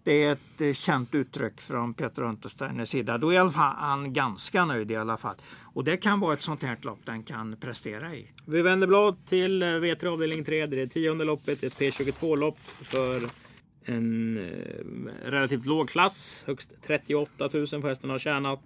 det 0.09 0.25
är 0.25 0.33
ett 0.33 0.61
eh, 0.61 0.73
känt 0.73 1.15
uttryck 1.15 1.61
från 1.61 1.95
Peter 1.95 2.23
Untersteiners 2.23 2.89
sida. 2.89 3.19
Då 3.19 3.33
är 3.33 3.49
han 3.55 4.13
ganska 4.13 4.65
nöjd 4.65 4.91
i 4.91 4.97
alla 4.97 5.17
fall. 5.17 5.35
Och 5.75 5.85
det 5.85 5.97
kan 5.97 6.21
vara 6.21 6.35
ett 6.35 6.43
sånt 6.43 6.63
här 6.63 6.79
lopp 6.83 6.99
den 7.05 7.23
kan 7.23 7.57
prestera 7.57 8.15
i. 8.15 8.27
Vi 8.47 8.63
vänder 8.63 8.87
blad 8.87 9.27
till 9.27 9.63
eh, 9.63 9.67
V3 9.67 10.07
avdelning 10.07 10.45
3. 10.45 10.67
Det 10.67 10.77
är 10.77 10.81
det 10.81 10.89
tionde 10.89 11.25
loppet. 11.25 11.63
Ett 11.63 11.79
P22-lopp 11.79 12.59
för 12.63 13.21
en 13.85 14.37
eh, 14.37 15.31
relativt 15.31 15.67
låg 15.67 15.89
klass. 15.89 16.43
Högst 16.47 16.73
38 16.87 17.49
000 17.53 17.67
får 17.67 17.89
hästen 17.89 18.11
har 18.11 18.19
tjänat. 18.19 18.61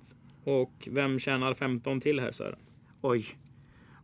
Och 0.44 0.88
vem 0.90 1.18
tjänar 1.18 1.54
15 1.54 2.00
till 2.00 2.20
här 2.20 2.32
Sören? 2.32 2.58
Oj, 3.00 3.26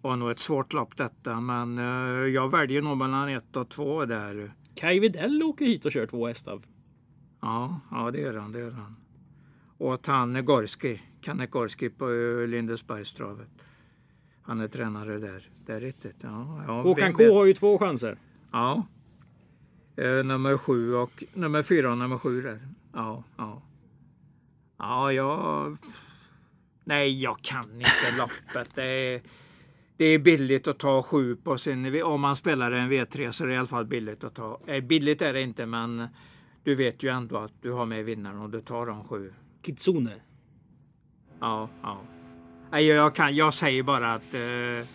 var 0.02 0.16
nog 0.16 0.30
ett 0.30 0.38
svårt 0.38 0.72
lopp 0.72 0.96
detta, 0.96 1.40
men 1.40 1.78
eh, 1.78 2.28
jag 2.34 2.50
väljer 2.50 2.82
nog 2.82 2.96
mellan 2.96 3.28
ett 3.28 3.56
och 3.56 3.68
två 3.68 4.04
där. 4.04 4.52
Kaj 4.74 5.00
Widell 5.00 5.42
åker 5.42 5.64
hit 5.64 5.84
och 5.84 5.92
kör 5.92 6.06
två 6.06 6.26
hästar. 6.26 6.60
Ja, 7.40 7.80
ja 7.90 8.10
det 8.10 8.20
gör 8.20 8.34
han, 8.34 8.52
det 8.52 8.58
gör 8.58 8.70
han. 8.70 8.96
Och 9.78 10.06
han 10.06 10.44
Gorski, 10.44 11.00
Kenneth 11.20 11.50
Gorski 11.50 11.88
på 11.90 12.10
eh, 12.10 12.46
Lindesbergstravet. 12.46 13.48
Han 14.42 14.60
är 14.60 14.68
tränare 14.68 15.18
där. 15.18 15.50
Det 15.66 15.72
är 15.72 15.80
riktigt. 15.80 16.16
Ja, 16.20 16.62
ja, 16.66 16.82
Håkan 16.82 17.14
K 17.14 17.34
har 17.34 17.44
ju 17.44 17.54
två 17.54 17.78
chanser. 17.78 18.18
Ja. 18.52 18.86
Eh, 19.96 20.24
nummer 20.24 20.58
sju 20.58 20.94
och 20.94 21.24
nummer 21.34 21.62
fyra 21.62 21.92
och 21.92 21.98
nummer 21.98 22.18
sju 22.18 22.42
där. 22.42 22.60
Ja, 22.92 23.24
ja. 23.36 23.62
Ja, 24.78 25.12
jag... 25.12 25.76
Nej, 26.88 27.22
jag 27.22 27.42
kan 27.42 27.72
inte 27.74 28.16
loppet. 28.18 28.74
Det 28.74 28.84
är, 28.84 29.22
det 29.96 30.04
är 30.04 30.18
billigt 30.18 30.68
att 30.68 30.78
ta 30.78 31.02
sju 31.02 31.36
på 31.36 31.58
sin... 31.58 32.02
Om 32.02 32.20
man 32.20 32.36
spelar 32.36 32.72
en 32.72 32.92
V3 32.92 33.30
så 33.30 33.44
är 33.44 33.48
det 33.48 33.54
i 33.54 33.56
alla 33.56 33.66
fall 33.66 33.84
billigt 33.84 34.24
att 34.24 34.34
ta... 34.34 34.60
Eh, 34.66 34.80
billigt 34.80 35.22
är 35.22 35.32
det 35.32 35.42
inte, 35.42 35.66
men 35.66 36.06
du 36.64 36.74
vet 36.74 37.02
ju 37.02 37.08
ändå 37.08 37.36
att 37.36 37.52
du 37.62 37.72
har 37.72 37.86
med 37.86 38.04
vinnaren 38.04 38.40
och 38.40 38.50
du 38.50 38.60
tar 38.60 38.86
de 38.86 39.04
sju. 39.04 39.32
Kitsune. 39.62 40.12
Ja, 41.40 41.68
ja. 41.82 42.00
Nej, 42.70 42.86
jag, 42.86 43.14
kan, 43.14 43.36
jag 43.36 43.54
säger 43.54 43.82
bara 43.82 44.14
att 44.14 44.34
eh, 44.34 44.88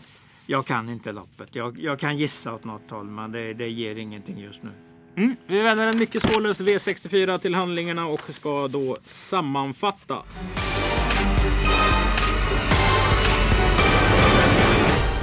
jag 0.45 0.65
kan 0.65 0.89
inte 0.89 1.11
loppet. 1.11 1.55
Jag, 1.55 1.79
jag 1.79 1.99
kan 1.99 2.17
gissa 2.17 2.53
åt 2.53 2.63
något 2.63 2.91
håll, 2.91 3.05
men 3.05 3.31
det, 3.31 3.53
det 3.53 3.69
ger 3.69 3.95
ingenting 3.95 4.39
just 4.39 4.63
nu. 4.63 4.71
Mm. 5.17 5.35
Vi 5.47 5.59
vänder 5.59 5.87
en 5.87 5.97
mycket 5.97 6.23
svårlös 6.23 6.61
V64 6.61 7.37
till 7.37 7.55
handlingarna 7.55 8.05
och 8.05 8.21
ska 8.29 8.67
då 8.67 8.97
sammanfatta. 9.05 10.23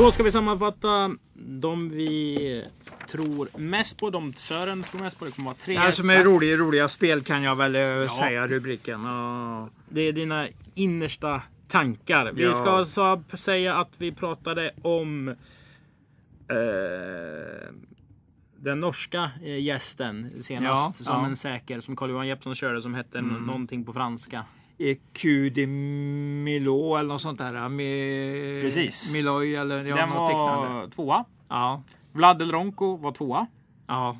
Då 0.00 0.12
ska 0.12 0.22
vi 0.22 0.30
sammanfatta 0.30 1.16
de 1.34 1.88
vi 1.88 2.64
tror 3.08 3.48
mest 3.56 3.98
på. 3.98 4.10
De 4.10 4.34
Sören 4.34 4.82
tror 4.82 5.00
mest 5.00 5.18
på. 5.18 5.24
Det 5.24 5.30
kommer 5.30 5.46
vara 5.46 5.56
tre 5.56 5.78
Det 5.78 5.92
som 5.92 6.10
är 6.10 6.24
roliga, 6.24 6.56
roliga 6.56 6.88
spel 6.88 7.22
kan 7.22 7.42
jag 7.42 7.56
väl 7.56 7.74
eh, 7.76 8.14
säga 8.14 8.46
rubriken. 8.46 9.04
Ja. 9.04 9.68
Det 9.88 10.00
är 10.00 10.12
dina 10.12 10.48
innersta 10.74 11.42
tankar. 11.68 12.32
Vi 12.32 12.42
Ja. 12.42 12.54
ska 12.54 12.70
alltså 12.70 13.22
säga 13.34 13.74
att 13.76 13.94
vi 13.98 14.12
pratade 14.12 14.70
om 14.82 15.28
eh, 15.28 15.36
den 18.56 18.80
norska 18.80 19.30
eh, 19.44 19.62
gästen 19.62 20.30
senast. 20.42 21.00
Ja, 21.00 21.04
som 21.04 21.14
ja. 21.14 21.18
Mm. 21.18 21.30
en 21.30 21.36
säker, 21.36 21.80
som 21.80 21.96
Carl-Johan 21.96 22.26
Jeppsson 22.26 22.54
körde, 22.54 22.82
som 22.82 22.94
hette 22.94 23.20
någonting 23.20 23.84
på 23.84 23.92
franska. 23.92 24.44
EQ 24.81 25.23
de 25.55 25.66
Milo 26.45 26.97
eller 26.97 27.09
något 27.09 27.23
sånt 27.23 27.38
där. 27.38 27.69
Mi, 27.69 28.61
Precis. 28.62 29.12
Miloy 29.12 29.55
eller 29.55 29.85
ja, 29.85 29.97
den 29.97 30.09
något 30.09 30.31
liknande. 30.31 30.75
var 30.75 30.88
tvåa. 30.88 31.25
Ja, 31.49 31.83
Vlad 32.12 32.51
Ronko 32.51 32.97
var 32.97 33.12
tvåa. 33.12 33.47
ja. 33.87 34.19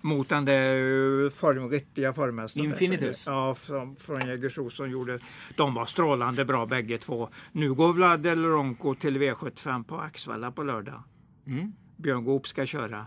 Mot 0.00 0.28
den 0.28 0.44
där 0.44 1.24
eh, 1.24 1.30
form, 1.30 1.70
riktiga 1.70 2.12
formhästen. 2.12 2.64
Infinitus. 2.64 3.26
Ja, 3.26 3.54
från, 3.54 3.96
från 3.96 4.20
Jägersro 4.26 4.70
som 4.70 4.90
gjorde. 4.90 5.18
De 5.56 5.74
var 5.74 5.86
strålande 5.86 6.44
bra 6.44 6.66
bägge 6.66 6.98
två. 6.98 7.28
Nu 7.52 7.74
går 7.74 7.92
Vlad 7.92 8.26
Ronco 8.26 8.94
till 8.94 9.18
V75 9.18 9.84
på 9.84 9.96
Axvalla 10.00 10.50
på 10.50 10.62
lördag. 10.62 11.02
Mm. 11.46 11.72
Björn 11.96 12.24
Goop 12.24 12.48
ska 12.48 12.66
köra. 12.66 13.06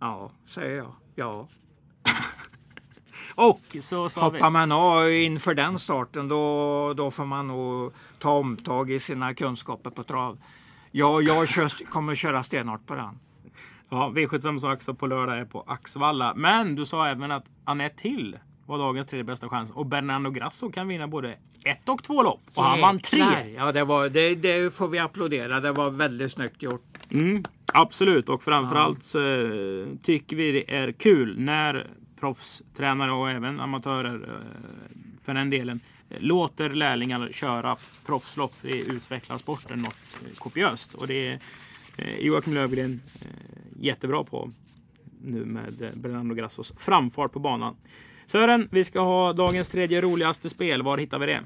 Ja, 0.00 0.32
säger 0.46 0.76
jag. 0.76 0.92
Ja. 1.14 1.48
Och 3.34 3.60
så 3.80 4.08
sa 4.08 4.28
vi... 4.28 4.38
Hoppar 4.38 4.50
man 4.50 4.72
av 4.72 5.12
inför 5.12 5.54
den 5.54 5.78
starten 5.78 6.28
då, 6.28 6.94
då 6.94 7.10
får 7.10 7.24
man 7.24 7.48
nog 7.48 7.92
ta 8.18 8.30
omtag 8.30 8.90
i 8.90 9.00
sina 9.00 9.34
kunskaper 9.34 9.90
på 9.90 10.02
trav. 10.02 10.38
Ja, 10.90 11.20
jag 11.20 11.48
kör, 11.48 11.84
kommer 11.90 12.14
köra 12.14 12.42
stenhårt 12.42 12.86
på 12.86 12.94
den. 12.94 13.18
Ja, 13.88 14.12
V75 14.14 14.58
sa 14.58 14.72
också 14.72 14.94
på 14.94 15.06
lördag 15.06 15.38
är 15.38 15.44
på 15.44 15.64
Axvalla. 15.66 16.34
Men 16.36 16.74
du 16.74 16.86
sa 16.86 17.06
även 17.06 17.30
att 17.32 17.44
Anette 17.64 18.08
Hill 18.08 18.38
var 18.66 18.78
dagens 18.78 19.08
tredje 19.08 19.24
bästa 19.24 19.48
chans. 19.48 19.70
Och 19.70 19.86
Bernardo 19.86 20.30
Grasso 20.30 20.70
kan 20.70 20.88
vinna 20.88 21.08
både 21.08 21.36
ett 21.64 21.88
och 21.88 22.04
två 22.04 22.22
lopp. 22.22 22.40
Och 22.54 22.64
han 22.64 22.80
vann 22.80 23.00
tre. 23.00 23.54
Ja, 23.56 23.72
det, 23.72 23.84
var, 23.84 24.08
det, 24.08 24.34
det 24.34 24.74
får 24.74 24.88
vi 24.88 24.98
applådera. 24.98 25.60
Det 25.60 25.72
var 25.72 25.90
väldigt 25.90 26.32
snyggt 26.32 26.62
gjort. 26.62 26.82
Mm, 27.10 27.44
absolut, 27.72 28.28
och 28.28 28.42
framförallt 28.42 29.04
så 29.04 29.18
eh, 29.18 29.86
tycker 30.02 30.36
vi 30.36 30.52
det 30.52 30.76
är 30.76 30.92
kul 30.92 31.38
när 31.38 31.86
proffstränare 32.20 33.12
och 33.12 33.30
även 33.30 33.60
amatörer 33.60 34.14
eh, 34.14 34.96
för 35.24 35.34
den 35.34 35.50
delen 35.50 35.80
låter 36.08 36.70
lärlingar 36.70 37.28
köra 37.32 37.76
proffslopp. 38.06 38.52
Det 38.62 38.78
utvecklar 38.78 39.38
sporten 39.38 39.78
något 39.78 40.18
eh, 40.24 40.36
kopiöst. 40.36 40.94
Och 40.94 41.06
det 41.06 41.28
är 41.28 41.38
Joakim 42.18 42.54
Lövgren 42.54 43.00
jättebra 43.80 44.24
på 44.24 44.50
nu 45.22 45.44
med 45.44 45.92
Bernardo 45.94 46.34
Grassos 46.34 46.72
framfart 46.78 47.32
på 47.32 47.38
banan. 47.38 47.76
Sören, 48.26 48.68
vi 48.72 48.84
ska 48.84 49.00
ha 49.00 49.32
dagens 49.32 49.68
tredje 49.68 50.00
roligaste 50.00 50.50
spel. 50.50 50.82
Var 50.82 50.98
hittar 50.98 51.18
vi 51.18 51.26
det? 51.26 51.40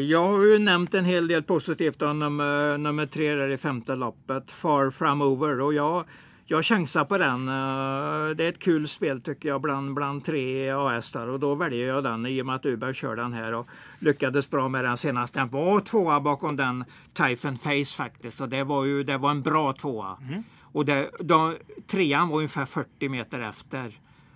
Jag 0.00 0.28
har 0.28 0.44
ju 0.44 0.58
nämnt 0.58 0.94
en 0.94 1.04
hel 1.04 1.28
del 1.28 1.42
positivt 1.42 2.02
om 2.02 2.18
nummer, 2.18 2.78
nummer 2.78 3.06
tre 3.06 3.34
där 3.34 3.48
i 3.48 3.56
femte 3.56 3.94
loppet, 3.94 4.50
Far 4.50 4.90
From 4.90 5.22
Over. 5.22 5.60
Och 5.60 5.74
jag, 5.74 6.04
jag 6.48 6.64
chansar 6.64 7.04
på 7.04 7.18
den. 7.18 7.48
Eh, 7.48 8.36
Det 8.36 8.44
är 8.44 8.48
ett 8.48 8.58
kul 8.58 8.88
spel 8.88 9.20
tycker 9.20 9.48
jag 9.48 9.60
bland, 9.60 9.94
bland 9.94 10.24
tre 10.24 10.70
A-hästar 10.70 11.26
och 11.26 11.40
då 11.40 11.54
väljer 11.54 11.88
jag 11.88 12.04
den 12.04 12.26
i 12.26 12.42
och 12.42 12.46
med 12.46 12.54
att 12.54 12.66
Uberg 12.66 12.94
kör 12.94 13.16
den 13.16 13.32
här 13.32 13.54
och 13.54 13.66
lyckades 13.98 14.50
bra 14.50 14.68
med 14.68 14.84
den 14.84 14.96
senast. 14.96 15.34
Den 15.34 15.48
var 15.48 15.80
tvåa 15.80 16.20
bakom 16.20 16.56
den 16.56 16.84
Typhon 17.12 17.58
Face 17.58 17.96
faktiskt 17.96 18.40
och 18.40 18.48
det 18.48 18.64
var 18.64 18.84
ju 18.84 19.02
det 19.02 19.18
var 19.18 19.30
en 19.30 19.42
bra 19.42 19.72
tvåa. 19.72 20.18
Och 20.60 20.84
det, 20.84 21.10
de, 21.20 21.56
trean 21.86 22.28
var 22.28 22.36
ungefär 22.36 22.66
40 22.66 23.08
meter 23.08 23.40
efter. 23.40 23.92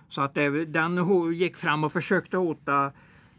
Så 0.09 0.21
att 0.21 0.33
det, 0.33 0.65
den 0.65 1.33
gick 1.33 1.57
fram 1.57 1.83
och 1.83 1.91
försökte 1.93 2.37
hota 2.37 2.91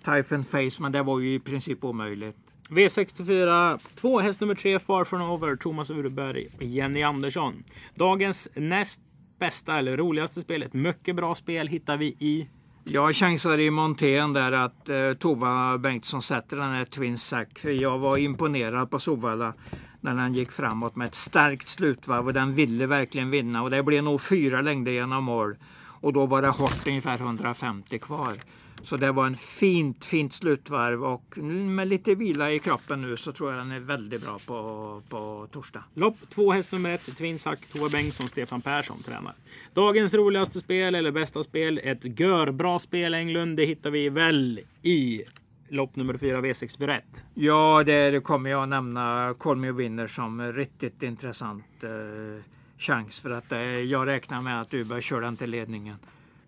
Typhon 0.05 0.45
Face 0.45 0.83
men 0.83 0.93
det 0.93 1.03
var 1.03 1.19
ju 1.21 1.35
i 1.35 1.39
princip 1.39 1.85
omöjligt. 1.85 2.52
V64 2.69 3.81
2, 3.95 4.21
häst 4.21 4.41
nummer 4.41 4.55
3, 4.55 4.79
Far 4.79 5.05
From 5.05 5.31
Over, 5.31 5.57
Thomas 5.57 5.91
Ureberg, 5.91 6.49
Jenny 6.61 7.03
Andersson. 7.03 7.65
Dagens 7.95 8.49
näst 8.55 9.01
bästa 9.39 9.79
eller 9.79 9.97
roligaste 9.97 10.41
spel, 10.41 10.63
ett 10.63 10.73
mycket 10.73 11.17
bra 11.17 11.35
spel 11.35 11.69
hittar 11.69 11.97
vi 11.97 12.07
i 12.07 12.49
Jag 12.85 13.15
chansade 13.15 13.63
i 13.63 13.71
montén 13.71 14.33
där 14.33 14.53
att 14.53 14.89
eh, 14.89 15.13
Tova 15.19 15.79
Bengtsson 15.79 16.23
sätter 16.23 16.57
den 16.57 16.71
här 16.71 16.85
Twin 16.85 17.19
Sack. 17.19 17.59
För 17.59 17.71
jag 17.71 17.99
var 17.99 18.19
imponerad 18.19 18.91
på 18.91 18.99
Sovalla 18.99 19.55
när 20.01 20.15
den 20.15 20.35
gick 20.35 20.53
framåt 20.53 20.97
med 20.97 21.05
ett 21.05 21.15
starkt 21.15 21.67
slutvarv 21.67 22.27
och 22.27 22.33
den 22.33 22.55
ville 22.55 22.87
verkligen 22.87 23.31
vinna 23.31 23.63
och 23.63 23.71
det 23.71 23.83
blev 23.83 24.05
nog 24.05 24.21
fyra 24.21 24.61
längder 24.61 24.93
genom 24.93 25.25
mål. 25.25 25.57
Och 25.77 26.13
då 26.13 26.27
var 26.27 26.43
det 26.43 26.49
hårt 26.49 26.87
ungefär 26.87 27.15
150 27.21 27.99
kvar. 27.99 28.35
Så 28.83 28.97
det 28.97 29.13
var 29.13 29.27
en 29.27 29.35
fint, 29.35 30.05
fint 30.05 30.33
slutvarv 30.33 31.05
och 31.05 31.39
med 31.39 31.89
lite 31.89 32.15
vila 32.15 32.53
i 32.53 32.59
kroppen 32.59 33.03
nu 33.03 33.17
så 33.17 33.33
tror 33.33 33.51
jag 33.51 33.61
den 33.61 33.71
är 33.71 33.81
väldigt 33.81 34.23
bra 34.23 34.39
på, 34.47 35.03
på 35.09 35.49
torsdag. 35.53 35.85
lopp 35.95 36.17
2, 36.31 36.53
häst 36.53 36.73
nummer 36.73 36.95
1, 36.95 37.17
Twinsack, 37.17 37.67
Tova 37.73 37.89
Bengtsson, 37.89 38.29
Stefan 38.29 38.61
Persson 38.61 39.03
tränar. 39.03 39.35
Dagens 39.75 40.15
roligaste 40.15 40.61
spel 40.61 40.95
eller 40.95 41.11
bästa 41.11 41.43
spel, 41.43 41.81
ett 41.85 42.21
görbra 42.21 42.79
spel 42.79 43.15
Englund, 43.15 43.57
det 43.57 43.65
hittar 43.65 43.91
vi 43.91 44.09
väl 44.09 44.61
i 44.83 45.23
lopp 45.69 45.97
nummer 45.97 46.19
4, 46.19 46.41
V641. 46.41 47.01
Ja, 47.35 47.83
där 47.87 48.21
kommer 48.21 48.51
jag 48.51 48.69
nämna 48.69 49.35
Me 49.57 49.73
Winner 49.73 50.07
som 50.07 50.53
riktigt 50.53 51.03
intressant 51.03 51.85
eh, 51.85 52.45
chans. 52.79 53.21
För 53.21 53.31
att 53.31 53.53
eh, 53.53 53.63
jag 53.63 54.07
räknar 54.07 54.43
med 54.43 54.61
att 54.61 54.75
Uberg 54.75 55.03
kör 55.03 55.21
den 55.21 55.37
till 55.37 55.51
ledningen 55.51 55.97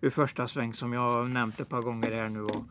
ur 0.05 0.09
första 0.09 0.47
sväng 0.47 0.73
som 0.73 0.93
jag 0.93 1.33
nämnt 1.33 1.59
ett 1.59 1.69
par 1.69 1.81
gånger 1.81 2.11
här 2.11 2.29
nu. 2.29 2.41
Och, 2.41 2.63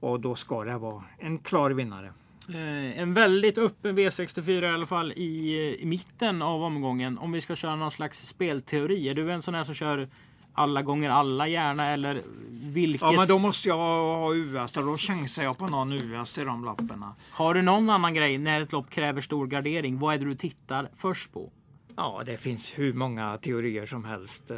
och 0.00 0.20
då 0.20 0.34
ska 0.34 0.64
det 0.64 0.78
vara 0.78 1.04
en 1.18 1.38
klar 1.38 1.70
vinnare. 1.70 2.12
Eh, 2.48 3.00
en 3.00 3.14
väldigt 3.14 3.58
öppen 3.58 3.98
V64 3.98 4.62
i 4.62 4.66
alla 4.66 4.86
fall 4.86 5.12
i, 5.12 5.76
i 5.80 5.86
mitten 5.86 6.42
av 6.42 6.62
omgången. 6.62 7.18
Om 7.18 7.32
vi 7.32 7.40
ska 7.40 7.56
köra 7.56 7.76
någon 7.76 7.90
slags 7.90 8.26
spelteori. 8.26 9.08
Är 9.08 9.14
du 9.14 9.32
en 9.32 9.42
sån 9.42 9.54
här 9.54 9.64
som 9.64 9.74
kör 9.74 10.08
alla 10.52 10.82
gånger 10.82 11.10
alla 11.10 11.48
gärna 11.48 11.86
eller 11.86 12.22
vilket? 12.50 13.02
Ja, 13.02 13.12
men 13.12 13.28
då 13.28 13.38
måste 13.38 13.68
jag 13.68 13.76
ha 13.76 14.34
US. 14.34 14.72
Då 14.72 14.96
chansar 14.96 15.42
jag 15.42 15.58
på 15.58 15.66
någon 15.66 15.92
US 15.92 16.38
i 16.38 16.44
de 16.44 16.64
lapparna. 16.64 17.14
Har 17.30 17.54
du 17.54 17.62
någon 17.62 17.90
annan 17.90 18.14
grej 18.14 18.38
när 18.38 18.60
ett 18.60 18.72
lopp 18.72 18.90
kräver 18.90 19.20
stor 19.20 19.46
gardering? 19.46 19.98
Vad 19.98 20.14
är 20.14 20.18
det 20.18 20.24
du 20.24 20.34
tittar 20.34 20.88
först 20.96 21.32
på? 21.32 21.52
Ja, 21.96 22.22
det 22.26 22.36
finns 22.36 22.78
hur 22.78 22.92
många 22.92 23.38
teorier 23.38 23.86
som 23.86 24.04
helst. 24.04 24.50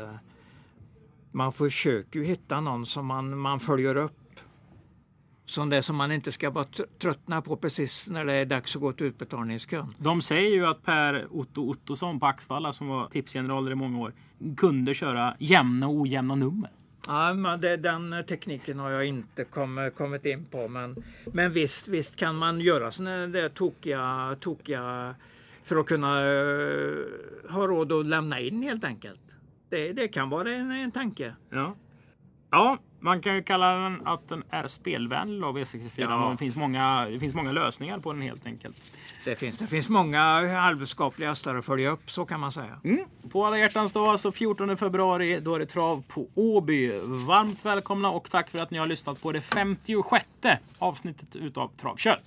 Man 1.32 1.52
försöker 1.52 2.20
ju 2.20 2.24
hitta 2.24 2.60
någon 2.60 2.86
som 2.86 3.06
man, 3.06 3.38
man 3.38 3.60
följer 3.60 3.96
upp. 3.96 4.12
Som 5.46 5.70
det 5.70 5.82
som 5.82 5.96
man 5.96 6.12
inte 6.12 6.32
ska 6.32 6.50
bara 6.50 6.64
tr- 6.64 6.86
tröttna 6.98 7.42
på 7.42 7.56
precis 7.56 8.08
när 8.08 8.24
det 8.24 8.32
är 8.32 8.44
dags 8.44 8.76
att 8.76 8.82
gå 8.82 8.92
till 8.92 9.06
utbetalningskön. 9.06 9.94
De 9.98 10.22
säger 10.22 10.50
ju 10.50 10.66
att 10.66 10.82
Per 10.82 11.26
Otto 11.30 11.70
Ottosson 11.70 12.20
på 12.20 12.26
Axvalla 12.26 12.72
som 12.72 12.88
var 12.88 13.06
tipsgeneraler 13.06 13.70
i 13.70 13.74
många 13.74 13.98
år 13.98 14.12
kunde 14.56 14.94
köra 14.94 15.36
jämna 15.38 15.88
och 15.88 15.94
ojämna 15.94 16.34
nummer. 16.34 16.70
Ja, 17.06 17.34
men 17.34 17.60
det, 17.60 17.76
den 17.76 18.24
tekniken 18.28 18.78
har 18.78 18.90
jag 18.90 19.04
inte 19.04 19.44
kom, 19.44 19.90
kommit 19.96 20.26
in 20.26 20.44
på. 20.44 20.68
Men, 20.68 21.04
men 21.26 21.52
visst, 21.52 21.88
visst 21.88 22.16
kan 22.16 22.36
man 22.36 22.60
göra 22.60 22.92
sådana 22.92 23.26
där 23.26 23.48
tokiga, 23.48 24.36
tokiga 24.40 25.14
för 25.62 25.76
att 25.76 25.86
kunna 25.86 26.18
eh, 26.18 26.92
ha 27.48 27.66
råd 27.66 27.92
att 27.92 28.06
lämna 28.06 28.40
in 28.40 28.62
helt 28.62 28.84
enkelt. 28.84 29.20
Det, 29.70 29.92
det 29.92 30.08
kan 30.08 30.30
vara 30.30 30.50
en, 30.50 30.70
en 30.70 30.92
tanke. 30.92 31.34
Ja. 31.50 31.74
ja, 32.50 32.78
man 33.00 33.22
kan 33.22 33.34
ju 33.34 33.42
kalla 33.42 33.74
den 33.74 34.06
att 34.06 34.28
den 34.28 34.42
är 34.50 34.66
spelvänlig 34.66 35.46
av 35.46 35.58
V64. 35.58 35.90
Ja. 35.96 36.20
Men 36.20 36.30
Det, 36.30 36.36
finns 36.36 36.56
många, 36.56 37.06
det 37.10 37.20
finns 37.20 37.34
många 37.34 37.52
lösningar 37.52 37.98
på 37.98 38.12
den 38.12 38.22
helt 38.22 38.46
enkelt. 38.46 38.76
Det 39.24 39.36
finns, 39.36 39.58
det 39.58 39.66
finns 39.66 39.88
många 39.88 40.48
halvskapliga 40.60 41.28
hästar 41.28 41.54
att 41.54 41.64
följa 41.64 41.90
upp, 41.90 42.10
så 42.10 42.24
kan 42.24 42.40
man 42.40 42.52
säga. 42.52 42.80
På 43.30 43.46
alla 43.46 43.58
hjärtans 43.58 43.92
dag, 43.92 44.08
alltså 44.08 44.32
14 44.32 44.76
februari, 44.76 45.40
då 45.40 45.54
är 45.54 45.58
det 45.58 45.66
trav 45.66 46.02
på 46.08 46.28
Åby. 46.34 46.92
Varmt 47.26 47.64
välkomna 47.64 48.10
och 48.10 48.30
tack 48.30 48.50
för 48.50 48.58
att 48.58 48.70
ni 48.70 48.78
har 48.78 48.86
lyssnat 48.86 49.22
på 49.22 49.32
det 49.32 49.40
56 49.40 50.26
avsnittet 50.78 51.36
utav 51.36 51.70
Travkött. 51.76 52.18